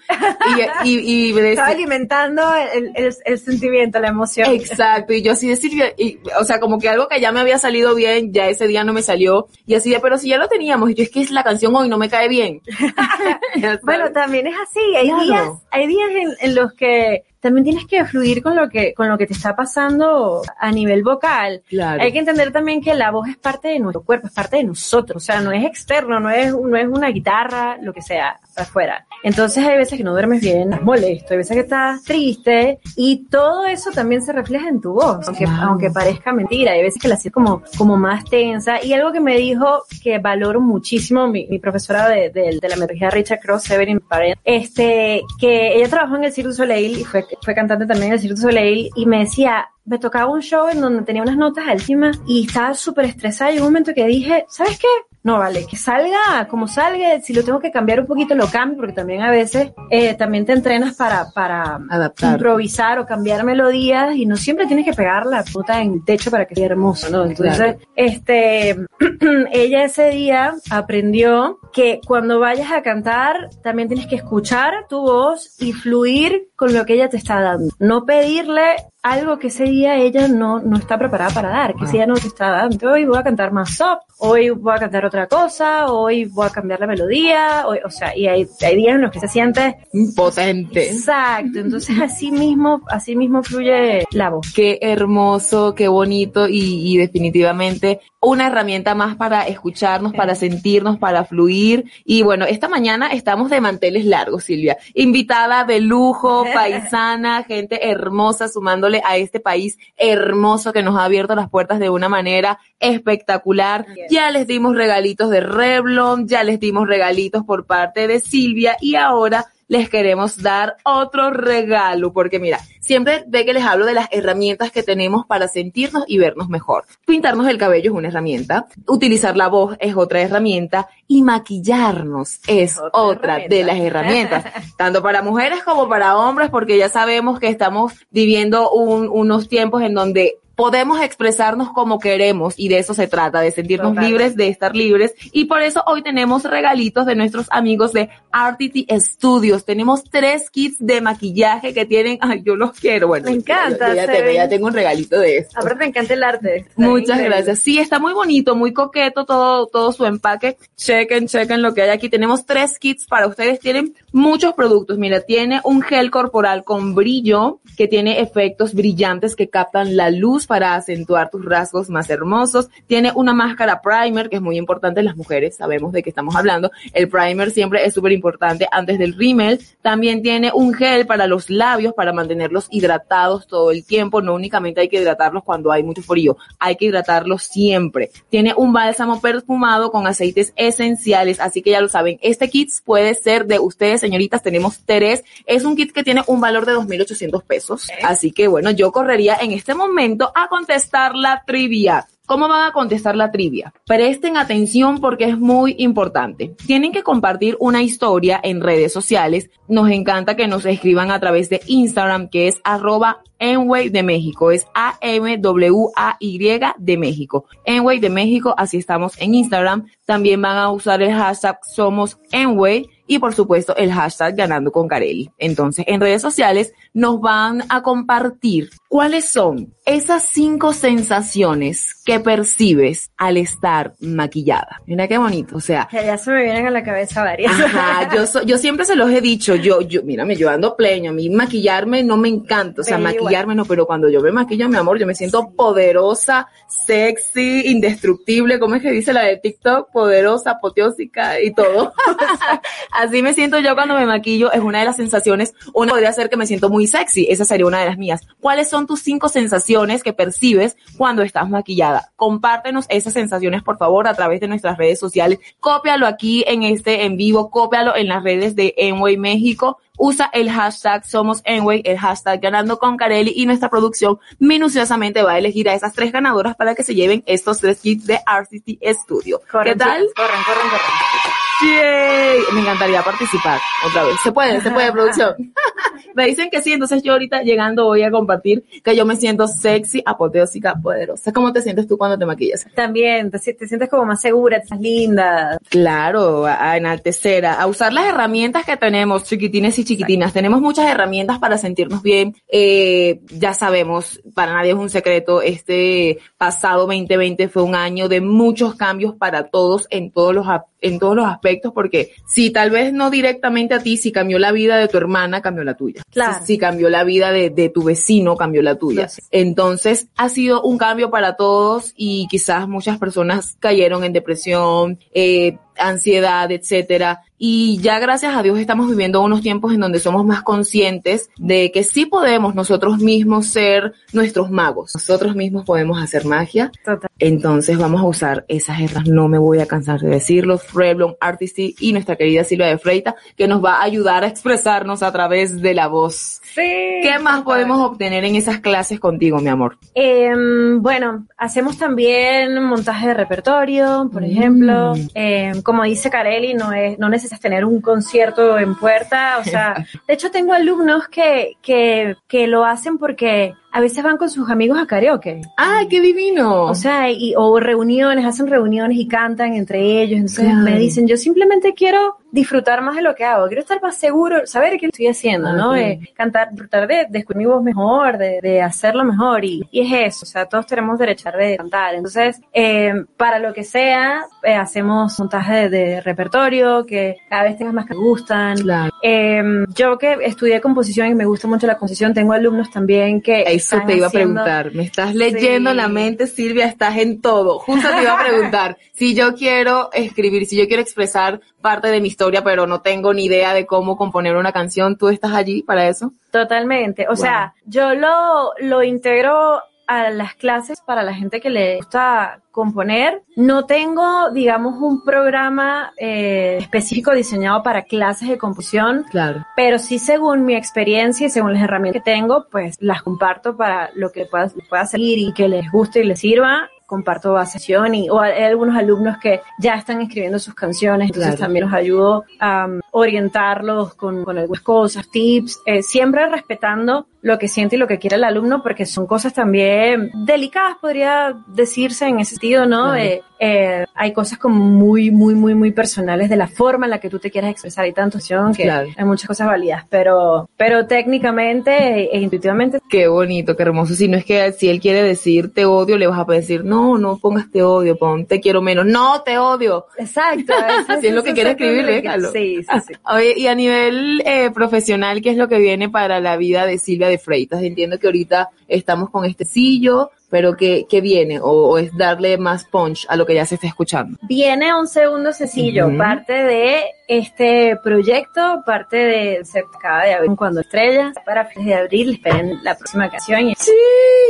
Y, 0.84 0.90
y, 0.90 1.30
y 1.30 1.34
me 1.34 1.42
decía- 1.42 1.52
Estaba 1.54 1.68
alimentando 1.70 2.54
el, 2.56 2.92
el, 2.96 3.16
el 3.26 3.40
sentimiento, 3.40 4.00
la 4.00 4.10
emoción. 4.10 4.52
Exacto, 4.52 5.14
y 5.14 5.22
yo 5.22 5.32
así 5.32 5.48
de 5.48 5.56
Silvia, 5.56 5.94
y, 5.98 6.20
o 6.40 6.44
sea, 6.44 6.60
como 6.60 6.78
que 6.78 6.90
algo 6.90 7.08
que 7.08 7.20
ya 7.22 7.32
me 7.32 7.40
había 7.40 7.58
salido 7.58 7.96
bien, 7.96 8.34
ya 8.34 8.48
ese 8.50 8.68
día 8.68 8.84
no 8.84 8.94
me 8.94 9.02
salió, 9.02 9.48
y 9.66 9.76
así 9.76 9.90
de, 9.90 10.00
pero 10.00 10.18
si 10.18 10.30
ya 10.30 10.38
lo 10.38 10.48
teníamos, 10.48 10.90
y 10.92 10.94
yo 10.96 11.04
es 11.04 11.10
que 11.10 11.22
es 11.22 11.32
la 11.32 11.44
canción 11.44 11.76
hoy 11.76 11.88
no 11.90 11.98
me 11.98 12.10
cae 12.10 12.28
bien. 12.28 12.62
Bueno, 13.84 14.12
también 14.12 14.48
es 14.48 14.56
así. 14.62 14.80
Hay 14.96 15.08
Claro. 15.08 15.24
días, 15.24 15.50
hay 15.72 15.88
días 15.88 16.10
en, 16.12 16.50
en 16.50 16.56
los 16.56 16.74
que 16.74 17.24
también 17.42 17.64
tienes 17.64 17.86
que 17.86 18.06
fluir 18.06 18.42
con 18.42 18.56
lo 18.56 18.70
que, 18.70 18.94
con 18.94 19.10
lo 19.10 19.18
que 19.18 19.28
te 19.28 19.34
está 19.34 19.56
pasando 19.56 20.42
a 20.60 20.72
nivel 20.72 21.04
vocal. 21.04 21.64
Claro. 21.68 22.02
Hay 22.02 22.12
que 22.12 22.20
entender 22.20 22.52
también 22.52 22.82
que 22.82 22.94
la 22.94 23.12
voz 23.12 23.28
es 23.28 23.38
parte 23.38 23.70
de 23.70 23.80
nuestro 23.80 24.04
cuerpo, 24.04 24.28
es 24.28 24.34
parte 24.34 24.58
de 24.58 24.64
nosotros. 24.64 25.24
O 25.24 25.26
sea, 25.26 25.42
no 25.42 25.52
es 25.52 25.66
externo, 25.66 26.20
no 26.20 26.30
es, 26.30 26.54
no 26.54 26.78
es 26.78 26.88
una 26.88 27.10
guitarra, 27.10 27.78
lo 27.82 27.94
que 27.94 28.02
sea, 28.02 28.40
afuera. 28.56 29.06
Entonces 29.24 29.66
hay 29.66 29.78
veces 29.78 29.98
que 29.98 30.04
no 30.04 30.12
duermes 30.12 30.42
bien, 30.42 30.72
estás 30.72 30.82
molesto, 30.82 31.34
hay 31.34 31.38
veces 31.38 31.56
que 31.56 31.62
estás 31.62 32.04
triste, 32.04 32.80
y 32.96 33.28
todo 33.30 33.66
eso 33.66 33.92
también 33.92 34.22
se 34.22 34.34
refleja 34.34 34.68
en 34.68 34.82
tu 34.82 34.94
voz, 34.94 35.28
aunque, 35.28 35.46
aunque 35.46 35.92
parezca 35.92 36.34
mentira. 36.34 36.74
Hay 36.74 36.84
veces 36.84 37.02
que 37.02 37.08
la 37.08 37.16
sientes 37.16 37.34
como, 37.34 37.64
como 37.78 37.98
más 37.98 38.26
tensa. 38.26 38.84
Y 38.84 38.94
algo 38.94 39.12
que 39.12 39.20
me 39.20 39.38
dijo 39.38 39.84
que 40.04 40.20
valoro 40.20 40.62
muchísimo 40.62 41.28
mi, 41.28 41.48
mi 41.48 41.60
profesora 41.60 42.08
de, 42.10 42.30
de, 42.30 42.60
de 42.62 42.70
la 42.70 42.76
metodología 42.76 43.10
Richard 43.10 43.40
Cross, 43.40 43.64
Severin 43.64 44.00
Parent, 44.00 44.40
este, 44.44 45.22
que 45.40 45.78
ella 45.78 45.90
trabajó 45.90 46.16
en 46.18 46.26
el 46.26 46.32
Cirque 46.32 46.50
du 46.50 46.54
Soleil 46.54 47.00
y 47.00 47.04
fue, 47.04 47.26
fue 47.42 47.56
cantante 47.56 47.86
también 47.86 48.08
en 48.08 48.14
el 48.14 48.20
Cirque 48.20 48.36
du 48.36 48.42
Soleil 48.42 48.90
y 48.96 49.06
me 49.06 49.20
decía, 49.20 49.70
me 49.86 50.00
tocaba 50.00 50.32
un 50.32 50.42
show 50.42 50.68
en 50.70 50.82
donde 50.82 51.04
tenía 51.04 51.22
unas 51.22 51.38
notas 51.38 51.68
altísimas 51.68 52.20
y 52.28 52.46
estaba 52.46 52.74
súper 52.74 53.06
estresada 53.06 53.52
y 53.52 53.58
un 53.58 53.66
momento 53.66 53.94
que 53.94 54.06
dije, 54.06 54.46
¿sabes 54.50 54.80
qué? 54.80 54.88
No, 55.24 55.38
vale, 55.38 55.66
que 55.68 55.78
salga 55.78 56.48
como 56.50 56.68
salga, 56.68 57.22
si 57.22 57.32
lo 57.34 57.44
tengo 57.44 57.60
que 57.60 57.72
cambiar 57.72 58.00
un 58.00 58.08
poquito 58.08 58.34
lo 58.34 58.48
cambio, 58.48 58.78
porque 58.78 58.94
también 58.94 59.22
a 59.22 59.30
veces 59.30 59.72
eh, 59.92 60.16
también 60.16 60.46
te 60.48 60.54
entrenas 60.54 60.96
para, 60.96 61.30
para 61.32 61.80
Adaptar. 61.90 62.34
improvisar 62.34 62.98
o 62.98 63.06
cambiar 63.06 63.44
melodías 63.44 64.16
y 64.16 64.26
no 64.26 64.36
siempre 64.36 64.66
tienes 64.66 64.84
que 64.86 64.94
pegar 64.94 65.28
la 65.28 65.44
puta 65.44 65.80
en 65.82 65.94
el 65.94 66.06
techo 66.06 66.32
para 66.32 66.46
que 66.46 66.56
sea 66.56 66.66
hermoso, 66.66 67.10
¿no? 67.12 67.26
Entonces, 67.26 67.56
Claro. 67.58 67.78
este, 67.96 68.78
ella 69.52 69.84
ese 69.84 70.10
día 70.10 70.54
aprendió 70.72 71.60
que 71.72 72.02
cuando 72.06 72.40
vayas 72.40 72.72
a 72.72 72.82
cantar 72.82 73.50
también 73.64 73.88
tienes 73.88 74.08
que 74.08 74.16
escuchar 74.16 74.88
tu 74.90 75.02
voz 75.02 75.56
y 75.62 75.72
fluir 75.74 76.50
con 76.56 76.74
lo 76.74 76.86
que 76.86 76.94
ella 76.96 77.10
te 77.10 77.18
está 77.18 77.40
dando. 77.42 77.74
No 77.80 78.06
pedirle 78.06 78.64
algo 79.04 79.40
que 79.40 79.48
ese 79.48 79.64
día 79.64 79.98
ella 79.98 80.28
no, 80.28 80.60
no 80.60 80.78
está 80.78 80.98
preparada 80.98 81.34
para 81.34 81.50
dar, 81.50 81.76
que 81.76 81.86
ese 81.86 81.98
día 81.98 82.06
no 82.06 82.16
te 82.16 82.28
está 82.28 82.50
dando. 82.50 82.92
Hoy 82.92 83.06
voy 83.06 83.18
a 83.18 83.24
cantar 83.24 83.52
más 83.52 83.76
soft, 83.76 84.04
hoy 84.20 84.50
voy 84.52 84.74
a 84.76 84.80
cantar 84.80 85.06
otra 85.06 85.28
cosa, 85.28 85.92
hoy 85.92 86.26
voy 86.26 86.48
a 86.48 86.52
cambiar 86.52 86.80
la 86.80 86.88
melodía, 86.88 87.64
hoy, 87.68 87.80
o 87.84 87.90
sea, 87.90 88.16
y 88.16 88.28
hay, 88.28 88.48
hay 88.62 88.76
días 88.76 88.96
en 88.96 89.02
los 89.02 89.12
que 89.12 89.20
se 89.20 89.28
siente 89.28 89.78
potente. 90.16 90.92
Exacto, 90.92 91.60
entonces 91.60 91.98
así 92.00 92.32
mismo, 92.32 92.82
así 92.88 93.16
mismo 93.16 93.42
fluye 93.42 94.06
la 94.12 94.30
voz. 94.30 94.54
Qué 94.54 94.78
hermoso, 94.82 95.74
qué 95.74 95.88
bonito 95.88 96.48
y, 96.48 96.94
y 96.94 96.98
definitivamente 96.98 98.02
una 98.22 98.48
herramienta 98.48 98.94
más 98.94 99.16
para 99.16 99.48
escucharnos, 99.48 100.14
para 100.14 100.36
sentirnos, 100.36 101.00
para 101.00 101.26
fluir. 101.26 101.92
Y 102.06 102.22
bueno, 102.22 102.46
esta 102.46 102.70
mañana 102.70 103.08
estamos 103.08 103.50
de 103.50 103.60
manteles 103.62 104.06
largos, 104.06 104.44
Silvia. 104.44 104.78
Invitada 104.94 105.64
de 105.64 105.82
lujo, 105.82 106.46
paisana, 106.54 107.44
gente 107.44 107.90
hermosa, 107.90 108.48
sumándole 108.48 109.02
a 109.04 109.18
este 109.18 109.40
país 109.40 109.78
hermoso 109.98 110.72
que 110.72 110.84
nos 110.84 110.98
ha 110.98 111.06
abierto 111.06 111.34
las 111.34 111.50
puertas 111.50 111.80
de 111.80 111.90
una 111.90 112.10
manera 112.10 112.60
espectacular. 112.80 113.88
Ya 114.10 114.30
les 114.30 114.46
dimos 114.46 114.76
regalitos 114.76 115.32
de 115.32 115.42
Revlon, 115.42 116.28
ya 116.28 116.44
les 116.44 116.60
dimos 116.60 116.88
regalitos 116.88 117.44
por 117.44 117.66
parte 117.66 118.08
de 118.08 118.20
Silvia 118.20 118.78
y 118.80 118.96
ahora 118.96 119.48
les 119.72 119.90
queremos 119.90 120.42
dar 120.44 120.76
otro 120.84 121.32
regalo, 121.32 122.12
porque 122.12 122.40
mira, 122.40 122.60
siempre 122.82 123.24
ve 123.28 123.46
que 123.46 123.54
les 123.54 123.64
hablo 123.64 123.86
de 123.86 123.94
las 123.94 124.10
herramientas 124.12 124.70
que 124.70 124.84
tenemos 124.84 125.26
para 125.26 125.48
sentirnos 125.48 126.04
y 126.08 126.18
vernos 126.18 126.50
mejor. 126.50 126.84
Pintarnos 127.06 127.48
el 127.48 127.58
cabello 127.58 127.92
es 127.92 127.98
una 127.98 128.10
herramienta, 128.10 128.66
utilizar 128.86 129.38
la 129.38 129.48
voz 129.48 129.78
es 129.80 129.96
otra 129.96 130.20
herramienta 130.20 130.90
y 131.08 131.24
maquillarnos 131.24 132.42
es 132.48 132.78
otra, 132.92 133.40
de 133.48 133.64
las 133.64 133.78
herramientas, 133.78 134.44
tanto 134.78 135.02
para 135.02 135.22
mujeres 135.22 135.64
como 135.64 135.88
para 135.88 136.18
hombres, 136.18 136.50
porque 136.50 136.78
ya 136.78 136.90
sabemos 136.90 137.40
que 137.40 137.48
estamos 137.48 137.94
viviendo 138.10 138.70
un- 138.72 139.08
unos 139.10 139.48
tiempos 139.48 139.82
en 139.84 139.94
donde 139.94 140.38
podemos 140.56 141.02
expresarnos 141.02 141.70
como 141.72 142.00
queremos 142.00 142.54
y 142.58 142.68
de 142.70 142.80
eso 142.80 142.94
se 142.94 143.08
trata, 143.08 143.40
de 143.42 143.52
sentirnos 143.52 143.96
libres, 143.96 144.36
de 144.36 144.48
estar 144.48 144.76
libres 144.76 145.14
y 145.32 145.46
por 145.46 145.62
eso 145.62 145.84
hoy 145.88 146.02
tenemos 146.04 146.44
regalitos 146.44 147.06
de 147.06 147.16
nuestros 147.16 147.48
amigos 147.52 147.94
de 147.94 148.10
RTT 148.32 148.92
Studios. 149.00 149.66
Tenemos 149.66 150.04
tres 150.04 150.50
kits 150.50 150.78
de 150.80 151.02
maquillaje 151.02 151.74
que 151.74 151.86
tienen, 151.86 152.18
ay, 152.22 152.42
yo 152.46 152.56
los 152.56 152.72
quiero, 152.72 153.08
bueno. 153.08 153.26
Me 153.30 153.36
encanta, 153.38 153.90
Yo, 153.90 153.96
ya, 153.96 154.06
tengo, 154.08 154.26
ven- 154.26 154.36
ya 154.36 154.50
tengo 154.50 154.68
un 154.68 154.74
regalito 154.74 155.20
de 155.20 155.38
esto. 155.38 155.60
Aparte 155.60 155.80
me 155.80 155.86
encanta 155.88 156.14
el 156.14 156.24
arte. 156.24 156.56
está 156.58 156.72
Muchas 156.76 157.10
increíble. 157.18 157.36
gracias. 157.38 157.60
Sí, 157.60 157.80
está 157.80 158.00
muy 158.00 158.14
bonito, 158.14 158.56
muy 158.56 158.74
coqueto 158.74 159.26
todo, 159.26 159.68
todo 159.68 159.92
su 159.92 160.06
empaque. 160.06 160.58
Chequen, 160.76 161.28
chequen 161.28 161.62
lo 161.62 161.74
que 161.74 161.82
hay 161.84 161.90
aquí. 161.90 162.10
Tenemos 162.10 162.46
tres 162.46 162.78
kits 162.80 163.06
para 163.08 163.28
ustedes. 163.28 163.60
Tienen 163.60 163.96
muchos 164.12 164.54
productos. 164.54 164.98
Mira, 164.98 165.22
tiene 165.22 165.62
un 165.64 165.82
gel 165.82 166.12
corporal 166.12 166.64
con 166.64 166.96
brillo 166.96 167.60
que 167.78 167.88
tiene 167.88 168.20
efectos 168.22 168.74
brillantes 168.74 169.36
que 169.36 169.50
captan 169.50 169.96
la 169.96 170.10
luz 170.10 170.41
para 170.48 170.76
acentuar 170.76 171.30
tus 171.30 171.44
rasgos 171.46 171.90
más 171.90 172.10
hermosos. 172.10 172.70
Tiene 172.88 173.12
una 173.16 173.34
máscara 173.34 173.82
primer 173.82 174.30
que 174.30 174.38
es 174.38 174.42
muy 174.42 174.58
importante 174.58 175.04
las 175.04 175.16
mujeres. 175.16 175.58
Sabemos 175.58 175.92
de 175.92 176.04
qué 176.04 176.10
estamos 176.10 176.36
hablando. 176.36 176.72
El 176.94 177.10
primer 177.10 177.52
siempre 177.52 177.86
es 177.86 177.94
súper 177.94 178.12
importante 178.12 178.68
antes 178.72 179.00
del 179.00 179.16
rímel. 179.16 179.60
También 179.82 180.22
tiene 180.22 180.52
un 180.54 180.74
gel 180.74 181.06
para 181.06 181.28
los 181.28 181.50
labios 181.50 181.94
para 181.94 182.14
mantenerlos 182.14 182.68
hidratados 182.70 183.48
todo 183.48 183.72
el 183.72 183.86
tiempo. 183.86 184.22
No 184.22 184.34
únicamente 184.34 184.82
hay 184.82 184.90
que 184.90 185.02
hidratarlos 185.02 185.44
cuando 185.44 185.72
hay 185.72 185.84
mucho 185.84 186.02
frío, 186.02 186.38
hay 186.60 186.76
que 186.76 186.86
hidratarlos 186.86 187.44
siempre. 187.44 188.12
Tiene 188.30 188.54
un 188.56 188.74
bálsamo 188.74 189.22
perfumado 189.22 189.92
con 189.92 190.08
aceites 190.08 190.54
esenciales, 190.56 191.40
así 191.40 191.62
que 191.62 191.72
ya 191.72 191.82
lo 191.82 191.90
saben. 191.90 192.18
Este 192.22 192.50
kit 192.50 192.70
puede 192.84 193.14
ser 193.16 193.46
de 193.46 193.60
ustedes, 193.60 194.02
señoritas. 194.02 194.44
Tenemos 194.44 194.80
tres. 194.86 195.24
Es 195.46 195.64
un 195.64 195.76
kit 195.76 195.92
que 195.92 196.04
tiene 196.04 196.24
un 196.28 196.42
valor 196.42 196.66
de 196.66 196.74
2.800 196.74 197.44
pesos. 197.44 197.88
Así 198.04 198.32
que 198.32 198.48
bueno, 198.48 198.72
yo 198.72 198.92
correría 198.92 199.38
en 199.42 199.52
este 199.52 199.74
momento 199.74 200.31
a 200.34 200.48
contestar 200.48 201.16
la 201.16 201.44
trivia. 201.46 202.06
¿Cómo 202.32 202.48
van 202.48 202.70
a 202.70 202.72
contestar 202.72 203.18
la 203.18 203.30
trivia? 203.30 203.74
Presten 203.86 204.38
atención 204.38 205.02
porque 205.02 205.26
es 205.26 205.38
muy 205.38 205.76
importante. 205.80 206.56
Tienen 206.66 206.94
que 206.94 207.04
compartir 207.04 207.58
una 207.60 207.84
historia 207.84 208.40
en 208.42 208.62
redes 208.62 208.94
sociales. 208.94 209.50
Nos 209.68 209.90
encanta 209.90 210.38
que 210.38 210.48
nos 210.48 210.66
escriban 210.66 211.12
a 211.12 211.20
través 211.20 211.50
de 211.50 211.60
Instagram, 211.68 212.30
que 212.30 212.48
es 212.48 212.62
arroba 212.64 213.22
Enway 213.38 213.90
de 213.90 214.04
México. 214.04 214.50
Es 214.50 214.66
A-M-W-A-Y 214.74 216.38
de 216.78 216.98
México. 216.98 217.46
Enway 217.66 218.00
de 218.00 218.10
México, 218.10 218.56
así 218.58 218.78
estamos 218.78 219.20
en 219.20 219.36
Instagram. 219.36 219.88
También 220.06 220.42
van 220.42 220.56
a 220.56 220.72
usar 220.72 221.02
el 221.02 221.12
hashtag 221.12 221.60
Somos 221.66 222.18
Enway 222.32 222.88
y 223.12 223.20
por 223.20 223.34
supuesto 223.34 223.76
el 223.76 223.92
hashtag 223.92 224.38
ganando 224.38 224.72
con 224.72 224.88
Carelli. 224.88 225.30
Entonces, 225.38 225.84
en 225.86 226.00
redes 226.00 226.22
sociales 226.22 226.72
nos 226.94 227.20
van 227.20 227.62
a 227.68 227.84
compartir 227.84 228.70
cuáles 228.88 229.26
son 229.30 229.74
esas 229.86 230.24
cinco 230.24 230.72
sensaciones 230.72 232.02
que 232.06 232.21
percibes 232.22 233.12
al 233.18 233.38
estar 233.38 233.94
maquillada. 234.00 234.82
Mira 234.86 235.08
qué 235.08 235.18
bonito, 235.18 235.58
o 235.58 235.60
sea. 235.60 235.88
Ya 235.92 236.18
se 236.18 236.32
me 236.32 236.44
vienen 236.44 236.68
a 236.68 236.72
la 236.72 236.84
cabeza 236.84 237.24
varias. 237.24 237.52
Ajá, 237.60 238.10
yo, 238.16 238.26
so- 238.26 238.44
yo 238.44 238.58
siempre 238.58 238.86
se 238.86 238.96
los 238.96 239.10
he 239.12 239.22
dicho, 239.22 239.56
yo, 239.56 239.82
yo, 239.82 240.04
mírame, 240.04 240.36
yo 240.36 240.50
ando 240.50 240.76
pleño, 240.76 241.12
a 241.12 241.14
mí 241.14 241.30
maquillarme 241.30 242.04
no 242.04 242.18
me 242.18 242.30
encanta, 242.30 242.82
o 242.82 242.84
sea, 242.84 242.98
Pero 242.98 243.04
maquillarme 243.10 243.56
no, 243.56 243.66
pero 243.66 243.86
cuando 243.86 244.10
yo 244.10 244.22
me 244.22 244.32
maquillo, 244.32 244.68
mi 244.70 244.78
amor, 244.78 244.98
yo 245.00 245.06
me 245.08 245.16
siento 245.16 245.52
poderosa, 245.52 246.48
sexy, 246.68 247.64
indestructible, 247.68 248.60
¿cómo 248.60 248.76
es 248.76 248.82
que 248.82 248.92
dice 248.92 249.14
la 249.14 249.24
de 249.24 249.38
TikTok? 249.38 249.92
Poderosa, 249.92 250.52
apoteósica 250.52 251.40
y 251.42 251.54
todo. 251.54 251.94
Así 252.92 253.22
me 253.22 253.34
siento 253.34 253.60
yo 253.60 253.76
cuando 253.76 253.96
me 253.96 254.06
maquillo, 254.06 254.52
es 254.52 254.60
una 254.62 254.80
de 254.80 254.86
las 254.86 254.96
sensaciones, 254.98 255.54
una 255.74 255.92
podría 255.92 256.12
ser 256.14 256.30
que 256.30 256.38
me 256.38 256.48
siento 256.48 256.70
muy 256.70 256.88
sexy, 256.88 257.28
esa 257.30 257.46
sería 257.46 257.66
una 257.66 257.80
de 257.80 257.86
las 257.88 257.98
mías. 257.98 258.22
¿Cuáles 258.40 258.70
son 258.70 258.88
tus 258.88 259.02
cinco 259.02 259.30
sensaciones 259.30 260.04
que 260.04 260.14
percibes 260.14 260.76
cuando 260.98 261.22
estás 261.24 261.50
maquillada? 261.50 262.11
Compártenos 262.16 262.86
esas 262.90 263.14
sensaciones, 263.14 263.64
por 263.64 263.78
favor, 263.78 264.08
a 264.08 264.14
través 264.14 264.40
de 264.40 264.48
nuestras 264.48 264.78
redes 264.78 265.00
sociales. 265.00 265.40
Cópialo 265.60 266.08
aquí 266.08 266.44
en 266.48 266.64
este 266.64 267.06
en 267.06 267.18
vivo, 267.18 267.50
cópialo 267.50 267.96
en 267.96 268.08
las 268.08 268.24
redes 268.24 268.56
de 268.56 268.74
Enway 268.78 269.18
México. 269.18 269.80
Usa 269.98 270.30
el 270.34 270.50
hashtag 270.50 271.06
Somos 271.06 271.42
Enway, 271.46 271.82
el 271.86 271.98
hashtag 271.98 272.42
Ganando 272.42 272.80
con 272.80 272.98
Carelli 272.98 273.34
y 273.36 273.46
nuestra 273.46 273.70
producción 273.70 274.20
minuciosamente 274.40 275.22
va 275.22 275.34
a 275.34 275.38
elegir 275.38 275.70
a 275.70 275.74
esas 275.74 275.94
tres 275.94 276.12
ganadoras 276.12 276.56
para 276.56 276.76
que 276.76 276.84
se 276.84 276.96
lleven 276.96 277.24
estos 277.28 277.60
tres 277.60 277.82
kits 277.82 278.08
de 278.08 278.20
RCT 278.26 278.84
Studio. 279.04 279.42
Corren, 279.52 279.74
¿Qué 279.74 279.80
tal? 279.80 280.08
Corren, 280.16 280.44
corren, 280.44 280.70
corren. 280.70 281.32
Yay. 281.62 282.40
Me 282.54 282.62
encantaría 282.62 283.04
participar 283.04 283.60
otra 283.86 284.04
vez. 284.04 284.16
Se 284.24 284.32
puede, 284.32 284.62
se 284.62 284.72
puede, 284.72 284.92
producción. 284.92 285.36
me 286.16 286.26
dicen 286.26 286.50
que 286.50 286.62
sí, 286.62 286.74
entonces 286.74 287.04
yo 287.04 287.14
ahorita 287.14 287.44
llegando 287.44 287.86
voy 287.86 288.04
a 288.04 288.12
compartir 288.12 288.64
que 288.84 288.96
yo 288.96 289.06
me 289.06 289.16
siento 289.16 289.48
sexy, 289.48 290.02
apoteósica, 290.06 290.76
poderosa. 290.76 291.32
¿Cómo 291.32 291.54
te 291.54 291.62
sientes 291.62 291.88
tú 291.88 291.98
cuando 291.98 292.18
te 292.18 292.26
maquillas? 292.26 292.66
También, 292.76 293.32
te, 293.32 293.40
te 293.40 293.68
sientes 293.68 293.90
como 293.90 294.06
más 294.06 294.22
segura, 294.22 294.58
estás 294.58 294.80
linda. 294.80 295.58
Claro, 295.70 296.46
a, 296.46 296.72
a 296.72 296.78
enaltecer, 296.78 297.46
a, 297.46 297.54
a 297.54 297.68
usar 297.68 297.94
las 297.94 298.06
herramientas 298.06 298.66
que 298.66 298.78
tenemos, 298.78 299.24
chiquitines 299.24 299.78
y 299.80 299.86
chiquitinas. 299.86 300.34
Tenemos 300.34 300.62
muchas 300.62 300.90
herramientas 300.90 301.40
para 301.40 301.58
sentirnos 301.58 302.02
bien. 302.02 302.36
Eh, 302.48 303.22
ya 303.30 303.54
sabemos, 303.54 304.22
para 304.34 304.54
nadie 304.54 304.72
es 304.72 304.78
un 304.78 304.90
secreto, 304.90 305.42
este 305.42 306.20
pasado 306.38 306.88
2020 306.88 307.48
fue 307.50 307.64
un 307.64 307.76
año 307.76 308.10
de 308.10 308.22
muchos 308.22 308.76
cambios 308.76 309.16
para 309.16 309.50
todos 309.50 309.88
en 309.90 310.12
todos 310.12 310.34
los 310.34 310.48
en 310.82 310.98
todos 310.98 311.16
los 311.16 311.28
aspectos, 311.28 311.72
porque 311.74 312.12
si 312.28 312.50
tal 312.50 312.72
vez 312.72 312.92
no 312.92 313.12
directamente 313.12 313.76
a 313.76 313.80
ti, 313.80 313.98
si 313.98 314.12
cambió 314.12 314.40
la 314.40 314.52
vida 314.52 314.78
de 314.78 314.88
tu 314.88 314.98
hermana, 314.98 315.42
cambió 315.42 315.64
la 315.64 315.76
tuya. 315.76 315.91
Claro. 316.12 316.40
Si, 316.42 316.54
si 316.54 316.58
cambió 316.58 316.90
la 316.90 317.04
vida 317.04 317.32
de, 317.32 317.50
de 317.50 317.70
tu 317.70 317.84
vecino, 317.84 318.36
cambió 318.36 318.62
la 318.62 318.78
tuya. 318.78 319.08
Entonces, 319.32 320.08
ha 320.16 320.30
sido 320.30 320.62
un 320.62 320.78
cambio 320.78 321.10
para 321.10 321.36
todos 321.36 321.94
y 321.96 322.28
quizás 322.30 322.68
muchas 322.68 322.98
personas 322.98 323.58
cayeron 323.60 324.04
en 324.04 324.14
depresión, 324.14 325.00
eh, 325.14 325.58
ansiedad, 325.82 326.52
etcétera. 326.52 327.22
Y 327.44 327.80
ya 327.82 327.98
gracias 327.98 328.36
a 328.36 328.44
Dios 328.44 328.60
estamos 328.60 328.88
viviendo 328.88 329.20
unos 329.20 329.42
tiempos 329.42 329.74
en 329.74 329.80
donde 329.80 330.00
somos 330.00 330.24
más 330.24 330.44
conscientes 330.44 331.32
de 331.38 331.72
que 331.72 331.84
sí 331.84 332.06
podemos 332.06 332.54
nosotros 332.54 333.00
mismos 333.00 333.48
ser 333.48 333.94
nuestros 334.14 334.52
magos. 334.52 334.92
Nosotros 334.94 335.36
mismos 335.36 335.66
podemos 335.66 336.00
hacer 336.00 336.24
magia. 336.26 336.72
Total. 336.86 337.10
Entonces 337.18 337.80
vamos 337.80 338.02
a 338.02 338.06
usar 338.06 338.46
esas 338.48 338.80
herras, 338.80 339.08
no 339.08 339.28
me 339.28 339.40
voy 339.40 339.60
a 339.60 339.66
cansar 339.66 340.00
de 340.02 340.10
decirlo, 340.10 340.60
Revlon 340.72 341.16
Artisty 341.20 341.76
y 341.80 341.94
nuestra 341.94 342.16
querida 342.16 342.44
Silvia 342.44 342.68
de 342.68 342.78
Freita, 342.78 343.16
que 343.36 343.48
nos 343.48 343.64
va 343.64 343.78
a 343.78 343.84
ayudar 343.84 344.24
a 344.24 344.28
expresarnos 344.28 345.02
a 345.02 345.12
través 345.12 345.62
de 345.62 345.74
la 345.74 345.88
voz. 345.88 346.42
Sí. 346.44 346.62
¿Qué 347.02 347.18
más 347.20 347.42
podemos 347.42 347.80
obtener 347.80 348.24
en 348.24 348.36
esas 348.36 348.60
clases 348.60 349.00
contigo, 349.00 349.40
mi 349.40 349.50
amor? 349.50 349.80
Em, 349.96 350.80
bueno, 350.82 351.26
hacemos 351.38 351.78
también 351.80 352.64
montaje 352.64 353.08
de 353.08 353.14
repertorio, 353.16 354.10
por 354.12 354.24
ejemplo. 354.24 354.94
Em, 355.16 355.62
como 355.72 355.84
dice 355.84 356.10
Carelli, 356.10 356.54
no 356.54 356.74
es, 356.74 357.00
no 357.00 357.08
necesitas 357.08 357.40
tener 357.40 357.64
un 357.64 357.80
concierto 357.80 358.60
en 358.60 358.76
puerta. 358.76 359.38
O 359.40 359.44
sea, 359.46 359.74
de 360.06 360.14
hecho 360.14 360.30
tengo 360.30 360.52
alumnos 360.52 361.08
que, 361.08 361.54
que, 361.62 362.18
que 362.28 362.46
lo 362.46 362.66
hacen 362.66 362.98
porque 362.98 363.54
a 363.72 363.80
veces 363.80 364.04
van 364.04 364.18
con 364.18 364.30
sus 364.30 364.50
amigos 364.50 364.78
a 364.80 364.86
karaoke. 364.86 365.42
¡Ay, 365.58 365.88
qué 365.88 366.02
divino! 366.02 366.64
O 366.66 366.76
sea, 366.76 367.10
y, 367.10 367.34
o 367.38 367.60
reuniones, 367.60 368.26
hacen 368.26 368.48
reuniones 368.48 368.98
y 368.98 369.08
cantan 369.08 369.54
entre 369.54 370.02
ellos. 370.02 370.20
Entonces 370.20 370.46
Claro. 370.46 370.62
me 370.62 370.78
dicen, 370.78 371.08
yo 371.08 371.18
simplemente 371.18 371.74
quiero 371.74 372.18
disfrutar 372.34 372.82
más 372.82 372.96
de 372.96 373.02
lo 373.02 373.14
que 373.14 373.26
hago, 373.26 373.48
quiero 373.48 373.62
estar 373.62 373.82
más 373.82 373.98
seguro, 373.98 374.46
saber 374.46 374.78
qué 374.80 374.86
estoy 374.86 375.08
haciendo, 375.08 375.52
¿no? 375.52 375.76
Eh, 375.76 376.00
cantar, 376.16 376.50
tratar 376.56 376.88
de 376.88 377.06
descubrir 377.10 377.40
mi 377.40 377.46
voz 377.46 377.62
mejor, 377.62 378.18
de, 378.18 378.40
de 378.42 378.62
hacerlo 378.62 379.04
mejor. 379.04 379.44
Y, 379.44 379.68
y 379.70 379.82
es 379.82 380.16
eso, 380.16 380.24
o 380.24 380.28
sea, 380.28 380.46
todos 380.46 380.66
tenemos 380.66 380.98
derecho 380.98 381.28
a 381.28 381.32
de 381.34 381.58
cantar. 381.58 381.96
Entonces, 381.96 382.40
eh, 382.54 382.94
para 383.18 383.38
lo 383.40 383.54
que 383.54 383.64
sea, 383.66 384.22
eh, 384.44 384.54
hacemos 384.54 385.20
montaje 385.20 385.70
de, 385.70 385.70
de 385.70 386.02
repertorio, 386.02 386.86
que 386.86 387.18
cada 387.30 387.44
vez 387.44 387.58
tengas 387.58 387.74
más 387.74 387.86
que 387.86 387.94
te 387.96 388.00
gustan. 388.00 388.58
Claro. 388.58 388.92
Eh, 389.04 389.44
yo 389.76 389.98
que 389.98 390.18
estudié 390.22 390.62
composición 390.62 391.08
y 391.08 391.16
me 391.16 391.26
gusta 391.26 391.48
mucho 391.50 391.68
la 391.68 391.78
composición, 391.78 392.14
tengo 392.14 392.32
alumnos 392.34 392.70
también 392.72 393.22
que... 393.22 393.44
Eso 393.62 393.82
te 393.86 393.96
iba 393.98 394.08
a 394.08 394.10
preguntar. 394.10 394.74
Me 394.74 394.84
estás 394.84 395.16
leyendo 395.16 395.72
Sí. 395.72 395.76
la 395.78 395.88
mente, 395.88 396.28
Silvia, 396.28 396.66
estás 396.66 396.98
en 396.98 397.22
todo. 397.22 397.60
Justo 397.60 397.88
te 397.96 398.02
iba 398.02 398.14
a 398.20 398.24
preguntar, 398.24 398.78
si 398.94 399.14
yo 399.16 399.34
quiero 399.36 399.90
escribir, 399.94 400.46
si 400.46 400.58
yo 400.58 400.68
quiero 400.68 400.82
expresar 400.82 401.42
parte 401.62 401.88
de 401.90 402.02
mi 402.02 402.08
historia, 402.08 402.44
pero 402.44 402.68
no 402.68 402.82
tengo 402.82 403.14
ni 403.14 403.26
idea 403.26 403.54
de 403.54 403.66
cómo 403.66 403.98
componer 403.98 404.36
una 404.36 404.52
canción, 404.52 404.98
¿tú 404.98 405.10
estás 405.10 405.34
allí 405.34 405.62
para 405.64 405.88
eso? 405.88 406.12
Totalmente. 406.32 407.06
O 407.06 407.10
Wow. 407.10 407.16
sea, 407.18 407.54
yo 407.66 407.94
lo, 407.94 408.52
lo 408.60 408.84
integro 408.84 409.62
a 409.92 410.10
las 410.10 410.36
clases 410.36 410.80
para 410.82 411.04
la 411.04 411.14
gente 411.14 411.42
que 411.42 411.50
le 411.50 411.78
gusta 411.78 412.40
componer. 412.52 413.22
No 413.36 413.66
tengo, 413.66 414.30
digamos, 414.32 414.76
un 414.82 415.04
programa 415.04 415.92
eh, 415.98 416.58
específico 416.60 417.12
diseñado 417.12 417.62
para 417.64 417.84
clases 417.84 418.30
de 418.30 418.38
composición, 418.38 419.04
Claro. 419.10 419.46
pero 419.56 419.80
sí 419.80 420.00
según 420.00 420.46
mi 420.46 420.56
experiencia 420.56 421.28
y 421.28 421.30
según 421.30 421.54
las 421.54 421.64
herramientas 421.64 422.04
que 422.04 422.12
tengo, 422.12 422.46
pues 422.52 422.78
las 422.80 423.02
comparto 423.04 423.56
para 423.58 423.90
lo 423.96 424.12
que 424.12 424.26
pueda, 424.26 424.50
pueda 424.70 424.86
seguir 424.86 425.20
y 425.20 425.34
que 425.34 425.48
les 425.48 425.70
guste 425.72 426.00
y 426.02 426.04
les 426.06 426.20
sirva. 426.20 426.70
Comparto 426.86 427.38
sesión 427.46 427.96
y 427.96 428.10
o 428.10 428.20
hay 428.20 428.44
algunos 428.44 428.76
alumnos 428.76 429.18
que 429.18 429.40
ya 429.60 429.76
están 429.76 430.02
escribiendo 430.02 430.40
sus 430.40 430.54
canciones, 430.54 431.08
entonces 431.08 431.36
Claro. 431.36 431.46
también 431.46 431.64
los 431.66 431.74
ayudo 431.74 432.26
a 432.38 432.66
um, 432.66 432.82
orientarlos 432.92 433.94
con, 433.94 434.26
con 434.26 434.38
algunas 434.38 434.62
cosas, 434.62 435.10
tips, 435.10 435.62
eh, 435.66 435.84
siempre 435.84 436.28
respetando 436.28 437.06
lo 437.22 437.38
que 437.38 437.48
siente 437.48 437.76
y 437.76 437.80
lo 437.80 437.88
que 437.88 438.00
quiere 438.00 438.16
el 438.16 438.24
alumno, 438.24 438.64
porque 438.64 438.86
son 438.86 439.06
cosas 439.08 439.34
también 439.34 440.12
delicadas, 440.14 440.78
podría 440.82 441.36
decirse 441.48 442.08
en 442.08 442.20
ese 442.20 442.32
sentido, 442.32 442.66
¿no? 442.66 442.96
Eh, 442.96 443.22
eh, 443.40 443.86
hay 443.96 444.14
cosas 444.14 444.38
como 444.38 444.64
muy, 444.64 445.10
muy, 445.10 445.34
muy, 445.34 445.56
muy 445.56 445.72
personales 445.72 446.30
de 446.30 446.36
la 446.36 446.48
forma 446.48 446.86
en 446.86 446.92
la 446.92 447.00
que 447.00 447.10
tú 447.10 447.18
te 447.20 447.32
quieras 447.32 447.50
expresar 447.52 447.88
y 447.88 447.94
tanto 447.94 448.18
acción 448.20 448.54
que 448.54 448.64
Claro. 448.64 448.90
hay 448.96 449.06
muchas 449.06 449.28
cosas 449.28 449.48
válidas, 449.48 449.84
pero, 449.90 450.48
pero 450.58 450.86
técnicamente 450.86 452.16
e 452.16 452.20
intuitivamente 452.20 452.80
Qué 452.90 453.08
bonito, 453.08 453.56
qué 453.56 453.64
hermoso. 453.64 453.94
Si 453.96 454.08
no 454.08 454.18
es 454.18 454.26
que 454.26 454.52
si 454.52 454.70
él 454.70 454.80
quiere 454.80 455.02
decir 455.02 455.54
te 455.54 455.66
odio, 455.66 455.98
le 455.98 456.08
vas 456.08 456.20
a 456.20 456.32
decir, 456.32 456.64
no, 456.64 456.98
no 456.98 457.18
pongas 457.18 457.50
te 457.52 457.64
odio, 457.64 457.98
pon 457.98 458.26
te 458.26 458.40
quiero 458.40 458.62
menos. 458.62 458.86
No, 458.86 459.22
te 459.24 459.38
odio. 459.38 459.86
Exacto. 459.98 460.54
Si 461.02 461.08
es 461.08 461.14
lo 461.14 461.24
que 461.24 461.34
quiere 461.34 461.52
escribir, 461.52 461.86
déjalo. 461.86 462.32
Sí, 462.32 462.58
sí, 462.64 462.80
sí. 462.88 462.94
Oye, 463.12 463.34
y 463.38 463.48
a 463.48 463.56
nivel 463.56 464.22
eh, 464.26 464.52
profesional, 464.52 465.22
¿qué 465.22 465.32
es 465.32 465.38
lo 465.38 465.48
que 465.48 465.58
viene 465.58 465.90
para 465.90 466.20
la 466.20 466.38
vida 466.38 466.66
de 466.66 466.78
Silvia 466.78 467.08
de 467.12 467.18
Freitas? 467.18 467.62
Entiendo 467.62 468.00
que 468.00 468.08
ahorita 468.08 468.50
estamos 468.68 469.10
con 469.10 469.26
este 469.26 469.46
sillo, 469.46 470.12
pero 470.32 470.56
¿qué, 470.58 470.86
qué 470.90 471.02
viene? 471.02 471.40
O, 471.40 471.52
o 471.52 471.78
es 471.78 471.96
darle 471.96 472.38
más 472.40 472.66
punch 472.66 473.06
a 473.10 473.16
lo 473.16 473.26
que 473.28 473.36
ya 473.36 473.46
se 473.46 473.56
está 473.56 473.68
escuchando? 473.68 474.18
Viene 474.24 474.74
un 474.74 474.88
segundo 474.88 475.32
sencillo, 475.34 475.96
parte 475.98 476.34
de 476.34 476.84
este 477.08 477.76
proyecto, 477.84 478.64
parte 478.66 478.96
de 478.98 479.44
se 479.46 479.60
acaba 479.60 480.06
de 480.06 480.14
abrir 480.14 480.36
cuando 480.38 480.62
estrella 480.62 481.12
para 481.26 481.46
fines 481.46 481.68
de 481.68 481.74
abril, 481.76 482.14
esperen 482.14 482.60
la 482.64 482.76
próxima 482.78 483.10
canción 483.10 483.54
Sí, 483.58 483.72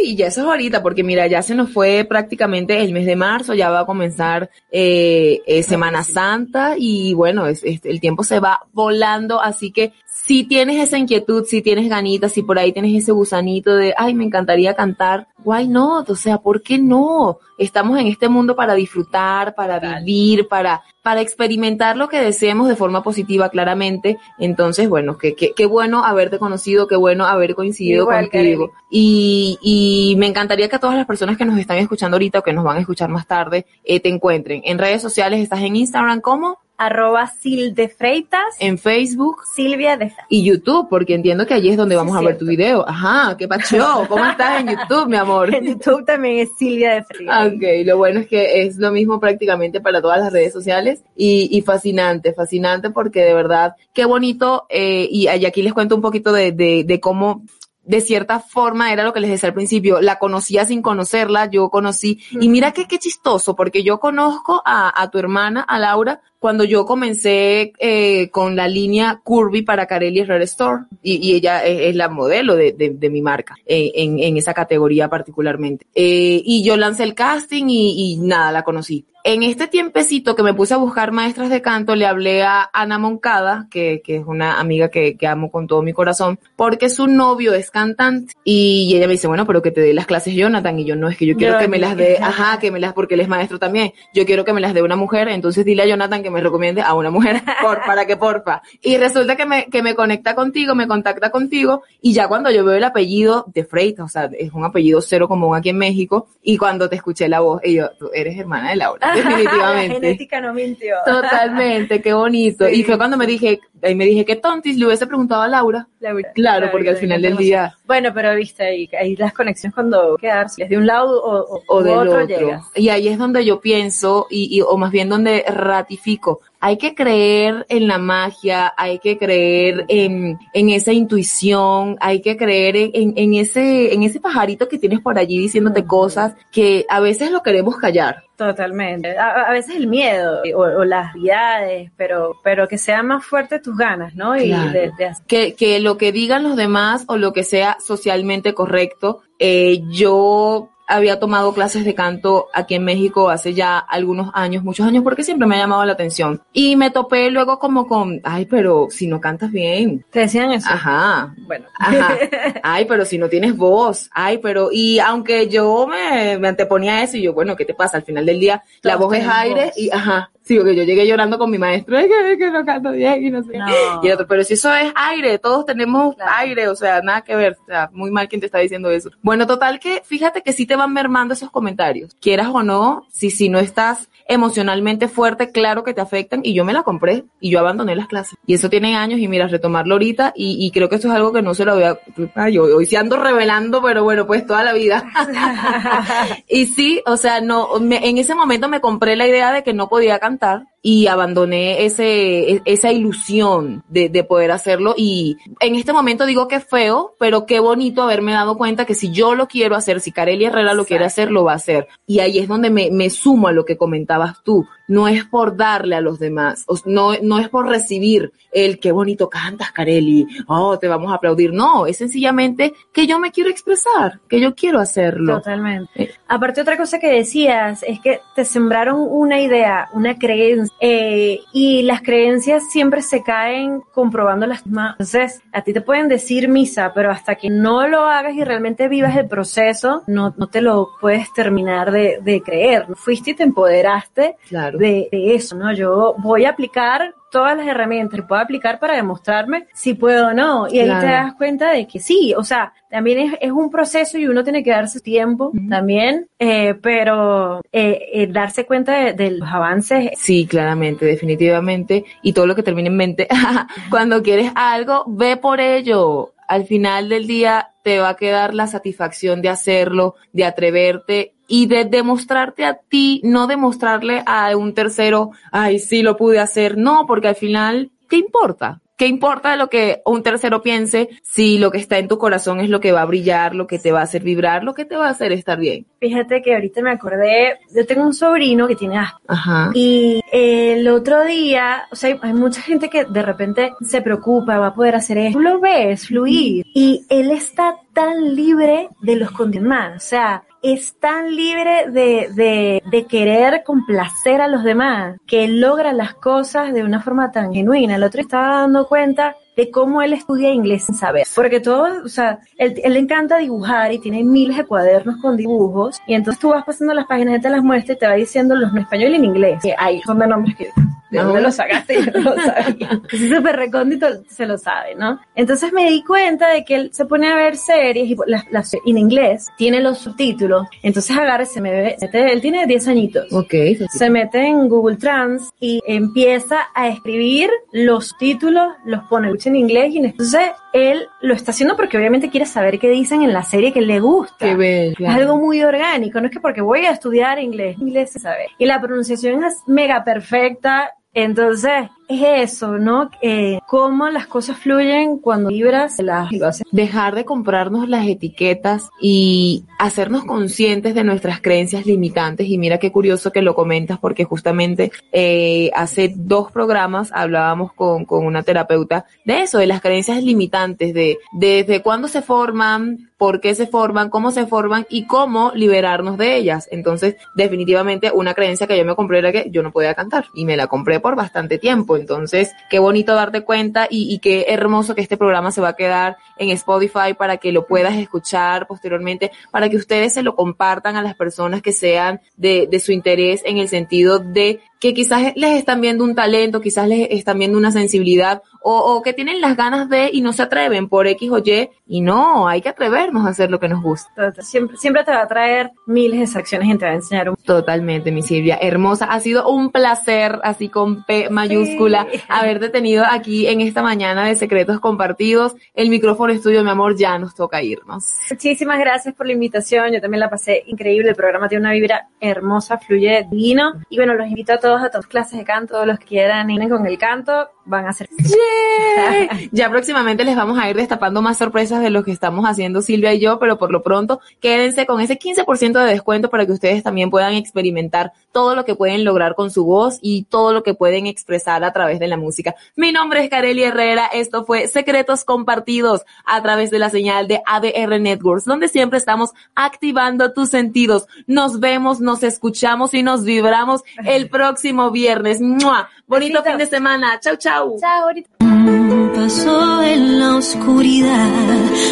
y 0.03 0.15
ya 0.15 0.27
eso 0.27 0.41
es 0.41 0.47
ahorita, 0.47 0.81
porque 0.81 1.03
mira, 1.03 1.27
ya 1.27 1.41
se 1.43 1.53
nos 1.55 1.71
fue 1.71 2.03
prácticamente 2.09 2.81
el 2.81 2.91
mes 2.91 3.05
de 3.05 3.15
marzo, 3.15 3.53
ya 3.53 3.69
va 3.69 3.81
a 3.81 3.85
comenzar 3.85 4.49
eh, 4.71 5.41
eh, 5.45 5.61
Semana 5.63 6.03
Santa 6.03 6.73
y 6.77 7.13
bueno, 7.13 7.45
es, 7.45 7.63
es- 7.63 7.85
el 7.85 7.99
tiempo 8.01 8.23
se 8.23 8.39
va 8.39 8.61
volando, 8.73 9.39
así 9.39 9.71
que 9.71 9.93
si 10.05 10.43
tienes 10.43 10.77
esa 10.81 10.97
inquietud, 10.97 11.45
si 11.45 11.61
tienes 11.61 11.89
ganitas, 11.89 12.31
si 12.31 12.41
por 12.43 12.57
ahí 12.57 12.71
tienes 12.71 12.95
ese 12.95 13.11
gusanito 13.11 13.75
de, 13.75 13.93
ay, 13.97 14.13
me 14.13 14.23
encantaría 14.23 14.75
cantar, 14.75 15.27
why 15.43 15.67
not? 15.67 16.09
O 16.09 16.15
sea, 16.15 16.37
¿por 16.37 16.61
qué 16.61 16.77
no? 16.77 17.39
Estamos 17.61 17.99
en 17.99 18.07
este 18.07 18.27
mundo 18.27 18.55
para 18.55 18.73
disfrutar, 18.73 19.53
para 19.53 19.79
vivir, 19.99 20.47
para, 20.47 20.81
para 21.03 21.21
experimentar 21.21 21.95
lo 21.95 22.09
que 22.09 22.19
deseemos 22.19 22.67
de 22.67 22.75
forma 22.75 23.03
positiva, 23.03 23.49
claramente. 23.49 24.17
Entonces, 24.39 24.89
bueno, 24.89 25.17
qué, 25.17 25.35
qué, 25.35 25.53
qué 25.55 25.65
bueno 25.67 26.03
haberte 26.03 26.39
conocido, 26.39 26.87
qué 26.87 26.95
bueno 26.95 27.25
haber 27.25 27.53
coincidido 27.53 28.03
Igual, 28.03 28.29
contigo. 28.29 28.71
Y, 28.89 29.59
y 29.61 30.15
me 30.17 30.27
encantaría 30.27 30.69
que 30.69 30.77
a 30.77 30.79
todas 30.79 30.95
las 30.97 31.05
personas 31.05 31.37
que 31.37 31.45
nos 31.45 31.59
están 31.59 31.77
escuchando 31.77 32.15
ahorita 32.15 32.39
o 32.39 32.43
que 32.43 32.51
nos 32.53 32.63
van 32.63 32.77
a 32.77 32.79
escuchar 32.81 33.09
más 33.09 33.27
tarde, 33.27 33.65
eh, 33.83 33.99
te 33.99 34.09
encuentren. 34.09 34.61
En 34.65 34.79
redes 34.79 35.01
sociales 35.01 35.39
estás 35.39 35.61
en 35.61 35.75
Instagram 35.75 36.19
como 36.19 36.57
Arroba 36.77 37.27
Sil 37.29 37.75
de 37.75 37.89
Freitas. 37.89 38.55
en 38.59 38.79
Facebook 38.79 39.43
Silvia 39.53 39.97
de 39.97 40.07
Freitas. 40.09 40.25
y 40.29 40.43
YouTube, 40.43 40.87
porque 40.89 41.13
entiendo 41.13 41.45
que 41.45 41.53
allí 41.53 41.69
es 41.69 41.77
donde 41.77 41.95
vamos 41.95 42.17
a 42.17 42.21
ver 42.21 42.39
tu 42.39 42.45
video. 42.47 42.83
Ajá, 42.89 43.37
qué 43.37 43.47
pacho, 43.47 44.05
¿cómo 44.09 44.25
estás 44.25 44.61
en 44.61 44.69
YouTube, 44.69 45.07
mi 45.07 45.15
amor? 45.17 45.53
En 45.53 45.63
YouTube 45.63 46.03
también 46.05 46.39
es 46.39 46.49
Silvia 46.57 46.95
de 46.95 47.03
Freitas. 47.03 47.50
Ok, 47.55 47.85
lo 47.85 47.97
bueno 47.97 48.19
es 48.21 48.27
que 48.27 48.63
es 48.63 48.77
lo 48.77 48.91
mismo 48.91 49.19
prácticamente 49.19 49.81
para 49.81 50.01
todas 50.01 50.19
las 50.19 50.33
redes 50.33 50.53
sociales 50.53 51.03
y, 51.15 51.61
fascinante, 51.65 52.33
fascinante 52.33 52.89
porque 52.89 53.21
de 53.21 53.33
verdad, 53.33 53.75
qué 53.93 54.05
bonito, 54.05 54.65
eh, 54.69 55.07
y, 55.09 55.27
aquí 55.27 55.61
les 55.61 55.73
cuento 55.73 55.95
un 55.95 56.01
poquito 56.01 56.31
de, 56.31 56.51
de, 56.51 56.83
de 56.83 56.99
cómo 56.99 57.43
de 57.83 58.01
cierta 58.01 58.39
forma 58.39 58.93
era 58.93 59.03
lo 59.03 59.13
que 59.13 59.19
les 59.19 59.29
decía 59.29 59.49
al 59.49 59.55
principio, 59.55 60.01
la 60.01 60.19
conocía 60.19 60.65
sin 60.65 60.81
conocerla, 60.81 61.49
yo 61.49 61.69
conocí, 61.69 62.19
y 62.31 62.47
mira 62.47 62.71
que 62.71 62.87
qué 62.87 62.99
chistoso, 62.99 63.55
porque 63.55 63.83
yo 63.83 63.99
conozco 63.99 64.61
a, 64.65 65.01
a 65.01 65.09
tu 65.09 65.17
hermana, 65.17 65.61
a 65.61 65.79
Laura, 65.79 66.21
cuando 66.41 66.63
yo 66.63 66.85
comencé 66.87 67.71
eh, 67.77 68.29
con 68.31 68.55
la 68.55 68.67
línea 68.67 69.21
Curvy 69.23 69.61
para 69.61 69.85
Carelli 69.85 70.23
Red 70.23 70.41
Store, 70.41 70.85
y, 71.03 71.17
y 71.17 71.35
ella 71.35 71.63
es, 71.63 71.81
es 71.91 71.95
la 71.95 72.09
modelo 72.09 72.55
de, 72.55 72.71
de, 72.71 72.89
de 72.89 73.09
mi 73.11 73.21
marca, 73.21 73.55
eh, 73.67 73.91
en, 73.93 74.17
en 74.17 74.37
esa 74.37 74.55
categoría 74.55 75.07
particularmente. 75.07 75.85
Eh, 75.93 76.41
y 76.43 76.63
yo 76.63 76.77
lancé 76.77 77.03
el 77.03 77.13
casting 77.13 77.65
y, 77.69 78.13
y 78.13 78.17
nada, 78.17 78.51
la 78.51 78.63
conocí. 78.63 79.05
En 79.23 79.43
este 79.43 79.67
tiempecito 79.67 80.35
que 80.35 80.41
me 80.41 80.55
puse 80.55 80.73
a 80.73 80.77
buscar 80.77 81.11
maestras 81.11 81.51
de 81.51 81.61
canto, 81.61 81.95
le 81.95 82.07
hablé 82.07 82.41
a 82.41 82.67
Ana 82.73 82.97
Moncada, 82.97 83.67
que, 83.69 84.01
que 84.03 84.15
es 84.15 84.23
una 84.25 84.59
amiga 84.59 84.89
que, 84.89 85.15
que 85.15 85.27
amo 85.27 85.51
con 85.51 85.67
todo 85.67 85.83
mi 85.83 85.93
corazón, 85.93 86.39
porque 86.55 86.89
su 86.89 87.05
novio 87.05 87.53
es 87.53 87.69
cantante. 87.69 88.33
Y 88.43 88.91
ella 88.95 89.05
me 89.05 89.11
dice, 89.13 89.27
bueno, 89.27 89.45
pero 89.45 89.61
que 89.61 89.69
te 89.69 89.79
dé 89.81 89.93
las 89.93 90.07
clases 90.07 90.33
Jonathan. 90.33 90.79
Y 90.79 90.85
yo, 90.85 90.95
no, 90.95 91.07
es 91.07 91.17
que 91.19 91.27
yo 91.27 91.35
quiero 91.35 91.53
Yo- 91.53 91.59
que 91.59 91.67
me 91.67 91.77
las 91.77 91.95
dé, 91.95 92.17
ajá, 92.19 92.57
que 92.57 92.71
me 92.71 92.79
las, 92.79 92.93
porque 92.93 93.13
él 93.13 93.19
es 93.19 93.27
maestro 93.27 93.59
también. 93.59 93.93
Yo 94.11 94.25
quiero 94.25 94.43
que 94.43 94.53
me 94.53 94.61
las 94.61 94.73
dé 94.73 94.81
una 94.81 94.95
mujer, 94.95 95.27
entonces 95.27 95.65
dile 95.65 95.83
a 95.83 95.85
Jonathan 95.85 96.23
que 96.23 96.30
me 96.31 96.41
recomiende 96.41 96.81
a 96.81 96.93
una 96.93 97.09
mujer, 97.11 97.41
por, 97.61 97.81
para 97.85 98.05
que 98.05 98.17
porfa. 98.17 98.61
Y 98.81 98.97
resulta 98.97 99.35
que 99.35 99.45
me, 99.45 99.65
que 99.65 99.83
me 99.83 99.95
conecta 99.95 100.33
contigo, 100.35 100.73
me 100.75 100.87
contacta 100.87 101.29
contigo, 101.29 101.83
y 102.01 102.13
ya 102.13 102.27
cuando 102.27 102.49
yo 102.51 102.63
veo 102.65 102.75
el 102.75 102.83
apellido 102.83 103.45
de 103.53 103.65
Freitas, 103.65 104.05
o 104.05 104.09
sea, 104.09 104.29
es 104.37 104.51
un 104.53 104.63
apellido 104.65 105.01
cero 105.01 105.27
común 105.27 105.55
aquí 105.55 105.69
en 105.69 105.77
México, 105.77 106.27
y 106.41 106.57
cuando 106.57 106.89
te 106.89 106.95
escuché 106.95 107.27
la 107.29 107.41
voz, 107.41 107.61
y 107.63 107.75
yo, 107.75 107.89
tú 107.99 108.09
eres 108.13 108.37
hermana 108.37 108.69
de 108.71 108.75
Laura, 108.77 109.07
La 109.07 109.15
definitivamente. 109.15 109.93
genética 109.95 110.41
no 110.41 110.53
mintió. 110.53 110.95
Totalmente, 111.05 112.01
qué 112.01 112.13
bonito. 112.13 112.65
Sí. 112.67 112.81
Y 112.81 112.83
fue 112.83 112.97
cuando 112.97 113.17
me 113.17 113.25
dije, 113.27 113.59
ahí 113.81 113.95
me 113.95 114.05
dije, 114.05 114.25
qué 114.25 114.35
tontis, 114.35 114.77
le 114.77 114.85
hubiese 114.85 115.07
preguntado 115.07 115.41
a 115.41 115.47
Laura. 115.47 115.87
Laura. 115.99 116.31
Claro, 116.33 116.69
porque 116.71 116.89
al 116.89 116.97
final 116.97 117.21
del 117.21 117.37
día, 117.37 117.75
Bueno, 117.85 118.11
pero 118.13 118.35
viste, 118.35 118.63
ahí, 118.63 118.89
ahí 118.99 119.15
las 119.15 119.33
conexiones 119.33 119.73
cuando 119.75 120.17
quedarse 120.17 120.65
de 120.65 120.77
un 120.77 120.85
lado 120.87 121.21
o, 121.23 121.61
o, 121.67 121.83
del 121.83 121.93
otro, 121.97 122.23
otro. 122.23 122.25
llegas. 122.25 122.65
Y 122.75 122.89
ahí 122.89 123.07
es 123.07 123.17
donde 123.17 123.45
yo 123.45 123.59
pienso, 123.59 124.27
y, 124.29 124.55
y, 124.55 124.61
o 124.61 124.77
más 124.77 124.91
bien 124.91 125.09
donde 125.09 125.43
ratifico, 125.47 126.20
hay 126.59 126.77
que 126.77 126.93
creer 126.93 127.65
en 127.69 127.87
la 127.87 127.97
magia, 127.97 128.73
hay 128.77 128.99
que 128.99 129.17
creer 129.17 129.85
en, 129.87 130.37
en 130.53 130.69
esa 130.69 130.93
intuición, 130.93 131.97
hay 131.99 132.21
que 132.21 132.37
creer 132.37 132.75
en, 132.75 132.91
en, 132.93 133.13
en 133.15 133.33
ese, 133.33 133.93
en 133.93 134.03
ese 134.03 134.19
pajarito 134.19 134.67
que 134.67 134.77
tienes 134.77 134.99
por 135.01 135.17
allí 135.17 135.39
diciéndote 135.39 135.85
cosas 135.85 136.35
que 136.51 136.85
a 136.89 136.99
veces 136.99 137.31
lo 137.31 137.41
queremos 137.41 137.77
callar. 137.77 138.23
Totalmente. 138.35 139.17
A, 139.17 139.49
a 139.49 139.51
veces 139.51 139.75
el 139.75 139.87
miedo 139.87 140.41
o, 140.55 140.61
o 140.61 140.83
las 140.85 141.11
habilidades, 141.11 141.91
pero, 141.97 142.39
pero 142.43 142.67
que 142.67 142.77
sean 142.77 143.07
más 143.07 143.23
fuertes 143.25 143.61
tus 143.61 143.77
ganas, 143.77 144.15
¿no? 144.15 144.35
Y 144.35 144.47
Claro. 144.49 144.71
de, 144.71 144.91
de 144.97 145.05
hacer- 145.05 145.25
que, 145.27 145.55
que 145.55 145.79
lo 145.79 145.97
que 145.97 146.11
digan 146.11 146.43
los 146.43 146.55
demás 146.55 147.05
o 147.07 147.17
lo 147.17 147.33
que 147.33 147.43
sea 147.43 147.77
socialmente 147.85 148.53
correcto. 148.53 149.21
Eh, 149.39 149.81
yo 149.91 150.69
había 150.91 151.19
tomado 151.19 151.53
clases 151.53 151.85
de 151.85 151.95
canto 151.95 152.47
aquí 152.53 152.75
en 152.75 152.83
México 152.83 153.29
hace 153.29 153.53
ya 153.53 153.79
algunos 153.79 154.31
años, 154.33 154.63
muchos 154.63 154.85
años, 154.85 155.03
porque 155.03 155.23
siempre 155.23 155.47
me 155.47 155.55
ha 155.55 155.59
llamado 155.59 155.85
la 155.85 155.93
atención. 155.93 156.41
Y 156.53 156.75
me 156.75 156.91
topé 156.91 157.31
luego 157.31 157.59
como 157.59 157.87
con, 157.87 158.19
ay, 158.23 158.45
pero 158.45 158.87
si 158.89 159.07
no 159.07 159.19
cantas 159.21 159.51
bien. 159.51 160.05
¿Te 160.11 160.19
decían 160.21 160.51
eso? 160.51 160.69
Ajá. 160.69 161.33
Bueno. 161.47 161.65
Ajá. 161.77 162.17
Ay, 162.63 162.85
pero 162.85 163.05
si 163.05 163.17
no 163.17 163.27
tienes 163.29 163.55
voz. 163.55 164.09
Ay, 164.13 164.37
pero, 164.37 164.69
y 164.71 164.99
aunque 164.99 165.47
yo 165.47 165.87
me, 165.87 166.37
me 166.37 166.47
anteponía 166.47 166.97
a 166.97 167.03
eso, 167.03 167.17
y 167.17 167.23
yo, 167.23 167.33
bueno, 167.33 167.55
¿qué 167.55 167.65
te 167.65 167.73
pasa? 167.73 167.97
Al 167.97 168.03
final 168.03 168.25
del 168.25 168.39
día, 168.39 168.63
la 168.81 168.93
Todos 168.97 169.07
voz 169.09 169.17
es 169.17 169.27
aire, 169.27 169.65
voz. 169.65 169.77
y 169.77 169.89
ajá. 169.91 170.31
Sí, 170.43 170.57
porque 170.57 170.75
yo 170.75 170.83
llegué 170.83 171.07
llorando 171.07 171.37
con 171.37 171.51
mi 171.51 171.57
maestro, 171.59 171.97
es 171.97 172.07
que, 172.07 172.37
que 172.37 172.49
no 172.49 172.65
canto 172.65 172.91
bien, 172.91 173.23
y 173.23 173.29
no 173.29 173.43
sé. 173.43 173.57
No. 173.57 173.67
Y 174.01 174.07
el 174.07 174.13
otro, 174.13 174.27
pero 174.27 174.43
si 174.43 174.55
eso 174.55 174.73
es 174.73 174.91
aire, 174.95 175.37
todos 175.37 175.65
tenemos 175.65 176.15
aire, 176.19 176.67
o 176.67 176.75
sea, 176.75 177.01
nada 177.01 177.21
que 177.21 177.35
ver, 177.35 177.57
o 177.61 177.65
sea, 177.65 177.89
muy 177.93 178.09
mal 178.09 178.27
quien 178.27 178.41
te 178.41 178.47
está 178.47 178.57
diciendo 178.57 178.89
eso. 178.89 179.11
Bueno, 179.21 179.45
total 179.45 179.79
que 179.79 180.01
fíjate 180.03 180.41
que 180.41 180.51
sí 180.51 180.65
te 180.65 180.75
van 180.81 180.93
mermando 180.93 181.33
esos 181.33 181.51
comentarios. 181.51 182.15
Quieras 182.19 182.47
o 182.51 182.63
no, 182.63 183.05
si, 183.11 183.29
si 183.31 183.49
no 183.49 183.59
estás 183.59 184.09
emocionalmente 184.27 185.07
fuerte, 185.07 185.51
claro 185.51 185.83
que 185.83 185.93
te 185.93 186.01
afectan 186.01 186.41
y 186.43 186.53
yo 186.53 186.63
me 186.63 186.73
la 186.73 186.83
compré 186.83 187.25
y 187.39 187.49
yo 187.51 187.59
abandoné 187.59 187.95
las 187.95 188.07
clases. 188.07 188.37
Y 188.47 188.53
eso 188.53 188.69
tiene 188.69 188.95
años 188.95 189.19
y 189.19 189.27
mira, 189.27 189.47
retomarlo 189.47 189.95
ahorita 189.95 190.31
y, 190.35 190.65
y 190.65 190.71
creo 190.71 190.87
que 190.89 190.95
eso 190.95 191.09
es 191.09 191.13
algo 191.13 191.33
que 191.33 191.41
no 191.41 191.53
se 191.53 191.65
lo 191.65 191.75
voy 191.75 191.83
a... 191.83 191.97
Ay, 192.35 192.57
hoy, 192.57 192.71
hoy 192.71 192.85
sí 192.85 192.95
ando 192.95 193.17
revelando, 193.17 193.81
pero 193.81 194.03
bueno, 194.03 194.25
pues 194.25 194.45
toda 194.45 194.63
la 194.63 194.73
vida. 194.73 195.03
y 196.47 196.65
sí, 196.67 197.01
o 197.05 197.17
sea, 197.17 197.41
no, 197.41 197.79
me- 197.79 198.07
en 198.07 198.17
ese 198.17 198.35
momento 198.35 198.67
me 198.69 198.81
compré 198.81 199.15
la 199.15 199.27
idea 199.27 199.51
de 199.51 199.63
que 199.63 199.73
no 199.73 199.89
podía 199.89 200.19
cantar 200.19 200.63
y 200.83 201.07
abandoné 201.07 201.85
ese, 201.85 202.53
e- 202.53 202.61
esa 202.65 202.91
ilusión 202.91 203.83
de, 203.87 204.09
de 204.09 204.23
poder 204.23 204.51
hacerlo 204.51 204.95
y 204.97 205.37
en 205.59 205.75
este 205.75 205.93
momento 205.93 206.25
digo 206.25 206.47
que 206.47 206.55
es 206.55 206.65
feo, 206.65 207.15
pero 207.19 207.45
qué 207.45 207.59
bonito 207.59 208.01
haberme 208.01 208.31
dado 208.33 208.57
cuenta 208.57 208.85
que 208.85 208.95
si 208.95 209.11
yo 209.11 209.35
lo 209.35 209.47
quiero 209.47 209.75
hacer, 209.75 209.99
si 210.01 210.11
Carely 210.11 210.45
Herrera 210.45 210.70
lo 210.73 210.85
quiere 210.85 211.05
hacer, 211.05 211.31
lo 211.31 211.43
va 211.43 211.53
a 211.53 211.55
hacer. 211.55 211.87
Y 212.05 212.19
ahí 212.19 212.39
es 212.39 212.47
donde 212.47 212.69
me, 212.69 212.89
me 212.91 213.09
sumo 213.09 213.47
a 213.47 213.51
lo 213.51 213.65
que 213.65 213.77
comentabas 213.77 214.43
tú. 214.43 214.65
No 214.91 215.07
es 215.07 215.23
por 215.23 215.55
darle 215.55 215.95
a 215.95 216.01
los 216.01 216.19
demás, 216.19 216.65
no, 216.85 217.13
no 217.21 217.39
es 217.39 217.47
por 217.47 217.67
recibir 217.67 218.33
el 218.51 218.79
qué 218.79 218.91
bonito 218.91 219.29
cantas, 219.29 219.71
Carely, 219.71 220.27
oh, 220.47 220.77
te 220.77 220.89
vamos 220.89 221.11
a 221.11 221.15
aplaudir. 221.15 221.53
No, 221.53 221.85
es 221.85 221.97
sencillamente 221.97 222.73
que 222.91 223.07
yo 223.07 223.17
me 223.17 223.31
quiero 223.31 223.49
expresar, 223.49 224.19
que 224.27 224.41
yo 224.41 224.53
quiero 224.53 224.79
hacerlo. 224.79 225.37
Totalmente. 225.37 226.13
Aparte 226.27 226.59
otra 226.59 226.75
cosa 226.75 226.99
que 226.99 227.09
decías 227.09 227.83
es 227.83 228.01
que 228.01 228.19
te 228.35 228.43
sembraron 228.43 228.99
una 228.99 229.39
idea, 229.39 229.89
una 229.93 230.17
creencia, 230.17 230.75
eh, 230.81 231.39
y 231.53 231.83
las 231.83 232.01
creencias 232.01 232.69
siempre 232.71 233.01
se 233.01 233.23
caen 233.23 233.81
comprobando 233.93 234.45
las 234.45 234.65
mismas. 234.65 234.91
Entonces, 234.93 235.41
a 235.53 235.61
ti 235.61 235.71
te 235.71 235.81
pueden 235.81 236.09
decir 236.09 236.49
misa, 236.49 236.91
pero 236.93 237.11
hasta 237.11 237.35
que 237.35 237.49
no 237.49 237.87
lo 237.87 238.01
hagas 238.01 238.35
y 238.35 238.43
realmente 238.43 238.89
vivas 238.89 239.15
el 239.15 239.27
proceso, 239.27 240.03
no, 240.07 240.33
no 240.37 240.47
te 240.47 240.61
lo 240.61 240.89
puedes 240.99 241.31
terminar 241.33 241.91
de, 241.91 242.19
de 242.21 242.41
creer. 242.41 242.87
Fuiste 242.95 243.31
y 243.31 243.33
te 243.35 243.43
empoderaste 243.43 244.35
Claro. 244.47 244.77
De, 244.81 245.07
de 245.11 245.35
eso, 245.35 245.55
¿no? 245.55 245.71
Yo 245.73 246.15
voy 246.17 246.45
a 246.45 246.49
aplicar 246.49 247.13
todas 247.31 247.55
las 247.55 247.65
herramientas 247.65 248.19
que 248.19 248.25
puedo 248.27 248.41
aplicar 248.41 248.77
para 248.79 248.95
demostrarme 248.95 249.67
si 249.73 249.93
puedo 249.93 250.27
o 250.29 250.33
no. 250.33 250.67
Y 250.67 250.79
ahí 250.79 250.85
Claro. 250.87 251.01
te 251.07 251.11
das 251.13 251.33
cuenta 251.35 251.71
de 251.71 251.87
que 251.87 251.99
sí, 252.01 252.33
o 252.35 252.43
sea, 252.43 252.73
también 252.89 253.19
es, 253.19 253.33
es 253.39 253.51
un 253.51 253.69
proceso 253.69 254.17
y 254.17 254.27
uno 254.27 254.43
tiene 254.43 254.63
que 254.63 254.71
darse 254.71 254.99
tiempo 254.99 255.53
también, 255.69 256.27
eh, 256.39 256.73
pero 256.81 257.61
eh, 257.71 258.01
eh, 258.11 258.27
darse 258.27 258.65
cuenta 258.65 258.93
de, 258.99 259.13
de 259.13 259.31
los 259.31 259.47
avances. 259.49 260.09
Sí, 260.17 260.45
claramente, 260.45 261.05
definitivamente. 261.05 262.03
Y 262.21 262.33
todo 262.33 262.47
lo 262.47 262.55
que 262.55 262.63
termine 262.63 262.89
en 262.89 262.97
mente. 262.97 263.27
Cuando 263.89 264.21
quieres 264.21 264.51
algo, 264.55 265.05
ve 265.07 265.37
por 265.37 265.61
ello. 265.61 266.33
Al 266.49 266.65
final 266.65 267.07
del 267.07 267.27
día 267.27 267.69
te 267.81 267.99
va 267.99 268.09
a 268.09 268.15
quedar 268.17 268.53
la 268.53 268.67
satisfacción 268.67 269.41
de 269.41 269.47
hacerlo, 269.47 270.15
de 270.33 270.43
atreverte 270.43 271.33
y 271.51 271.67
de 271.67 271.83
demostrarte 271.85 272.63
a 272.65 272.75
ti, 272.75 273.19
no 273.25 273.45
demostrarle 273.45 274.23
a 274.25 274.55
un 274.55 274.73
tercero, 274.73 275.31
ay, 275.51 275.79
sí 275.79 276.01
lo 276.01 276.15
pude 276.15 276.39
hacer. 276.39 276.77
No, 276.77 277.05
porque 277.05 277.27
al 277.27 277.35
final, 277.35 277.91
¿qué 278.09 278.15
importa? 278.15 278.79
¿Qué 278.97 279.07
importa 279.07 279.55
lo 279.55 279.67
que 279.67 280.01
un 280.05 280.21
tercero 280.21 280.61
piense 280.61 281.09
si 281.23 281.57
lo 281.57 281.71
que 281.71 281.79
está 281.79 281.97
en 281.97 282.07
tu 282.07 282.19
corazón 282.19 282.59
es 282.59 282.69
lo 282.69 282.79
que 282.79 282.91
va 282.91 283.01
a 283.01 283.05
brillar, 283.05 283.55
lo 283.55 283.65
que 283.65 283.79
te 283.79 283.91
va 283.91 284.01
a 284.01 284.03
hacer 284.03 284.21
vibrar, 284.21 284.63
lo 284.63 284.75
que 284.75 284.85
te 284.85 284.95
va 284.95 285.07
a 285.07 285.09
hacer 285.09 285.31
estar 285.31 285.57
bien? 285.57 285.87
Fíjate 285.99 286.43
que 286.43 286.53
ahorita 286.53 286.83
me 286.83 286.91
acordé, 286.91 287.57
yo 287.75 287.83
tengo 287.87 288.03
un 288.03 288.13
sobrino 288.13 288.67
que 288.67 288.75
tiene 288.75 288.99
asma. 288.99 289.19
Ajá. 289.27 289.71
Y 289.73 290.21
el 290.31 290.87
otro 290.87 291.23
día, 291.25 291.87
o 291.91 291.95
sea, 291.95 292.15
hay- 292.21 292.33
mucha 292.33 292.61
gente 292.61 292.89
que 292.91 293.05
de 293.05 293.21
repente 293.23 293.73
se 293.81 294.03
preocupa, 294.03 294.59
va 294.59 294.67
a 294.67 294.75
poder 294.75 294.93
hacer 294.93 295.17
esto. 295.17 295.39
Tú 295.39 295.43
lo 295.43 295.59
ves 295.59 296.05
fluir. 296.05 296.63
Y 296.75 297.03
él 297.09 297.31
está 297.31 297.77
tan 297.93 298.35
libre 298.35 298.89
de 299.01 299.15
los 299.15 299.31
demás. 299.47 299.95
O 299.95 299.99
sea, 299.99 300.43
es 300.61 300.99
tan 300.99 301.35
libre 301.35 301.89
de, 301.89 302.29
de, 302.33 302.83
de 302.89 303.05
querer 303.05 303.63
complacer 303.63 304.41
a 304.41 304.47
los 304.47 304.63
demás 304.63 305.17
que 305.25 305.47
logra 305.47 305.91
las 305.91 306.13
cosas 306.13 306.73
de 306.73 306.83
una 306.83 307.01
forma 307.01 307.31
tan 307.31 307.53
genuina. 307.53 307.95
El 307.95 308.03
otro 308.03 308.21
estaba 308.21 308.61
dando 308.61 308.87
cuenta 308.87 309.35
de 309.55 309.71
cómo 309.71 310.01
él 310.01 310.13
estudia 310.13 310.53
inglés 310.53 310.85
sin 310.85 310.95
saber. 310.95 311.25
Porque 311.35 311.59
todo, 311.59 312.03
o 312.03 312.07
sea, 312.07 312.39
él, 312.57 312.75
le 312.85 312.99
encanta 312.99 313.37
dibujar 313.37 313.91
y 313.91 313.99
tiene 313.99 314.23
miles 314.23 314.57
de 314.57 314.65
cuadernos 314.65 315.17
con 315.17 315.35
dibujos 315.35 315.99
y 316.07 316.13
entonces 316.13 316.39
tú 316.39 316.49
vas 316.49 316.63
pasando 316.63 316.93
las 316.93 317.07
páginas, 317.07 317.35
él 317.35 317.41
te 317.41 317.49
las 317.49 317.63
muestra 317.63 317.95
y 317.95 317.97
te 317.97 318.07
va 318.07 318.13
diciendo 318.13 318.55
los 318.55 318.71
en 318.71 318.79
español 318.79 319.11
y 319.11 319.15
en 319.15 319.25
inglés. 319.25 319.59
Ahí 319.77 320.01
son 320.01 320.19
de 320.19 320.27
nombres 320.27 320.55
que 320.55 320.69
¿De 321.11 321.19
dónde 321.19 321.41
lo 321.41 321.51
sacaste? 321.51 322.03
Yo 322.05 322.11
no 322.11 322.35
lo 322.35 322.41
sabía. 322.41 323.01
Es 323.11 323.29
súper 323.29 323.55
recóndito, 323.57 324.07
se 324.29 324.45
lo 324.45 324.57
sabe, 324.57 324.95
¿no? 324.95 325.19
Entonces 325.35 325.73
me 325.73 325.89
di 325.89 326.03
cuenta 326.03 326.49
de 326.49 326.63
que 326.63 326.75
él 326.75 326.89
se 326.93 327.05
pone 327.05 327.27
a 327.27 327.35
ver 327.35 327.57
series 327.57 328.09
y 328.09 328.15
las, 328.25 328.49
las 328.51 328.73
en 328.73 328.97
inglés 328.97 329.47
tiene 329.57 329.81
los 329.81 329.99
subtítulos. 329.99 330.67
Entonces 330.81 331.15
agarra, 331.17 331.45
se 331.45 331.59
me 331.59 331.71
ve, 331.71 331.97
él 332.13 332.41
tiene 332.41 332.65
10 332.65 332.87
añitos. 332.87 333.33
Ok. 333.33 333.53
Se 333.89 334.09
mete 334.09 334.45
en 334.45 334.69
Google 334.69 334.97
Trans 334.97 335.49
y 335.59 335.81
empieza 335.85 336.67
a 336.73 336.87
escribir 336.87 337.49
los 337.71 338.17
títulos, 338.17 338.73
los 338.85 339.03
pone 339.09 339.29
en 339.29 339.55
inglés 339.55 339.93
y 339.93 339.97
entonces 339.97 340.51
él 340.73 341.07
lo 341.21 341.33
está 341.33 341.51
haciendo 341.51 341.75
porque 341.75 341.97
obviamente 341.97 342.29
quiere 342.29 342.45
saber 342.45 342.79
qué 342.79 342.89
dicen 342.89 343.23
en 343.23 343.33
la 343.33 343.43
serie 343.43 343.73
que 343.73 343.81
le 343.81 343.99
gusta. 343.99 344.45
Qué 344.45 344.55
bello. 344.55 344.95
Es 344.99 345.09
algo 345.09 345.37
muy 345.37 345.63
orgánico, 345.63 346.19
no 346.19 346.27
es 346.27 346.31
que 346.31 346.39
porque 346.39 346.61
voy 346.61 346.85
a 346.85 346.91
estudiar 346.91 347.39
inglés, 347.39 347.77
inglés 347.79 348.11
se 348.11 348.19
sabe. 348.19 348.47
Y 348.57 348.65
la 348.65 348.79
pronunciación 348.79 349.43
es 349.43 349.61
mega 349.67 350.03
perfecta, 350.03 350.91
entonces, 351.13 351.89
es 352.15 352.51
eso, 352.53 352.77
¿no? 352.77 353.09
Eh, 353.21 353.59
cómo 353.67 354.09
las 354.09 354.27
cosas 354.27 354.57
fluyen 354.57 355.17
cuando 355.17 355.49
vibras 355.49 355.99
las. 355.99 356.29
Dejar 356.71 357.15
de 357.15 357.25
comprarnos 357.25 357.87
las 357.87 358.07
etiquetas 358.07 358.89
y 359.01 359.65
hacernos 359.79 360.25
conscientes 360.25 360.95
de 360.95 361.03
nuestras 361.03 361.41
creencias 361.41 361.85
limitantes. 361.85 362.47
Y 362.47 362.57
mira 362.57 362.77
qué 362.79 362.91
curioso 362.91 363.31
que 363.31 363.41
lo 363.41 363.55
comentas 363.55 363.99
porque 363.99 364.23
justamente 364.23 364.91
eh, 365.11 365.71
hace 365.75 366.13
dos 366.15 366.51
programas 366.51 367.11
hablábamos 367.13 367.73
con, 367.73 368.05
con 368.05 368.25
una 368.25 368.43
terapeuta 368.43 369.05
de 369.25 369.41
eso, 369.41 369.57
de 369.57 369.67
las 369.67 369.81
creencias 369.81 370.23
limitantes, 370.23 370.93
de 370.93 371.17
desde 371.31 371.81
cuándo 371.81 372.07
se 372.07 372.21
forman, 372.21 373.11
por 373.21 373.39
qué 373.39 373.53
se 373.53 373.67
forman, 373.67 374.09
cómo 374.09 374.31
se 374.31 374.47
forman 374.47 374.87
y 374.89 375.05
cómo 375.05 375.51
liberarnos 375.53 376.17
de 376.17 376.37
ellas. 376.37 376.67
Entonces, 376.71 377.17
definitivamente 377.35 378.11
una 378.11 378.33
creencia 378.33 378.65
que 378.65 378.75
yo 378.75 378.83
me 378.83 378.95
compré 378.95 379.19
era 379.19 379.31
que 379.31 379.47
yo 379.51 379.61
no 379.61 379.71
podía 379.71 379.93
cantar 379.93 380.25
y 380.33 380.43
me 380.43 380.57
la 380.57 380.65
compré 380.65 380.99
por 380.99 381.15
bastante 381.15 381.59
tiempo. 381.59 381.97
Entonces, 382.01 382.51
qué 382.69 382.79
bonito 382.79 383.15
darte 383.15 383.43
cuenta 383.43 383.87
y, 383.89 384.13
y 384.13 384.19
qué 384.19 384.47
hermoso 384.49 384.95
que 384.95 385.01
este 385.01 385.17
programa 385.17 385.51
se 385.51 385.61
va 385.61 385.69
a 385.69 385.75
quedar 385.75 386.17
en 386.37 386.49
Spotify 386.49 387.13
para 387.17 387.37
que 387.37 387.51
lo 387.51 387.65
puedas 387.65 387.95
escuchar 387.95 388.67
posteriormente, 388.67 389.31
para 389.51 389.69
que 389.69 389.77
ustedes 389.77 390.13
se 390.13 390.23
lo 390.23 390.35
compartan 390.35 390.97
a 390.97 391.01
las 391.01 391.15
personas 391.15 391.61
que 391.61 391.71
sean 391.71 392.19
de, 392.35 392.67
de 392.69 392.79
su 392.79 392.91
interés 392.91 393.41
en 393.45 393.57
el 393.57 393.69
sentido 393.69 394.19
de 394.19 394.61
que 394.81 394.95
quizás 394.95 395.33
les 395.35 395.57
están 395.57 395.79
viendo 395.79 396.03
un 396.03 396.15
talento, 396.15 396.59
quizás 396.59 396.87
les 396.87 397.07
están 397.11 397.37
viendo 397.37 397.57
una 397.57 397.71
sensibilidad 397.71 398.41
o, 398.63 398.75
o, 398.75 399.01
que 399.01 399.13
tienen 399.13 399.39
las 399.39 399.55
ganas 399.55 399.87
de 399.89 400.09
y 400.11 400.21
no 400.21 400.33
se 400.33 400.41
atreven 400.41 400.89
por 400.89 401.07
X 401.07 401.31
o 401.31 401.37
Y 401.37 401.69
y 401.87 402.01
no, 402.01 402.47
hay 402.47 402.61
que 402.61 402.69
atrevernos 402.69 403.25
a 403.25 403.29
hacer 403.29 403.51
lo 403.51 403.59
que 403.59 403.67
nos 403.67 403.81
gusta. 403.83 404.33
Siempre, 404.41 404.77
siempre 404.77 405.03
te 405.03 405.11
va 405.11 405.21
a 405.21 405.27
traer 405.27 405.71
miles 405.85 406.33
de 406.33 406.39
acciones 406.39 406.67
y 406.67 406.77
te 406.77 406.85
va 406.85 406.91
a 406.91 406.95
enseñar 406.95 407.29
un... 407.29 407.35
Totalmente, 407.35 408.11
mi 408.11 408.23
Silvia, 408.23 408.57
hermosa. 408.61 409.05
Ha 409.05 409.19
sido 409.19 409.49
un 409.49 409.71
placer, 409.71 410.39
así 410.43 410.69
con 410.69 411.03
P 411.05 411.29
mayúscula, 411.29 412.07
sí. 412.11 412.19
haberte 412.29 412.69
tenido 412.69 413.03
aquí 413.07 413.47
en 413.47 413.61
esta 413.61 413.83
mañana 413.83 414.25
de 414.25 414.35
Secretos 414.35 414.79
Compartidos. 414.79 415.55
El 415.75 415.89
micrófono 415.89 416.33
estudio, 416.33 416.63
mi 416.63 416.71
amor, 416.71 416.95
ya 416.97 417.19
nos 417.19 417.35
toca 417.35 417.61
irnos. 417.61 418.05
Muchísimas 418.29 418.79
gracias 418.79 419.13
por 419.13 419.27
la 419.27 419.33
invitación, 419.33 419.91
yo 419.91 420.01
también 420.01 420.21
la 420.21 420.29
pasé 420.29 420.63
increíble, 420.65 421.09
el 421.09 421.15
programa 421.15 421.49
tiene 421.49 421.65
una 421.65 421.73
vibra 421.73 422.07
hermosa, 422.19 422.77
fluye 422.79 423.27
divino 423.29 423.73
y 423.89 423.97
bueno, 423.97 424.13
los 424.13 424.27
invito 424.27 424.53
a 424.53 424.59
todos 424.59 424.70
a 424.79 424.89
todas 424.89 425.07
clases 425.07 425.39
de 425.39 425.45
canto, 425.45 425.73
todos 425.73 425.87
los 425.87 425.99
que 425.99 426.05
quieran 426.05 426.49
ir 426.49 426.69
con 426.69 426.85
el 426.85 426.97
canto, 426.97 427.49
van 427.65 427.87
a 427.87 427.93
ser. 427.93 428.09
Yeah. 428.31 429.39
ya 429.51 429.69
próximamente 429.69 430.23
les 430.23 430.35
vamos 430.35 430.57
a 430.57 430.69
ir 430.69 430.75
destapando 430.75 431.21
más 431.21 431.37
sorpresas 431.37 431.81
de 431.81 431.89
lo 431.89 432.03
que 432.03 432.11
estamos 432.11 432.45
haciendo 432.45 432.81
Silvia 432.81 433.13
y 433.13 433.19
yo, 433.19 433.39
pero 433.39 433.57
por 433.57 433.71
lo 433.71 433.83
pronto 433.83 434.21
quédense 434.39 434.85
con 434.85 435.01
ese 435.01 435.17
15% 435.17 435.83
de 435.83 435.91
descuento 435.91 436.29
para 436.29 436.45
que 436.45 436.51
ustedes 436.51 436.83
también 436.83 437.09
puedan 437.09 437.33
experimentar 437.33 438.13
todo 438.31 438.55
lo 438.55 438.65
que 438.65 438.75
pueden 438.75 439.03
lograr 439.03 439.35
con 439.35 439.51
su 439.51 439.65
voz 439.65 439.99
y 440.01 440.23
todo 440.23 440.53
lo 440.53 440.63
que 440.63 440.73
pueden 440.73 441.07
expresar 441.07 441.63
a 441.63 441.73
través 441.73 441.99
de 441.99 442.07
la 442.07 442.17
música. 442.17 442.55
Mi 442.75 442.91
nombre 442.91 443.23
es 443.23 443.29
Kareli 443.29 443.63
Herrera, 443.63 444.07
esto 444.07 444.45
fue 444.45 444.67
Secretos 444.67 445.25
Compartidos 445.25 446.01
a 446.25 446.41
través 446.41 446.71
de 446.71 446.79
la 446.79 446.89
señal 446.89 447.27
de 447.27 447.41
ADR 447.45 447.99
Networks, 447.99 448.45
donde 448.45 448.67
siempre 448.67 448.97
estamos 448.97 449.31
activando 449.55 450.33
tus 450.33 450.49
sentidos. 450.49 451.05
Nos 451.27 451.59
vemos, 451.59 451.99
nos 451.99 452.23
escuchamos 452.23 452.93
y 452.93 453.03
nos 453.03 453.23
vibramos 453.23 453.81
el 454.05 454.29
próximo 454.29 454.60
viernes. 454.91 455.41
¡Mua! 455.41 455.89
Bonito 456.07 456.39
Besito. 456.39 456.49
fin 456.49 456.57
de 456.57 456.65
semana. 456.65 457.19
Chau, 457.19 457.35
chau. 457.37 457.77
Chao, 457.79 458.09
Un 458.39 459.11
paso 459.13 459.81
en 459.83 460.19
la 460.19 460.35
oscuridad, 460.35 461.31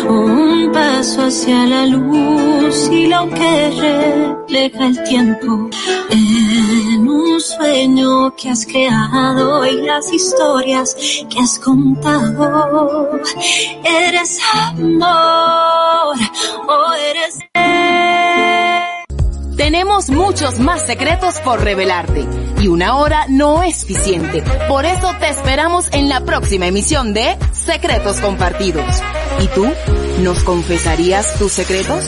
un 0.07 0.72
paso 0.72 1.24
hacia 1.24 1.65
la 1.65 1.86
luz 1.86 2.89
y 2.91 3.07
lo 3.07 3.30
que 3.30 3.70
refleja 3.70 4.86
el 4.86 5.03
tiempo 5.03 5.70
en 6.09 7.07
un 7.07 7.39
sueño 7.41 8.36
que 8.36 8.49
has 8.49 8.65
creado 8.65 9.65
y 9.65 9.82
las 9.82 10.11
historias 10.13 10.95
que 11.30 11.39
has 11.39 11.59
contado. 11.59 13.20
Eres 13.84 14.39
amor 14.53 16.15
o 16.67 16.93
eres... 16.93 17.39
Tenemos 19.60 20.10
muchos 20.10 20.57
más 20.57 20.86
secretos 20.86 21.41
por 21.41 21.62
revelarte 21.62 22.26
y 22.62 22.70
una 22.70 22.95
hora 22.95 23.26
no 23.28 23.62
es 23.62 23.82
suficiente. 23.82 24.41
Por 24.70 24.86
eso 24.86 25.14
te 25.20 25.28
esperamos 25.28 25.89
en 25.91 26.07
la 26.07 26.22
próxima 26.22 26.68
emisión 26.68 27.14
de 27.14 27.38
Secretos 27.51 28.22
Compartidos. 28.22 29.01
¿Y 29.41 29.47
tú? 29.49 29.68
¿Nos 30.22 30.45
confesarías 30.45 31.38
tus 31.38 31.51
secretos? 31.51 32.05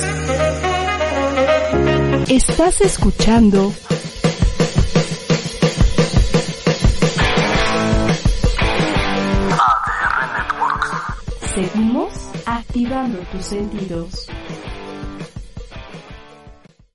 Estás 2.29 2.79
escuchando 2.79 3.73
ADR 9.49 10.33
Networks. 10.37 10.89
Seguimos 11.53 12.13
activando 12.45 13.19
tus 13.33 13.45
sentidos. 13.45 14.27